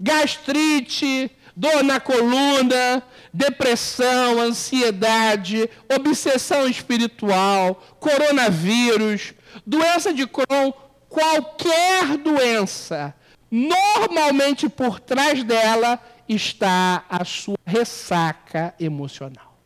Gastrite, 0.04 1.30
dor 1.56 1.82
na 1.82 1.98
coluna, 1.98 3.02
depressão, 3.32 4.38
ansiedade, 4.38 5.68
obsessão 5.88 6.68
espiritual, 6.68 7.82
coronavírus, 7.98 9.32
doença 9.66 10.12
de 10.12 10.26
Crohn, 10.26 10.72
qualquer 11.08 12.18
doença, 12.18 13.14
normalmente 13.50 14.68
por 14.68 15.00
trás 15.00 15.42
dela 15.42 15.98
está 16.28 17.06
a 17.08 17.24
sua 17.24 17.56
ressaca 17.64 18.74
emocional. 18.78 19.56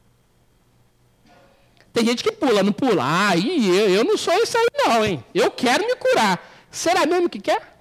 Tem 1.92 2.04
gente 2.04 2.22
que 2.22 2.30
pula, 2.30 2.62
não 2.62 2.72
pula. 2.72 3.02
Ah, 3.04 3.34
e 3.34 3.68
eu, 3.76 3.90
eu 3.90 4.04
não 4.04 4.16
sou 4.16 4.34
isso 4.40 4.56
aí 4.56 4.66
não, 4.86 5.04
hein? 5.04 5.24
Eu 5.34 5.50
quero 5.50 5.84
me 5.84 5.96
curar. 5.96 6.38
Será 6.70 7.04
mesmo 7.06 7.28
que 7.28 7.40
quer? 7.40 7.77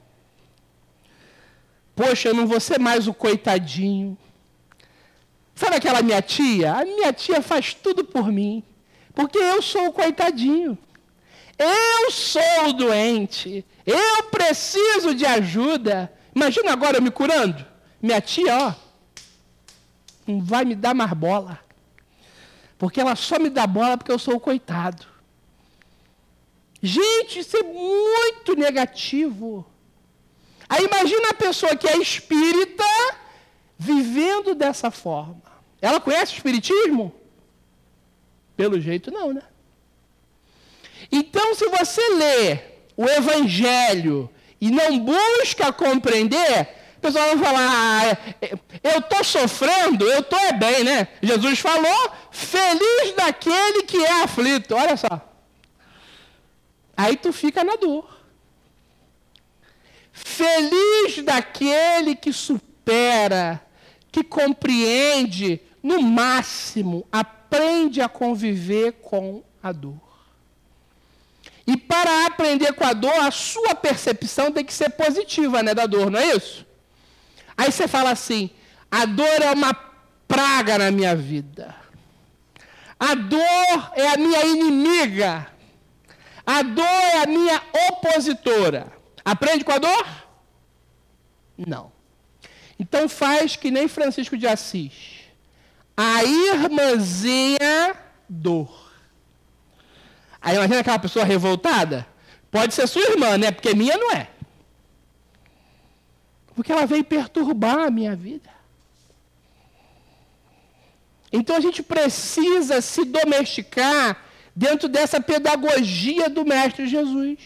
Poxa, 1.97 2.29
eu 2.29 2.35
não 2.35 2.45
vou 2.45 2.59
ser 2.59 2.79
mais 2.79 3.07
o 3.07 3.13
coitadinho. 3.13 4.15
Sabe 5.55 5.77
aquela 5.77 6.03
minha 6.03 6.21
tia? 6.21 6.71
A 6.75 6.85
minha 6.85 7.11
tia 7.11 7.41
faz 7.41 7.73
tudo 7.73 8.05
por 8.05 8.31
mim. 8.31 8.63
Porque 9.15 9.39
eu 9.39 9.63
sou 9.63 9.87
o 9.87 9.91
coitadinho. 9.91 10.77
Eu 11.57 12.11
sou 12.11 12.69
o 12.69 12.73
doente. 12.73 13.65
Eu 13.83 14.25
preciso 14.25 15.15
de 15.15 15.25
ajuda. 15.25 16.13
Imagina 16.35 16.71
agora 16.71 16.97
eu 16.97 17.01
me 17.01 17.09
curando. 17.09 17.65
Minha 17.99 18.21
tia, 18.21 18.55
ó, 18.55 18.73
não 20.27 20.39
vai 20.39 20.65
me 20.65 20.75
dar 20.75 20.93
mais 20.93 21.11
bola. 21.13 21.59
Porque 22.77 23.01
ela 23.01 23.15
só 23.15 23.39
me 23.39 23.49
dá 23.49 23.65
bola 23.65 23.97
porque 23.97 24.11
eu 24.11 24.19
sou 24.19 24.35
o 24.35 24.39
coitado. 24.39 25.03
Gente, 26.79 27.39
isso 27.39 27.57
é 27.57 27.63
muito 27.63 28.55
negativo. 28.55 29.65
Aí 30.69 30.85
imagina 30.85 31.29
a 31.29 31.33
pessoa 31.33 31.75
que 31.75 31.87
é 31.87 31.97
espírita 31.97 32.83
vivendo 33.77 34.53
dessa 34.53 34.91
forma. 34.91 35.41
Ela 35.81 35.99
conhece 35.99 36.33
o 36.33 36.35
espiritismo? 36.35 37.13
Pelo 38.55 38.79
jeito 38.79 39.11
não, 39.11 39.33
né? 39.33 39.43
Então, 41.11 41.53
se 41.55 41.67
você 41.69 42.01
lê 42.15 42.59
o 42.97 43.05
evangelho 43.05 44.29
e 44.59 44.71
não 44.71 44.99
busca 44.99 45.71
compreender, 45.71 46.67
o 46.97 46.99
pessoal 46.99 47.27
vai 47.27 47.37
falar, 47.37 47.69
ah, 47.69 48.05
é, 48.05 48.45
é, 48.47 48.57
eu 48.83 48.99
estou 48.99 49.23
sofrendo, 49.23 50.03
eu 50.05 50.19
estou 50.19 50.39
é 50.39 50.53
bem, 50.53 50.83
né? 50.83 51.07
Jesus 51.21 51.59
falou, 51.59 52.11
feliz 52.31 53.13
daquele 53.15 53.83
que 53.83 54.03
é 54.03 54.23
aflito. 54.23 54.75
Olha 54.75 54.97
só. 54.97 55.21
Aí 56.95 57.15
tu 57.15 57.31
fica 57.31 57.63
na 57.63 57.75
dor. 57.75 58.16
Feliz 60.37 61.23
daquele 61.23 62.15
que 62.15 62.31
supera, 62.31 63.59
que 64.11 64.23
compreende, 64.23 65.59
no 65.81 65.99
máximo, 65.99 67.07
aprende 67.11 68.01
a 68.01 68.07
conviver 68.07 68.91
com 69.01 69.41
a 69.63 69.71
dor. 69.71 69.99
E 71.65 71.75
para 71.75 72.27
aprender 72.27 72.71
com 72.73 72.85
a 72.85 72.93
dor, 72.93 73.19
a 73.19 73.31
sua 73.31 73.73
percepção 73.73 74.51
tem 74.51 74.63
que 74.63 74.75
ser 74.75 74.91
positiva, 74.91 75.63
né, 75.63 75.73
da 75.73 75.87
dor, 75.87 76.11
não 76.11 76.19
é 76.19 76.35
isso? 76.35 76.67
Aí 77.57 77.71
você 77.71 77.87
fala 77.87 78.11
assim: 78.11 78.51
a 78.91 79.05
dor 79.05 79.41
é 79.41 79.51
uma 79.51 79.73
praga 80.27 80.77
na 80.77 80.91
minha 80.91 81.15
vida. 81.15 81.75
A 82.99 83.15
dor 83.15 83.91
é 83.95 84.07
a 84.09 84.17
minha 84.17 84.45
inimiga. 84.45 85.47
A 86.45 86.61
dor 86.61 86.85
é 86.85 87.23
a 87.23 87.25
minha 87.25 87.59
opositora. 87.89 88.93
Aprende 89.25 89.65
com 89.65 89.71
a 89.71 89.79
dor? 89.79 90.26
Não. 91.57 91.91
Então 92.79 93.09
faz 93.09 93.55
que 93.55 93.71
nem 93.71 93.87
Francisco 93.87 94.37
de 94.37 94.47
Assis. 94.47 95.21
A 95.95 96.23
irmãzinha 96.23 97.95
dor. 98.29 98.91
Aí 100.41 100.55
imagina 100.55 100.79
aquela 100.81 100.99
pessoa 100.99 101.25
revoltada? 101.25 102.07
Pode 102.51 102.73
ser 102.73 102.87
sua 102.87 103.01
irmã, 103.01 103.37
né? 103.37 103.51
Porque 103.51 103.73
minha 103.73 103.97
não 103.97 104.11
é. 104.11 104.29
Porque 106.55 106.71
ela 106.71 106.85
veio 106.85 107.03
perturbar 107.03 107.79
a 107.79 107.91
minha 107.91 108.15
vida. 108.15 108.49
Então 111.31 111.55
a 111.55 111.59
gente 111.59 111.83
precisa 111.83 112.81
se 112.81 113.03
domesticar 113.03 114.23
dentro 114.55 114.87
dessa 114.87 115.19
pedagogia 115.19 116.29
do 116.29 116.45
Mestre 116.45 116.87
Jesus. 116.87 117.37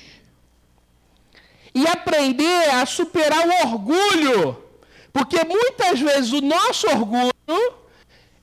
E 1.74 1.88
aprender 1.88 2.70
a 2.72 2.86
superar 2.86 3.48
o 3.48 3.68
orgulho. 3.68 4.64
Porque 5.14 5.44
muitas 5.44 6.00
vezes 6.00 6.32
o 6.32 6.42
nosso 6.42 6.88
orgulho 6.88 7.32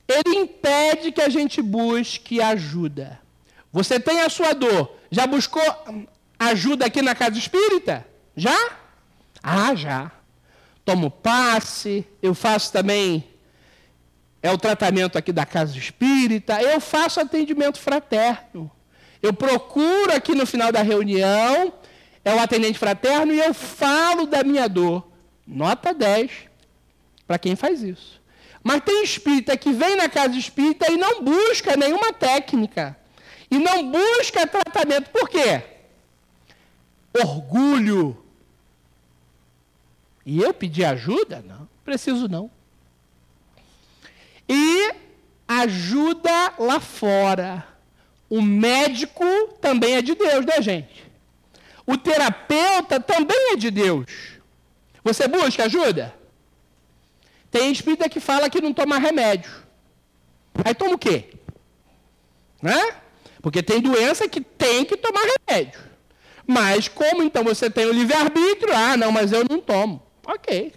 ele 0.07 0.37
impede 0.37 1.11
que 1.11 1.21
a 1.21 1.29
gente 1.29 1.61
busque 1.61 2.41
ajuda. 2.41 3.19
Você 3.71 3.99
tem 3.99 4.21
a 4.21 4.29
sua 4.29 4.53
dor. 4.53 4.95
Já 5.11 5.27
buscou 5.27 5.63
ajuda 6.39 6.85
aqui 6.85 7.01
na 7.01 7.13
casa 7.13 7.37
espírita? 7.37 8.05
Já? 8.35 8.57
Ah, 9.43 9.75
já 9.75 10.11
tomo 10.89 11.11
passe, 11.11 12.03
eu 12.19 12.33
faço 12.33 12.71
também 12.71 13.23
é 14.41 14.51
o 14.51 14.57
tratamento 14.57 15.19
aqui 15.19 15.31
da 15.31 15.45
casa 15.45 15.77
espírita, 15.77 16.59
eu 16.63 16.79
faço 16.79 17.19
atendimento 17.19 17.77
fraterno. 17.77 18.71
Eu 19.21 19.33
procuro 19.33 20.13
aqui 20.15 20.33
no 20.33 20.47
final 20.47 20.71
da 20.71 20.81
reunião, 20.81 21.73
é 22.23 22.33
o 22.33 22.39
atendente 22.39 22.77
fraterno, 22.77 23.33
e 23.33 23.39
eu 23.39 23.53
falo 23.53 24.25
da 24.25 24.43
minha 24.43 24.67
dor. 24.67 25.07
Nota 25.45 25.93
10 25.93 26.31
para 27.25 27.39
quem 27.39 27.55
faz 27.55 27.81
isso. 27.81 28.19
Mas 28.63 28.81
tem 28.83 29.03
espírita 29.03 29.55
que 29.57 29.71
vem 29.71 29.95
na 29.95 30.09
casa 30.09 30.37
espírita 30.37 30.91
e 30.91 30.97
não 30.97 31.23
busca 31.23 31.75
nenhuma 31.75 32.13
técnica. 32.13 32.97
E 33.49 33.57
não 33.57 33.89
busca 33.89 34.45
tratamento. 34.45 35.09
Por 35.09 35.29
quê? 35.29 35.63
orgulho. 37.13 38.23
E 40.25 40.41
eu 40.41 40.53
pedir 40.53 40.85
ajuda? 40.85 41.43
Não, 41.45 41.67
preciso 41.83 42.27
não. 42.27 42.51
E 44.47 44.93
ajuda 45.47 46.53
lá 46.59 46.79
fora. 46.79 47.67
O 48.29 48.41
médico 48.41 49.25
também 49.59 49.95
é 49.95 50.01
de 50.01 50.13
Deus, 50.13 50.45
né, 50.45 50.61
gente? 50.61 51.08
O 51.89 51.97
terapeuta 51.97 52.99
também 52.99 53.53
é 53.53 53.55
de 53.55 53.71
Deus. 53.71 54.05
Você 55.03 55.27
busca 55.27 55.63
ajuda? 55.63 56.13
Tem 57.49 57.71
espírita 57.71 58.07
que 58.07 58.19
fala 58.19 58.47
que 58.47 58.61
não 58.61 58.71
toma 58.71 58.99
remédio. 58.99 59.49
Aí 60.63 60.75
toma 60.75 60.93
o 60.93 60.99
quê? 60.99 61.31
Né? 62.61 62.93
Porque 63.41 63.63
tem 63.63 63.81
doença 63.81 64.29
que 64.29 64.39
tem 64.39 64.85
que 64.85 64.95
tomar 64.97 65.23
remédio. 65.39 65.79
Mas 66.45 66.87
como 66.87 67.23
então 67.23 67.43
você 67.43 67.71
tem 67.71 67.87
o 67.87 67.91
livre-arbítrio? 67.91 68.71
Ah, 68.71 68.95
não, 68.95 69.11
mas 69.11 69.31
eu 69.31 69.43
não 69.49 69.59
tomo. 69.59 69.99
Ok. 70.27 70.71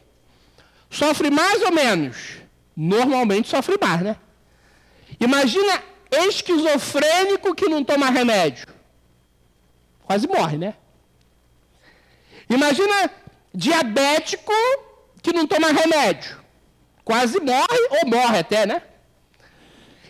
Sofre 0.89 1.31
mais 1.31 1.61
ou 1.61 1.73
menos? 1.73 2.39
Normalmente 2.75 3.51
sofre 3.51 3.77
mais, 3.79 4.01
né? 4.01 4.17
Imagina 5.21 5.83
esquizofrênico 6.11 7.55
que 7.55 7.69
não 7.69 7.85
toma 7.85 8.09
remédio. 8.09 8.67
Quase 10.07 10.27
morre, 10.27 10.57
né? 10.57 10.75
Imagina 12.55 13.11
diabético 13.55 14.53
que 15.23 15.33
não 15.33 15.47
toma 15.47 15.69
remédio. 15.69 16.41
Quase 17.05 17.41
morre 17.41 17.89
ou 17.91 18.09
morre 18.09 18.39
até, 18.39 18.67
né? 18.67 18.83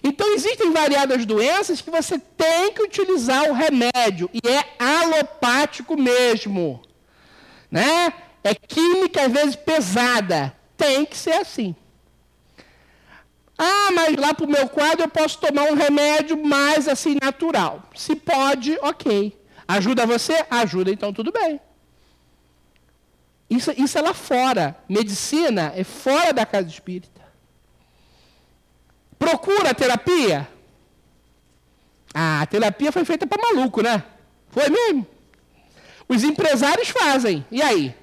Então 0.02 0.34
existem 0.34 0.72
variadas 0.72 1.24
doenças 1.24 1.80
que 1.80 1.90
você 1.90 2.18
tem 2.18 2.72
que 2.72 2.82
utilizar 2.82 3.48
o 3.48 3.52
remédio 3.52 4.28
e 4.32 4.40
é 4.48 4.64
alopático 4.78 5.96
mesmo, 5.96 6.82
né? 7.70 8.12
É 8.42 8.54
química 8.54 9.26
às 9.26 9.32
vezes 9.32 9.54
pesada, 9.54 10.52
tem 10.76 11.04
que 11.04 11.16
ser 11.16 11.34
assim. 11.34 11.76
Ah, 13.56 13.92
mas 13.92 14.16
lá 14.16 14.34
para 14.34 14.44
o 14.44 14.50
meu 14.50 14.68
quadro 14.68 15.04
eu 15.04 15.08
posso 15.08 15.38
tomar 15.38 15.70
um 15.70 15.74
remédio 15.74 16.36
mais 16.36 16.88
assim 16.88 17.16
natural. 17.22 17.84
Se 17.94 18.16
pode, 18.16 18.76
ok. 18.82 19.38
Ajuda 19.68 20.04
você? 20.04 20.44
Ajuda, 20.50 20.90
então 20.90 21.12
tudo 21.12 21.30
bem. 21.30 21.60
Isso, 23.52 23.70
isso 23.76 23.98
é 23.98 24.00
lá 24.00 24.14
fora. 24.14 24.76
Medicina 24.88 25.72
é 25.76 25.84
fora 25.84 26.32
da 26.32 26.46
casa 26.46 26.68
espírita. 26.68 27.20
Procura 29.18 29.74
terapia? 29.74 30.48
Ah, 32.14 32.40
a 32.40 32.46
terapia 32.46 32.90
foi 32.90 33.04
feita 33.04 33.26
para 33.26 33.42
maluco, 33.42 33.82
né? 33.82 34.02
Foi 34.48 34.70
mesmo. 34.70 35.06
Os 36.08 36.24
empresários 36.24 36.88
fazem. 36.88 37.44
E 37.50 37.60
aí? 37.60 37.94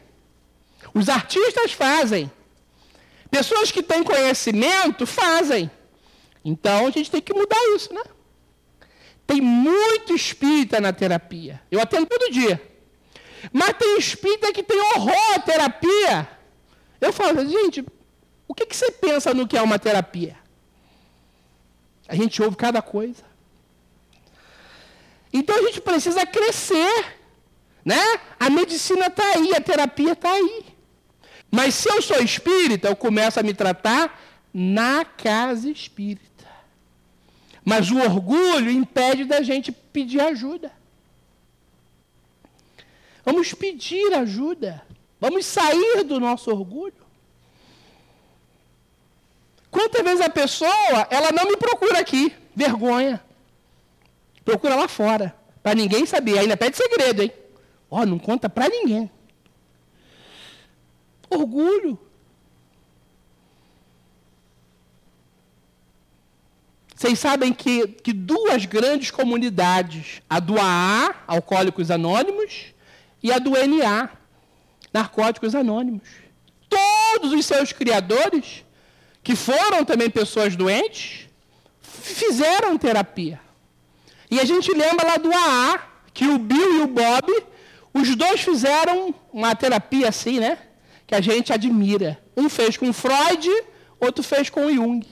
Os 0.93 1.09
artistas 1.09 1.71
fazem. 1.73 2.31
Pessoas 3.31 3.71
que 3.71 3.81
têm 3.81 4.03
conhecimento 4.03 5.07
fazem. 5.07 5.69
Então 6.45 6.85
a 6.85 6.91
gente 6.91 7.09
tem 7.09 7.21
que 7.21 7.33
mudar 7.33 7.59
isso, 7.75 7.91
né? 7.91 8.03
Tem 9.25 9.41
muito 9.41 10.13
espírita 10.13 10.79
na 10.79 10.93
terapia. 10.93 11.59
Eu 11.71 11.81
atendo 11.81 12.05
todo 12.05 12.31
dia. 12.31 12.68
Mas 13.51 13.73
tem 13.77 13.97
espírita 13.97 14.51
que 14.53 14.63
tem 14.63 14.79
horror 14.79 15.35
à 15.35 15.39
terapia. 15.39 16.29
Eu 16.99 17.13
falo, 17.13 17.47
gente, 17.47 17.85
o 18.47 18.53
que, 18.53 18.65
que 18.65 18.75
você 18.75 18.91
pensa 18.91 19.33
no 19.33 19.47
que 19.47 19.57
é 19.57 19.61
uma 19.61 19.79
terapia? 19.79 20.37
A 22.07 22.15
gente 22.15 22.41
ouve 22.41 22.55
cada 22.55 22.81
coisa. 22.81 23.23
Então 25.31 25.55
a 25.55 25.61
gente 25.61 25.79
precisa 25.79 26.25
crescer. 26.25 27.17
Né? 27.85 28.19
A 28.39 28.49
medicina 28.49 29.07
está 29.07 29.23
aí, 29.35 29.55
a 29.55 29.61
terapia 29.61 30.13
está 30.13 30.31
aí. 30.31 30.65
Mas 31.51 31.75
se 31.75 31.89
eu 31.89 32.01
sou 32.01 32.21
espírita, 32.21 32.87
eu 32.87 32.95
começo 32.95 33.39
a 33.39 33.43
me 33.43 33.53
tratar 33.53 34.19
na 34.53 35.05
casa 35.05 35.69
espírita. 35.69 36.29
Mas 37.63 37.91
o 37.91 37.99
orgulho 37.99 38.69
impede 38.69 39.25
da 39.25 39.41
gente 39.41 39.71
pedir 39.71 40.21
ajuda. 40.21 40.71
Vamos 43.29 43.53
pedir 43.53 44.11
ajuda. 44.15 44.81
Vamos 45.21 45.45
sair 45.45 46.03
do 46.03 46.19
nosso 46.19 46.49
orgulho. 46.49 46.95
Quantas 49.69 50.01
vezes 50.01 50.21
a 50.21 50.29
pessoa, 50.31 51.07
ela 51.11 51.31
não 51.31 51.45
me 51.45 51.55
procura 51.55 51.99
aqui, 51.99 52.33
vergonha. 52.55 53.23
Procura 54.43 54.75
lá 54.75 54.87
fora, 54.87 55.35
para 55.61 55.75
ninguém 55.75 56.07
saber. 56.07 56.39
Ainda 56.39 56.57
pede 56.57 56.75
segredo, 56.75 57.21
hein? 57.21 57.31
Ó, 57.91 58.01
oh, 58.01 58.05
não 58.07 58.17
conta 58.17 58.49
para 58.49 58.67
ninguém. 58.67 59.11
Orgulho. 61.29 61.99
Vocês 66.95 67.19
sabem 67.19 67.53
que, 67.53 67.89
que 67.89 68.11
duas 68.11 68.65
grandes 68.65 69.11
comunidades, 69.11 70.19
a 70.27 70.39
do 70.39 70.59
AA, 70.59 71.13
Alcoólicos 71.27 71.91
Anônimos, 71.91 72.73
e 73.21 73.31
a 73.31 73.39
do 73.39 73.51
NA, 73.51 74.09
Narcóticos 74.93 75.55
Anônimos. 75.55 76.07
Todos 76.69 77.33
os 77.33 77.45
seus 77.45 77.71
criadores, 77.71 78.63
que 79.23 79.35
foram 79.35 79.83
também 79.83 80.09
pessoas 80.09 80.55
doentes, 80.55 81.27
fizeram 81.81 82.77
terapia. 82.77 83.39
E 84.29 84.39
a 84.39 84.45
gente 84.45 84.71
lembra 84.71 85.07
lá 85.07 85.17
do 85.17 85.31
AA, 85.31 85.81
que 86.13 86.25
o 86.25 86.37
Bill 86.37 86.79
e 86.79 86.81
o 86.81 86.87
Bob, 86.87 87.43
os 87.93 88.15
dois 88.15 88.41
fizeram 88.41 89.13
uma 89.33 89.55
terapia 89.55 90.09
assim, 90.09 90.39
né? 90.39 90.57
que 91.09 91.15
a 91.15 91.21
gente 91.21 91.51
admira. 91.51 92.19
Um 92.37 92.47
fez 92.47 92.77
com 92.77 92.93
Freud, 92.93 93.49
outro 93.99 94.21
fez 94.21 94.47
com 94.47 94.71
Jung. 94.71 95.03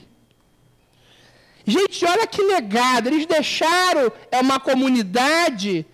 Gente, 1.65 2.05
olha 2.05 2.27
que 2.27 2.39
legado. 2.39 3.07
Eles 3.07 3.25
deixaram 3.25 4.11
é 4.31 4.39
uma 4.39 4.59
comunidade 4.59 5.87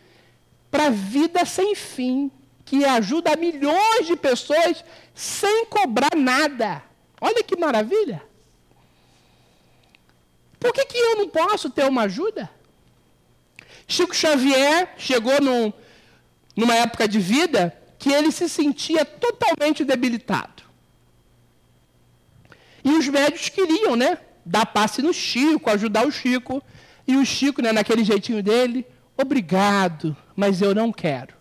para 0.74 0.88
a 0.88 0.90
vida 0.90 1.46
sem 1.46 1.76
fim, 1.76 2.32
que 2.66 2.84
ajuda 2.84 3.36
milhões 3.36 4.08
de 4.08 4.16
pessoas 4.16 4.84
sem 5.14 5.68
cobrar 5.68 6.16
nada. 6.18 6.82
Olha 7.22 7.44
que 7.44 7.56
maravilha. 7.56 8.24
Por 10.60 10.74
que, 10.74 10.84
que 10.86 10.98
eu 10.98 11.18
não 11.18 11.30
posso 11.30 11.70
ter 11.70 11.86
uma 11.86 12.06
ajuda? 12.06 12.50
Chico 13.88 14.16
Xavier 14.16 14.96
chegou 14.98 15.40
num, 15.40 15.72
numa 16.56 16.74
época 16.74 17.08
de 17.08 17.20
vida 17.20 17.78
que 18.00 18.12
ele 18.12 18.32
se 18.32 18.50
sentia 18.50 19.06
totalmente 19.06 19.86
debilitado. 19.86 20.64
E 22.84 22.90
os 22.90 23.08
médicos 23.08 23.48
queriam, 23.48 23.96
né, 23.96 24.18
dar 24.44 24.66
passe 24.66 25.04
no 25.04 25.14
Chico, 25.14 25.70
ajudar 25.70 26.08
o 26.08 26.12
Chico. 26.12 26.64
E 27.08 27.16
o 27.16 27.24
Chico, 27.24 27.62
né, 27.62 27.72
naquele 27.72 28.04
jeitinho 28.04 28.42
dele, 28.42 28.88
obrigado, 29.18 30.16
mas 30.36 30.62
eu 30.62 30.74
não 30.74 30.92
quero. 30.92 31.34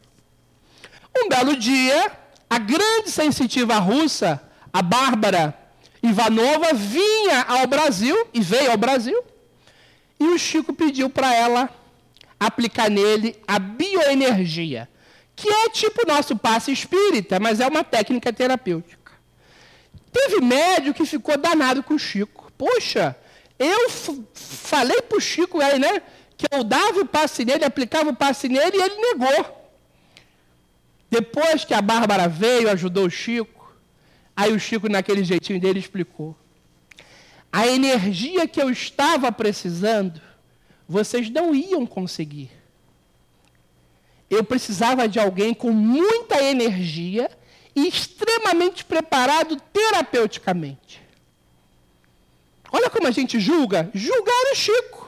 Um 1.16 1.28
belo 1.28 1.56
dia, 1.56 2.12
a 2.48 2.58
grande 2.58 3.10
sensitiva 3.10 3.78
russa, 3.78 4.42
a 4.72 4.82
Bárbara 4.82 5.56
Ivanova, 6.02 6.72
vinha 6.72 7.42
ao 7.42 7.66
Brasil, 7.66 8.16
e 8.32 8.40
veio 8.40 8.70
ao 8.70 8.76
Brasil, 8.76 9.22
e 10.18 10.24
o 10.24 10.38
Chico 10.38 10.72
pediu 10.72 11.08
para 11.10 11.34
ela 11.34 11.68
aplicar 12.38 12.90
nele 12.90 13.36
a 13.46 13.58
bioenergia 13.58 14.88
que 15.34 15.48
é 15.48 15.68
tipo 15.70 16.06
nosso 16.06 16.36
passe 16.36 16.70
espírita, 16.70 17.40
mas 17.40 17.60
é 17.60 17.66
uma 17.66 17.82
técnica 17.82 18.32
terapêutica. 18.32 19.12
Teve 20.12 20.40
médio 20.40 20.94
que 20.94 21.04
ficou 21.04 21.36
danado 21.36 21.82
com 21.82 21.94
o 21.94 21.98
Chico. 21.98 22.52
Poxa, 22.56 23.16
eu 23.58 23.90
falei 24.34 25.02
para 25.02 25.18
o 25.18 25.20
Chico 25.20 25.60
aí, 25.60 25.78
né, 25.78 26.02
que 26.47 26.55
eu 26.55 26.64
dava 26.64 27.01
o 27.01 27.07
passe 27.07 27.45
nele, 27.45 27.64
aplicava 27.64 28.11
o 28.11 28.16
passe 28.16 28.49
nele 28.49 28.76
e 28.76 28.82
ele 28.82 28.95
negou. 28.97 29.72
Depois 31.11 31.64
que 31.64 31.74
a 31.74 31.82
Bárbara 31.82 32.28
veio, 32.28 32.70
ajudou 32.70 33.07
o 33.07 33.11
Chico, 33.11 33.74
aí 34.36 34.53
o 34.53 34.59
Chico, 34.59 34.88
naquele 34.88 35.22
jeitinho 35.22 35.61
dele, 35.61 35.78
explicou. 35.78 36.36
A 37.53 37.66
energia 37.66 38.49
que 38.49 38.61
eu 38.61 38.70
estava 38.70 39.30
precisando, 39.30 40.20
vocês 40.88 41.28
não 41.28 41.55
iam 41.55 41.86
conseguir 41.86 42.51
eu 44.32 44.43
precisava 44.43 45.07
de 45.07 45.20
alguém 45.20 45.53
com 45.53 45.70
muita 45.70 46.43
energia 46.43 47.30
e 47.76 47.86
extremamente 47.86 48.82
preparado 48.82 49.61
terapeuticamente. 49.70 51.03
Olha 52.72 52.88
como 52.88 53.07
a 53.07 53.11
gente 53.11 53.38
julga. 53.38 53.90
Julgar 53.93 54.53
o 54.53 54.57
Chico. 54.57 55.01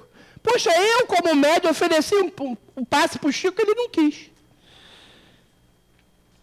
Poxa, 0.45 0.71
eu, 0.71 1.07
como 1.07 1.35
médico, 1.35 1.71
ofereci 1.71 2.15
um, 2.15 2.31
um, 2.43 2.57
um 2.77 2.85
passe 2.85 3.19
para 3.19 3.31
o 3.31 3.33
Chico, 3.33 3.61
ele 3.63 3.75
não 3.75 3.89
quis. 3.89 4.31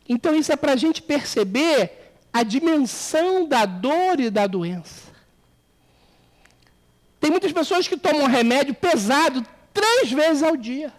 Então, 0.09 0.33
isso 0.35 0.51
é 0.51 0.55
para 0.55 0.73
a 0.73 0.75
gente 0.75 1.03
perceber 1.03 2.11
a 2.33 2.41
dimensão 2.41 3.47
da 3.47 3.63
dor 3.65 4.19
e 4.19 4.31
da 4.31 4.47
doença. 4.47 5.11
Tem 7.19 7.29
muitas 7.29 7.51
pessoas 7.51 7.87
que 7.87 7.95
tomam 7.95 8.25
remédio 8.25 8.73
pesado 8.73 9.45
três 9.71 10.11
vezes 10.11 10.41
ao 10.41 10.57
dia. 10.57 10.91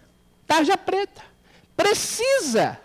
Tarja 0.46 0.78
preta. 0.78 1.22
Precisa. 1.76 2.78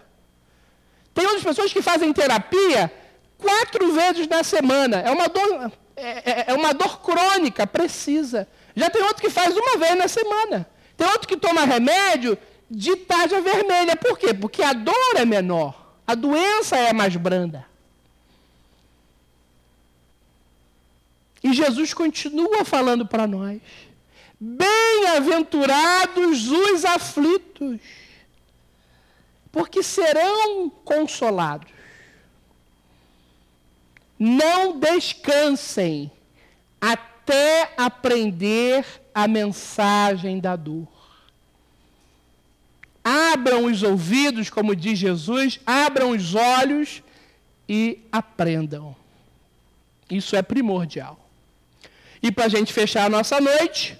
Tem 1.14 1.26
outras 1.26 1.44
pessoas 1.44 1.72
que 1.72 1.82
fazem 1.82 2.12
terapia 2.12 2.92
quatro 3.38 3.94
vezes 3.94 4.28
na 4.28 4.44
semana. 4.44 5.02
É 5.02 5.12
uma 5.12 5.28
dor, 5.28 5.72
é, 5.96 6.32
é, 6.32 6.46
é 6.48 6.54
uma 6.56 6.74
dor 6.74 7.02
crônica, 7.02 7.68
precisa. 7.68 8.48
Já 8.78 8.90
tem 8.92 9.02
outro 9.02 9.24
que 9.24 9.30
faz 9.32 9.58
uma 9.58 9.78
vez 9.78 9.98
na 9.98 10.08
semana. 10.08 10.70
Tem 10.96 11.08
outro 11.08 11.28
que 11.28 11.36
toma 11.36 11.66
remédio 11.66 12.38
de 12.70 12.96
tarja 12.96 13.42
vermelha. 13.42 13.96
Por 13.96 14.20
quê? 14.20 14.36
Porque 14.36 14.62
a 14.62 14.72
dor 14.72 15.16
é 15.16 15.26
menor. 15.26 15.96
A 16.06 16.14
doença 16.14 16.78
é 16.78 16.94
mais 16.94 17.16
branda. 17.16 17.66
E 21.44 21.52
Jesus 21.54 21.92
continua 21.92 22.64
falando 22.64 23.04
para 23.04 23.26
nós: 23.26 23.60
Bem-aventurados 24.40 26.52
os 26.52 26.86
aflitos, 26.86 27.80
porque 29.52 29.82
serão 29.82 30.70
consolados. 30.70 31.72
Não 34.20 34.78
descansem 34.78 36.12
até 36.80 37.07
aprender 37.78 38.86
a 39.14 39.28
mensagem 39.28 40.40
da 40.40 40.56
dor. 40.56 40.88
Abram 43.04 43.66
os 43.66 43.84
ouvidos, 43.84 44.50
como 44.50 44.76
diz 44.76 45.00
Jesus, 45.00 45.60
abram 45.66 46.12
os 46.12 46.36
olhos 46.36 47.02
e 47.68 48.00
aprendam. 48.12 48.96
Isso 50.10 50.36
é 50.36 50.42
primordial. 50.42 51.20
E 52.22 52.32
para 52.32 52.46
a 52.46 52.50
gente 52.50 52.74
fechar 52.74 53.06
a 53.06 53.10
nossa 53.10 53.40
noite, 53.40 53.98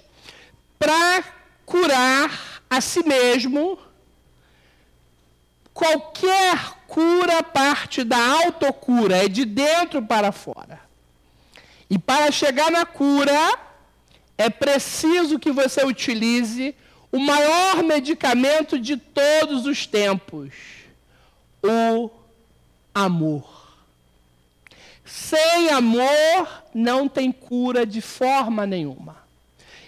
para 0.78 1.24
curar 1.64 2.62
a 2.68 2.80
si 2.80 3.02
mesmo, 3.02 3.78
qualquer 5.72 6.74
cura 6.86 7.42
parte 7.42 8.04
da 8.04 8.18
autocura, 8.44 9.24
é 9.24 9.28
de 9.28 9.44
dentro 9.44 10.02
para 10.02 10.32
fora. 10.32 10.87
E 11.90 11.98
para 11.98 12.30
chegar 12.30 12.70
na 12.70 12.84
cura, 12.84 13.58
é 14.36 14.50
preciso 14.50 15.38
que 15.38 15.50
você 15.50 15.84
utilize 15.84 16.74
o 17.10 17.18
maior 17.18 17.82
medicamento 17.82 18.78
de 18.78 18.96
todos 18.96 19.66
os 19.66 19.86
tempos: 19.86 20.52
o 21.62 22.10
amor. 22.94 23.58
Sem 25.04 25.70
amor 25.70 26.64
não 26.74 27.08
tem 27.08 27.32
cura 27.32 27.86
de 27.86 28.02
forma 28.02 28.66
nenhuma. 28.66 29.16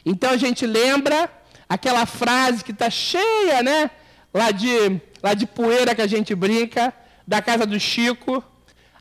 Então 0.05 0.31
a 0.31 0.37
gente 0.37 0.67
lembra 0.67 1.31
aquela 1.69 2.07
frase 2.07 2.65
que 2.65 2.73
está 2.73 2.89
cheia, 2.89 3.63
né? 3.63 3.91
Lá 4.33 4.51
de, 4.51 5.01
lá 5.23 5.35
de 5.35 5.47
poeira 5.47 5.95
que 5.95 6.01
a 6.01 6.07
gente 6.07 6.35
brinca, 6.35 6.95
da 7.27 7.43
casa 7.43 7.67
do 7.67 7.79
Chico. 7.79 8.43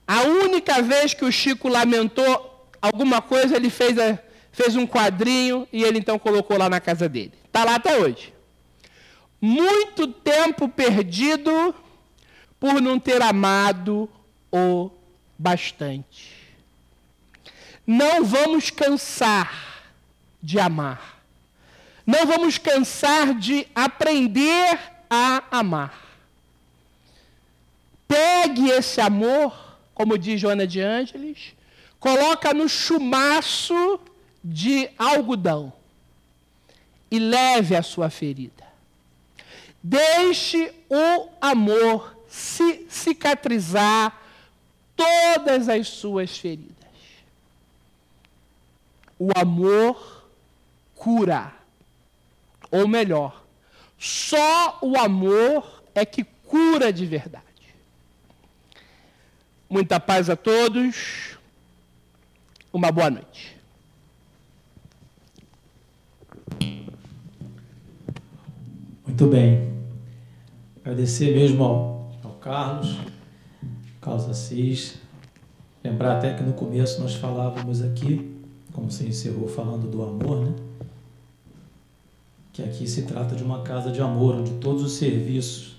A 0.05 0.23
única 0.23 0.81
vez 0.81 1.13
que 1.13 1.23
o 1.23 1.31
Chico 1.31 1.69
lamentou 1.69 2.58
alguma 2.81 3.21
coisa, 3.21 3.55
ele 3.55 3.69
fez, 3.69 3.97
a, 3.97 4.17
fez 4.51 4.75
um 4.75 4.87
quadrinho 4.87 5.67
e 5.71 5.83
ele 5.83 5.99
então 5.99 6.17
colocou 6.17 6.57
lá 6.57 6.69
na 6.69 6.79
casa 6.79 7.07
dele. 7.07 7.33
Está 7.45 7.63
lá 7.63 7.75
até 7.75 7.97
hoje. 7.97 8.33
Muito 9.41 10.07
tempo 10.07 10.67
perdido 10.67 11.73
por 12.59 12.81
não 12.81 12.99
ter 12.99 13.21
amado 13.21 14.09
o 14.51 14.89
bastante. 15.37 16.33
Não 17.87 18.23
vamos 18.23 18.69
cansar 18.69 19.83
de 20.41 20.59
amar. 20.59 21.23
Não 22.05 22.25
vamos 22.25 22.57
cansar 22.57 23.33
de 23.33 23.67
aprender 23.73 24.79
a 25.09 25.43
amar. 25.51 26.09
Pegue 28.07 28.69
esse 28.69 28.99
amor, 28.99 29.77
como 29.93 30.17
diz 30.17 30.41
Joana 30.41 30.65
de 30.65 30.81
Ângeles, 30.81 31.53
coloca 31.99 32.53
no 32.53 32.69
chumaço 32.69 33.99
de 34.43 34.89
algodão 34.97 35.73
e 37.11 37.19
leve 37.19 37.75
a 37.75 37.83
sua 37.83 38.09
ferida. 38.09 38.67
Deixe 39.81 40.73
o 40.89 41.29
amor 41.41 42.15
se 42.29 42.85
cicatrizar 42.89 44.17
todas 44.95 45.67
as 45.67 45.87
suas 45.87 46.37
feridas. 46.37 46.75
O 49.17 49.29
amor 49.35 50.25
cura. 50.95 51.53
Ou 52.71 52.87
melhor, 52.87 53.43
só 53.97 54.77
o 54.81 54.97
amor 54.97 55.83
é 55.95 56.05
que 56.05 56.23
cura 56.45 56.93
de 56.93 57.05
verdade. 57.05 57.43
Muita 59.69 59.99
paz 59.99 60.29
a 60.29 60.35
todos. 60.35 61.38
Uma 62.71 62.91
boa 62.91 63.09
noite. 63.09 63.57
Muito 69.07 69.25
bem. 69.25 69.73
Agradecer 70.81 71.35
mesmo 71.35 71.63
ao, 71.63 72.11
ao 72.23 72.33
Carlos, 72.33 72.95
Carlos 73.99 74.29
Assis. 74.29 74.99
Lembrar 75.83 76.17
até 76.17 76.35
que 76.35 76.43
no 76.43 76.53
começo 76.53 77.01
nós 77.01 77.15
falávamos 77.15 77.81
aqui, 77.81 78.39
como 78.71 78.91
você 78.91 79.07
encerrou 79.07 79.47
falando 79.47 79.89
do 79.89 80.03
amor, 80.03 80.45
né? 80.45 80.53
Que 82.53 82.61
aqui 82.61 82.87
se 82.87 83.01
trata 83.01 83.35
de 83.35 83.43
uma 83.43 83.63
casa 83.63 83.91
de 83.91 83.99
amor, 83.99 84.35
onde 84.35 84.51
todos 84.59 84.83
os 84.83 84.91
serviços, 84.91 85.75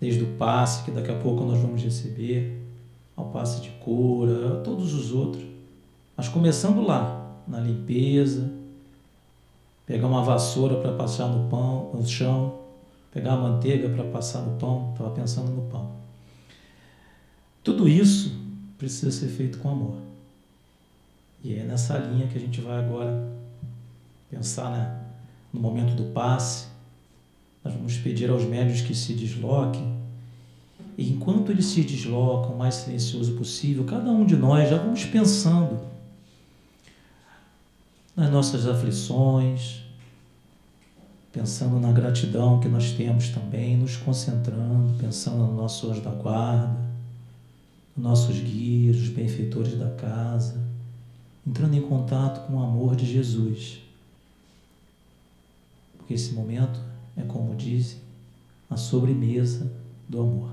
desde 0.00 0.22
o 0.22 0.28
passe, 0.36 0.84
que 0.84 0.92
daqui 0.92 1.10
a 1.10 1.18
pouco 1.18 1.42
nós 1.44 1.58
vamos 1.58 1.82
receber, 1.82 2.62
ao 3.16 3.30
passe 3.30 3.60
de 3.60 3.70
cura, 3.80 4.60
todos 4.62 4.94
os 4.94 5.12
outros, 5.12 5.47
mas 6.18 6.26
começando 6.26 6.82
lá, 6.82 7.32
na 7.46 7.60
limpeza, 7.60 8.50
pegar 9.86 10.08
uma 10.08 10.24
vassoura 10.24 10.74
para 10.80 10.92
passar 10.94 11.28
no 11.28 11.48
pão, 11.48 11.92
no 11.94 12.04
chão, 12.04 12.58
pegar 13.12 13.34
a 13.34 13.36
manteiga 13.36 13.88
para 13.88 14.02
passar 14.02 14.40
no 14.40 14.58
pão, 14.58 14.90
estava 14.90 15.10
pensando 15.10 15.52
no 15.52 15.62
pão. 15.70 15.92
Tudo 17.62 17.88
isso 17.88 18.32
precisa 18.76 19.12
ser 19.12 19.28
feito 19.28 19.58
com 19.58 19.70
amor. 19.70 19.94
E 21.44 21.54
é 21.54 21.62
nessa 21.62 21.96
linha 21.96 22.26
que 22.26 22.36
a 22.36 22.40
gente 22.40 22.60
vai 22.62 22.80
agora 22.80 23.28
pensar 24.28 24.72
né, 24.72 25.00
no 25.52 25.60
momento 25.60 25.94
do 25.94 26.12
passe. 26.12 26.66
Nós 27.64 27.72
vamos 27.72 27.96
pedir 27.96 28.28
aos 28.28 28.42
médios 28.42 28.80
que 28.80 28.92
se 28.92 29.12
desloquem. 29.12 29.96
E 30.96 31.12
enquanto 31.12 31.52
eles 31.52 31.66
se 31.66 31.82
deslocam 31.82 32.56
o 32.56 32.58
mais 32.58 32.74
silencioso 32.74 33.36
possível, 33.36 33.84
cada 33.84 34.10
um 34.10 34.26
de 34.26 34.34
nós 34.34 34.68
já 34.68 34.78
vamos 34.78 35.04
pensando 35.04 35.96
nas 38.18 38.32
nossas 38.32 38.66
aflições, 38.66 39.80
pensando 41.32 41.78
na 41.78 41.92
gratidão 41.92 42.58
que 42.58 42.66
nós 42.66 42.90
temos 42.90 43.28
também, 43.28 43.76
nos 43.76 43.96
concentrando, 43.96 44.92
pensando 44.98 45.36
no 45.36 45.54
nosso 45.54 45.88
anjo 45.88 46.00
da 46.00 46.10
guarda, 46.10 46.76
nos 47.96 48.04
nossos 48.04 48.36
guias, 48.40 48.96
os 48.96 49.08
benfeitores 49.10 49.78
da 49.78 49.90
casa, 49.90 50.60
entrando 51.46 51.74
em 51.74 51.80
contato 51.80 52.44
com 52.44 52.54
o 52.54 52.62
amor 52.64 52.96
de 52.96 53.06
Jesus. 53.06 53.78
Porque 55.96 56.14
esse 56.14 56.32
momento 56.32 56.80
é, 57.16 57.22
como 57.22 57.54
dizem, 57.54 58.00
a 58.68 58.76
sobremesa 58.76 59.70
do 60.08 60.20
amor. 60.20 60.50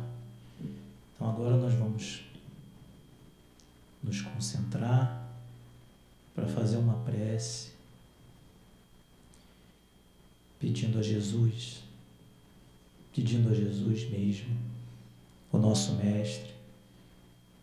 Então 1.16 1.28
agora 1.28 1.58
nós 1.58 1.74
vamos 1.74 2.22
nos 4.04 4.22
concentrar 4.22 5.15
para 6.36 6.48
fazer 6.48 6.76
uma 6.76 6.96
prece, 6.96 7.70
pedindo 10.60 11.00
a 11.00 11.02
Jesus, 11.02 11.82
pedindo 13.16 13.50
a 13.50 13.54
Jesus 13.54 14.10
mesmo, 14.10 14.54
o 15.52 15.58
nosso 15.58 15.94
Mestre, 15.94 16.54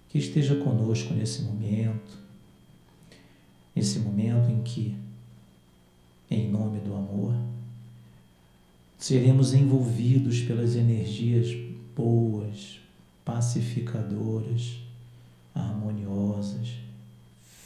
que 0.09 0.19
esteja 0.19 0.57
conosco 0.57 1.13
nesse 1.13 1.43
momento, 1.43 2.19
nesse 3.77 3.99
momento 3.99 4.51
em 4.51 4.63
que, 4.63 4.97
em 6.31 6.51
nome 6.51 6.81
do 6.81 6.95
amor, 6.95 7.35
seremos 8.99 9.53
envolvidos 9.53 10.41
pelas 10.41 10.77
energias 10.77 11.49
boas, 11.95 12.81
pacificadoras, 13.25 14.79
harmoniosas, 15.55 16.69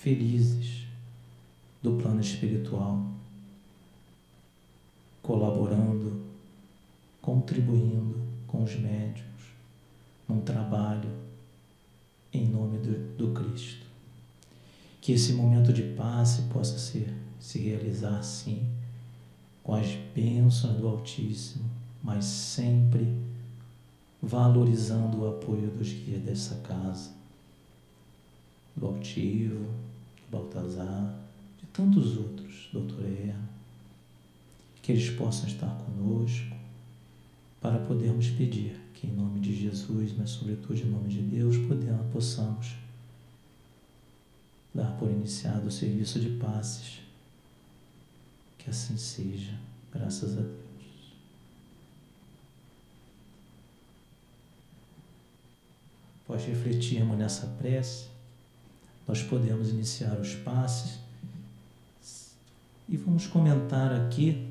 felizes 0.00 0.85
do 1.82 1.92
plano 1.92 2.20
espiritual, 2.20 3.04
colaborando, 5.22 6.22
contribuindo 7.20 8.20
com 8.46 8.62
os 8.62 8.74
médios 8.76 9.26
num 10.28 10.40
trabalho 10.40 11.08
em 12.32 12.46
nome 12.46 12.78
do, 12.78 13.16
do 13.16 13.32
Cristo. 13.32 13.86
Que 15.00 15.12
esse 15.12 15.32
momento 15.32 15.72
de 15.72 15.82
paz 15.94 16.40
possa 16.52 16.78
ser, 16.78 17.12
se 17.40 17.58
realizar 17.58 18.22
sim, 18.22 18.66
com 19.62 19.74
as 19.74 19.88
bênçãos 20.14 20.76
do 20.76 20.88
Altíssimo, 20.88 21.64
mas 22.02 22.24
sempre 22.24 23.06
valorizando 24.22 25.18
o 25.18 25.28
apoio 25.28 25.70
dos 25.70 25.92
guias 25.92 26.22
dessa 26.22 26.56
casa, 26.56 27.10
do 28.74 28.86
Altivo, 28.86 29.64
do 29.64 30.30
Baltazar, 30.30 31.25
tantos 31.76 32.16
outros, 32.16 32.70
doutor 32.72 33.04
Erno, 33.04 33.48
que 34.82 34.92
eles 34.92 35.10
possam 35.10 35.46
estar 35.46 35.68
conosco 35.84 36.56
para 37.60 37.78
podermos 37.80 38.28
pedir 38.30 38.80
que, 38.94 39.06
em 39.06 39.12
nome 39.12 39.40
de 39.40 39.54
Jesus, 39.54 40.14
mas 40.16 40.30
sobretudo 40.30 40.78
em 40.78 40.86
nome 40.86 41.08
de 41.08 41.20
Deus, 41.20 41.56
possamos 42.12 42.76
dar 44.74 44.96
por 44.98 45.10
iniciado 45.10 45.68
o 45.68 45.70
serviço 45.70 46.18
de 46.18 46.30
passes. 46.38 47.00
Que 48.56 48.70
assim 48.70 48.96
seja, 48.96 49.58
graças 49.92 50.38
a 50.38 50.40
Deus. 50.40 50.56
Após 56.24 56.44
refletirmos 56.44 57.18
nessa 57.18 57.46
prece, 57.46 58.06
nós 59.06 59.22
podemos 59.22 59.70
iniciar 59.70 60.18
os 60.18 60.34
passes 60.34 61.05
e 62.88 62.96
vamos 62.96 63.26
comentar 63.26 63.92
aqui 63.92 64.46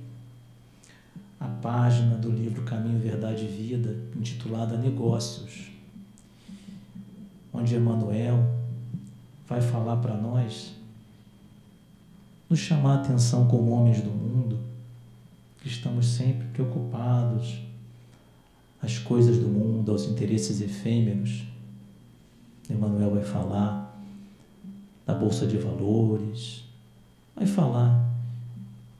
a 1.39 1.47
página 1.47 2.17
do 2.17 2.29
livro 2.29 2.63
Caminho, 2.63 2.99
Verdade 2.99 3.45
e 3.45 3.47
Vida, 3.47 3.95
intitulada 4.15 4.77
Negócios, 4.77 5.69
onde 7.53 7.75
Emmanuel 7.75 8.55
vai 9.47 9.61
falar 9.61 9.97
para 9.97 10.15
nós, 10.15 10.73
nos 12.49 12.59
chamar 12.59 12.97
a 12.97 13.01
atenção 13.01 13.47
como 13.47 13.71
homens 13.71 14.01
do 14.01 14.11
mundo, 14.11 14.59
que 15.61 15.69
estamos 15.69 16.05
sempre 16.05 16.45
preocupados 16.47 17.61
às 18.81 18.97
coisas 18.97 19.37
do 19.37 19.47
mundo, 19.47 19.91
aos 19.91 20.05
interesses 20.05 20.61
efêmeros. 20.61 21.43
Emmanuel 22.69 23.11
vai 23.11 23.23
falar 23.23 23.97
da 25.05 25.13
Bolsa 25.13 25.47
de 25.47 25.57
Valores, 25.57 26.63
vai 27.35 27.45
falar 27.45 28.04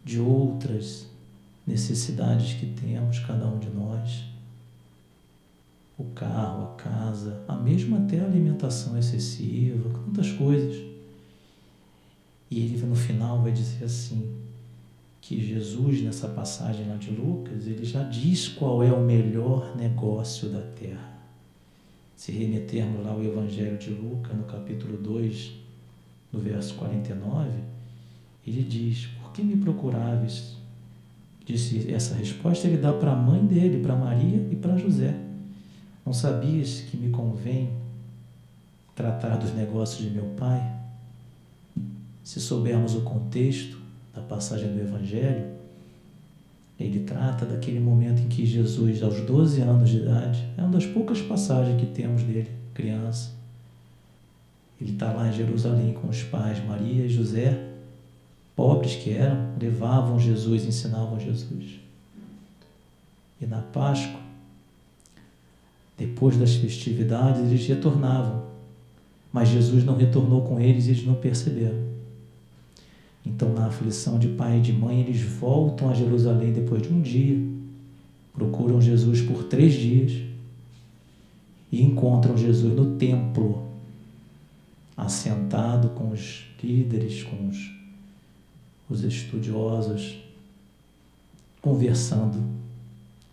de 0.06 0.20
outras 0.20 1.08
necessidades 1.66 2.54
que 2.54 2.68
temos, 2.68 3.20
cada 3.20 3.48
um 3.48 3.58
de 3.58 3.70
nós. 3.70 4.24
O 5.98 6.04
carro, 6.14 6.74
a 6.74 6.76
casa, 6.76 7.44
a 7.48 7.56
mesma 7.56 7.98
até 7.98 8.20
a 8.20 8.26
alimentação 8.26 8.98
excessiva, 8.98 9.90
tantas 10.06 10.32
coisas. 10.32 10.76
E 12.52 12.60
ele 12.60 12.78
no 12.86 12.96
final 12.96 13.42
vai 13.42 13.52
dizer 13.52 13.86
assim, 13.86 14.46
que 15.28 15.44
Jesus, 15.44 16.04
nessa 16.04 16.28
passagem 16.28 16.88
lá 16.88 16.98
de 16.98 17.10
Lucas, 17.10 17.66
ele 17.66 17.84
já 17.84 18.04
diz 18.04 18.48
qual 18.48 18.84
é 18.84 18.92
o 18.92 19.02
melhor 19.02 19.76
negócio 19.76 20.50
da 20.50 20.62
terra. 20.62 21.16
Se 22.16 22.32
remetermos 22.32 23.04
lá 23.04 23.12
ao 23.12 23.24
Evangelho 23.24 23.76
de 23.76 23.90
Lucas, 23.90 24.38
no 24.38 24.44
capítulo 24.44 24.98
2, 24.98 25.52
no 26.32 26.40
verso 26.40 26.76
49, 26.76 27.50
ele 28.46 28.62
diz: 28.62 29.08
que 29.36 29.44
me 29.44 29.58
procuráveis 29.58 30.56
disse 31.46 31.94
essa 31.94 32.16
resposta, 32.16 32.68
ele 32.68 32.78
dá 32.78 32.94
para 32.94 33.12
a 33.12 33.16
mãe 33.16 33.46
dele, 33.46 33.84
para 33.84 33.96
Maria 33.96 34.48
e 34.50 34.56
para 34.56 34.78
José. 34.78 35.14
Não 36.06 36.14
sabias 36.14 36.82
que 36.82 36.98
me 36.98 37.12
convém 37.12 37.70
tratar 38.96 39.36
dos 39.36 39.54
negócios 39.54 40.02
de 40.02 40.10
meu 40.10 40.26
pai? 40.38 40.74
Se 42.24 42.40
soubermos 42.40 42.96
o 42.96 43.02
contexto 43.02 43.78
da 44.14 44.22
passagem 44.22 44.74
do 44.74 44.80
Evangelho, 44.80 45.54
ele 46.80 47.02
trata 47.02 47.46
daquele 47.46 47.80
momento 47.80 48.22
em 48.22 48.28
que 48.28 48.46
Jesus, 48.46 49.04
aos 49.04 49.22
12 49.22 49.62
anos 49.62 49.90
de 49.90 49.98
idade, 49.98 50.48
é 50.58 50.62
uma 50.62 50.72
das 50.72 50.86
poucas 50.86 51.22
passagens 51.22 51.80
que 51.80 51.88
temos 51.88 52.24
dele, 52.24 52.50
criança. 52.74 53.32
Ele 54.82 54.94
está 54.94 55.12
lá 55.12 55.28
em 55.28 55.34
Jerusalém 55.34 55.94
com 55.94 56.08
os 56.08 56.24
pais 56.24 56.64
Maria 56.66 57.06
e 57.06 57.10
José, 57.10 57.75
pobres 58.56 58.96
que 58.96 59.12
eram, 59.12 59.54
levavam 59.60 60.20
Jesus, 60.20 60.66
ensinavam 60.66 61.20
Jesus. 61.20 61.80
E 63.42 63.46
na 63.46 63.62
Páscoa, 63.62 64.20
depois 65.98 66.38
das 66.38 66.56
festividades, 66.56 67.42
eles 67.42 67.68
retornavam. 67.68 68.44
Mas 69.32 69.50
Jesus 69.50 69.84
não 69.84 69.98
retornou 69.98 70.44
com 70.44 70.60
eles 70.60 70.86
e 70.86 70.92
eles 70.92 71.06
não 71.06 71.16
perceberam. 71.16 71.84
Então, 73.26 73.54
na 73.54 73.66
aflição 73.66 74.18
de 74.20 74.30
pai 74.30 74.60
e 74.60 74.62
de 74.62 74.72
mãe, 74.72 75.02
eles 75.02 75.22
voltam 75.22 75.90
a 75.90 75.94
Jerusalém 75.94 76.54
depois 76.54 76.82
de 76.82 76.90
um 76.90 77.02
dia, 77.02 77.38
procuram 78.34 78.80
Jesus 78.80 79.22
por 79.22 79.46
três 79.46 79.74
dias 79.74 80.22
e 81.72 81.82
encontram 81.82 82.38
Jesus 82.38 82.74
no 82.74 82.96
templo, 82.98 83.64
assentado 84.96 85.90
com 85.90 86.12
os 86.12 86.46
líderes, 86.64 87.24
com 87.24 87.50
os 87.50 87.75
os 88.90 89.04
estudiosos 89.04 90.18
conversando 91.62 92.44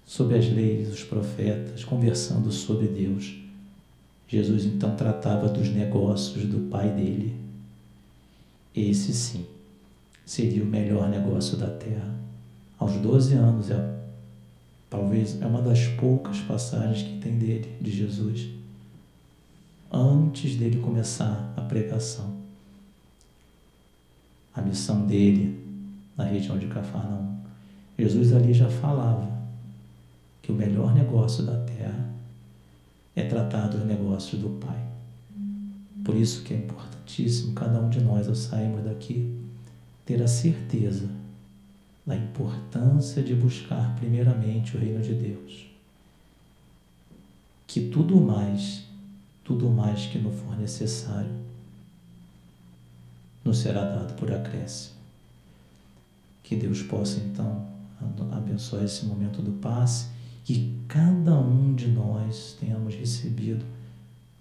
sobre 0.06 0.38
as 0.38 0.48
leis, 0.48 0.92
os 0.92 1.04
profetas, 1.04 1.84
conversando 1.84 2.50
sobre 2.50 2.88
Deus. 2.88 3.34
Jesus 4.26 4.64
então 4.64 4.96
tratava 4.96 5.48
dos 5.48 5.68
negócios 5.68 6.46
do 6.46 6.70
pai 6.70 6.88
dele. 6.90 7.36
Esse 8.74 9.12
sim 9.12 9.44
seria 10.24 10.62
o 10.62 10.66
melhor 10.66 11.08
negócio 11.10 11.58
da 11.58 11.68
terra. 11.68 12.14
Aos 12.78 12.92
12 12.92 13.34
anos, 13.34 13.70
é, 13.70 13.98
talvez 14.88 15.40
é 15.40 15.46
uma 15.46 15.60
das 15.60 15.86
poucas 15.88 16.38
passagens 16.38 17.06
que 17.06 17.18
tem 17.18 17.38
dele, 17.38 17.76
de 17.80 17.90
Jesus, 17.90 18.48
antes 19.92 20.56
dele 20.56 20.80
começar 20.80 21.52
a 21.54 21.60
pregação 21.60 22.41
a 24.54 24.60
missão 24.60 25.06
dele 25.06 25.58
na 26.16 26.24
região 26.24 26.58
de 26.58 26.66
Cafarnaum. 26.66 27.36
Jesus 27.98 28.32
ali 28.32 28.52
já 28.52 28.68
falava 28.68 29.30
que 30.42 30.50
o 30.50 30.54
melhor 30.54 30.94
negócio 30.94 31.44
da 31.44 31.56
terra 31.64 32.10
é 33.14 33.22
tratar 33.24 33.68
dos 33.68 33.84
negócios 33.84 34.40
do 34.40 34.50
Pai. 34.60 34.82
Por 36.04 36.16
isso 36.16 36.42
que 36.42 36.52
é 36.52 36.56
importantíssimo 36.56 37.54
cada 37.54 37.80
um 37.80 37.88
de 37.88 38.00
nós, 38.00 38.28
ao 38.28 38.34
sairmos 38.34 38.84
daqui, 38.84 39.32
ter 40.04 40.20
a 40.22 40.26
certeza 40.26 41.08
da 42.04 42.16
importância 42.16 43.22
de 43.22 43.34
buscar 43.34 43.94
primeiramente 43.96 44.76
o 44.76 44.80
reino 44.80 45.00
de 45.00 45.14
Deus. 45.14 45.66
Que 47.66 47.88
tudo 47.88 48.20
mais, 48.20 48.82
tudo 49.44 49.70
mais 49.70 50.06
que 50.06 50.18
não 50.18 50.32
for 50.32 50.58
necessário, 50.58 51.30
nos 53.44 53.58
será 53.58 53.84
dado 53.84 54.14
por 54.14 54.32
acréscimo. 54.32 54.96
Que 56.42 56.56
Deus 56.56 56.82
possa 56.82 57.18
então 57.20 57.66
abençoar 58.32 58.84
esse 58.84 59.04
momento 59.04 59.40
do 59.40 59.52
passe 59.52 60.06
que 60.44 60.76
cada 60.88 61.38
um 61.38 61.74
de 61.74 61.88
nós 61.88 62.56
tenhamos 62.58 62.94
recebido 62.94 63.64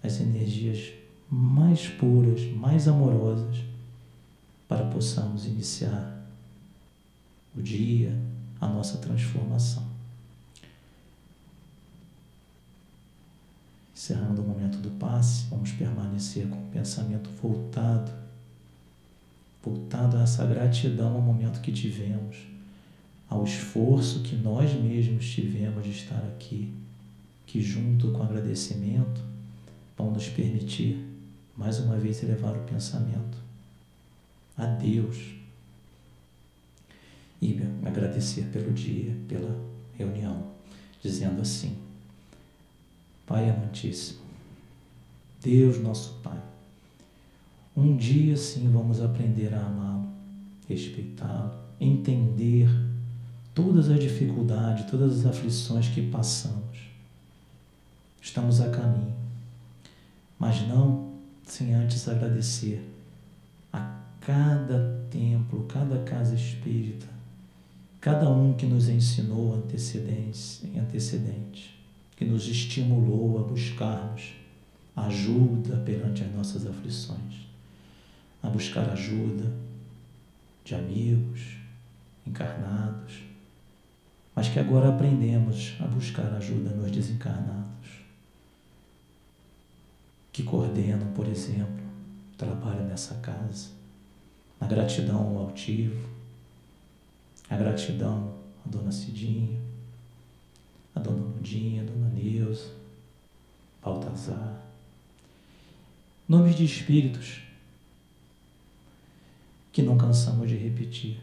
as 0.02 0.20
energias 0.20 0.92
mais 1.30 1.88
puras, 1.88 2.42
mais 2.56 2.88
amorosas, 2.88 3.58
para 4.68 4.84
possamos 4.86 5.46
iniciar 5.46 6.20
o 7.56 7.62
dia, 7.62 8.18
a 8.60 8.66
nossa 8.66 8.98
transformação. 8.98 9.84
Encerrando 13.94 14.42
o 14.42 14.44
momento 14.44 14.78
do 14.78 14.90
passe, 14.98 15.46
vamos 15.48 15.70
permanecer 15.72 16.48
com 16.48 16.56
o 16.56 16.70
pensamento 16.70 17.30
voltado 17.40 18.21
voltado 19.62 20.16
a 20.16 20.22
essa 20.22 20.44
gratidão 20.44 21.14
ao 21.14 21.20
momento 21.20 21.60
que 21.60 21.70
tivemos, 21.70 22.36
ao 23.28 23.44
esforço 23.44 24.20
que 24.20 24.34
nós 24.36 24.72
mesmos 24.74 25.30
tivemos 25.30 25.84
de 25.84 25.90
estar 25.90 26.22
aqui, 26.34 26.72
que 27.46 27.62
junto 27.62 28.10
com 28.12 28.18
o 28.18 28.22
agradecimento 28.22 29.22
vão 29.96 30.10
nos 30.10 30.28
permitir 30.28 30.98
mais 31.56 31.78
uma 31.78 31.96
vez 31.96 32.22
elevar 32.22 32.56
o 32.56 32.64
pensamento 32.64 33.38
a 34.56 34.66
Deus. 34.66 35.34
E 37.40 37.60
agradecer 37.84 38.44
pelo 38.52 38.72
dia, 38.72 39.16
pela 39.28 39.58
reunião, 39.98 40.46
dizendo 41.02 41.42
assim: 41.42 41.76
Pai 43.26 43.50
amantíssimo, 43.50 44.20
Deus 45.42 45.78
nosso 45.80 46.14
Pai, 46.22 46.38
um 47.76 47.96
dia 47.96 48.36
sim 48.36 48.70
vamos 48.70 49.00
aprender 49.00 49.52
a 49.54 49.60
amá-lo, 49.60 50.08
respeitá-lo, 50.68 51.52
entender 51.80 52.68
todas 53.54 53.88
as 53.88 53.98
dificuldades, 53.98 54.90
todas 54.90 55.20
as 55.20 55.26
aflições 55.26 55.88
que 55.88 56.02
passamos. 56.02 56.62
Estamos 58.20 58.60
a 58.60 58.70
caminho, 58.70 59.14
mas 60.38 60.66
não 60.68 61.12
sem 61.46 61.74
antes 61.74 62.08
agradecer 62.08 62.82
a 63.72 64.00
cada 64.20 65.04
templo, 65.10 65.64
cada 65.68 65.98
casa 66.04 66.34
espírita, 66.34 67.06
cada 68.00 68.30
um 68.30 68.54
que 68.54 68.66
nos 68.66 68.88
ensinou 68.88 69.54
antecedentes, 69.54 70.62
antecedente, 70.76 71.78
que 72.16 72.24
nos 72.24 72.46
estimulou 72.46 73.38
a 73.38 73.42
buscarmos 73.42 74.34
ajuda 74.94 75.76
perante 75.78 76.22
as 76.22 76.32
nossas 76.32 76.66
aflições, 76.66 77.46
a 78.42 78.48
buscar 78.48 78.88
ajuda 78.90 79.52
de 80.64 80.74
amigos 80.74 81.56
encarnados, 82.26 83.22
mas 84.34 84.48
que 84.48 84.58
agora 84.58 84.88
aprendemos 84.88 85.76
a 85.80 85.86
buscar 85.86 86.32
ajuda 86.34 86.70
nos 86.70 86.90
desencarnados, 86.90 87.72
que 90.32 90.42
coordenam, 90.42 91.12
por 91.12 91.26
exemplo, 91.26 91.84
o 92.32 92.36
trabalho 92.36 92.84
nessa 92.84 93.14
casa, 93.16 93.70
a 94.60 94.66
gratidão 94.66 95.18
ao 95.18 95.38
altivo, 95.46 96.08
a 97.50 97.56
gratidão 97.56 98.34
à 98.64 98.68
dona 98.68 98.90
Cidinha, 98.90 99.60
a 100.94 101.00
dona 101.00 101.22
Mundinha, 101.22 101.82
a 101.82 101.84
dona 101.84 102.08
Neuza, 102.08 102.70
Baltazar, 103.82 104.62
nomes 106.28 106.54
de 106.54 106.64
espíritos 106.64 107.41
que 109.72 109.82
não 109.82 109.96
cansamos 109.96 110.48
de 110.48 110.56
repetir 110.56 111.18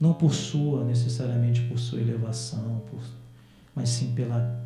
não 0.00 0.14
por 0.14 0.32
sua, 0.32 0.84
necessariamente 0.84 1.62
por 1.62 1.78
sua 1.78 2.00
elevação, 2.00 2.82
por, 2.90 3.00
mas 3.74 3.88
sim 3.88 4.14
pela, 4.14 4.64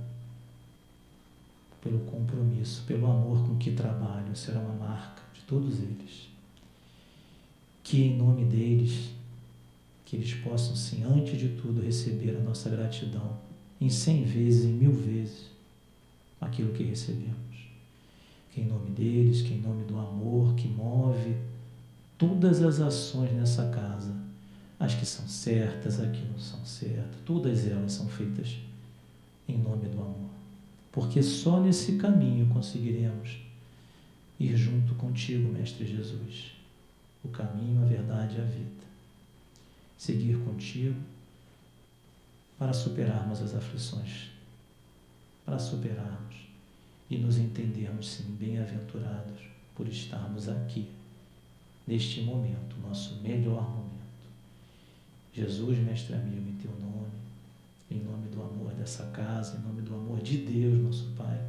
pelo 1.82 2.00
compromisso, 2.00 2.84
pelo 2.86 3.06
amor 3.10 3.46
com 3.46 3.56
que 3.56 3.72
trabalham, 3.72 4.34
será 4.34 4.60
uma 4.60 4.74
marca 4.74 5.22
de 5.34 5.40
todos 5.42 5.80
eles. 5.80 6.28
Que 7.82 8.02
em 8.02 8.16
nome 8.16 8.44
deles, 8.44 9.10
que 10.04 10.16
eles 10.16 10.34
possam, 10.34 10.76
sim, 10.76 11.02
antes 11.02 11.38
de 11.38 11.48
tudo, 11.60 11.80
receber 11.80 12.36
a 12.36 12.40
nossa 12.40 12.68
gratidão 12.68 13.38
em 13.80 13.88
cem 13.88 14.24
vezes, 14.24 14.66
em 14.66 14.72
mil 14.72 14.92
vezes, 14.92 15.46
aquilo 16.40 16.72
que 16.72 16.84
recebemos. 16.84 17.32
Que 18.52 18.60
em 18.60 18.66
nome 18.66 18.90
deles, 18.90 19.40
que 19.40 19.54
em 19.54 19.60
nome 19.60 19.84
do 19.84 19.98
amor 19.98 20.54
que 20.54 20.68
move 20.68 21.34
todas 22.22 22.62
as 22.62 22.78
ações 22.78 23.32
nessa 23.32 23.68
casa, 23.70 24.14
as 24.78 24.94
que 24.94 25.04
são 25.04 25.26
certas, 25.26 25.98
as 25.98 26.16
que 26.16 26.24
não 26.24 26.38
são 26.38 26.64
certas, 26.64 27.20
todas 27.26 27.66
elas 27.66 27.90
são 27.90 28.06
feitas 28.06 28.58
em 29.48 29.58
nome 29.58 29.88
do 29.88 30.00
amor. 30.00 30.30
Porque 30.92 31.20
só 31.20 31.58
nesse 31.58 31.96
caminho 31.96 32.46
conseguiremos 32.46 33.38
ir 34.38 34.56
junto 34.56 34.94
contigo, 34.94 35.52
Mestre 35.52 35.84
Jesus. 35.84 36.52
O 37.24 37.28
caminho, 37.28 37.82
a 37.82 37.86
verdade 37.86 38.36
e 38.36 38.40
a 38.40 38.44
vida. 38.44 38.84
Seguir 39.98 40.38
contigo 40.44 41.00
para 42.56 42.72
superarmos 42.72 43.42
as 43.42 43.52
aflições, 43.52 44.30
para 45.44 45.58
superarmos 45.58 46.36
e 47.10 47.18
nos 47.18 47.36
entendermos, 47.36 48.08
sim, 48.08 48.36
bem-aventurados 48.38 49.40
por 49.74 49.88
estarmos 49.88 50.48
aqui, 50.48 50.88
neste 51.86 52.22
momento, 52.22 52.76
nosso 52.82 53.16
melhor 53.22 53.62
momento 53.62 53.92
Jesus, 55.34 55.78
mestre 55.78 56.14
amigo, 56.14 56.46
em 56.46 56.56
teu 56.56 56.70
nome, 56.72 57.10
em 57.90 57.98
nome 58.00 58.28
do 58.28 58.42
amor 58.42 58.74
dessa 58.74 59.06
casa, 59.06 59.56
em 59.56 59.62
nome 59.62 59.80
do 59.80 59.94
amor 59.94 60.20
de 60.20 60.36
Deus, 60.36 60.78
nosso 60.78 61.10
Pai, 61.16 61.40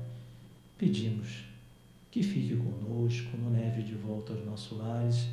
pedimos 0.78 1.44
que 2.10 2.24
fique 2.24 2.56
conosco, 2.56 3.36
nos 3.36 3.52
leve 3.52 3.84
de 3.84 3.96
volta 3.96 4.32
aos 4.32 4.46
nossos 4.46 4.78
lares 4.78 5.28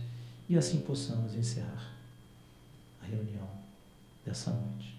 e 0.48 0.56
assim 0.56 0.80
possamos 0.80 1.34
encerrar 1.34 1.94
a 3.00 3.06
reunião 3.06 3.48
dessa 4.26 4.50
noite. 4.50 4.98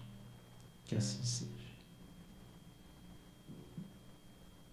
Que 0.86 0.96
assim 0.96 1.22
seja. 1.22 1.61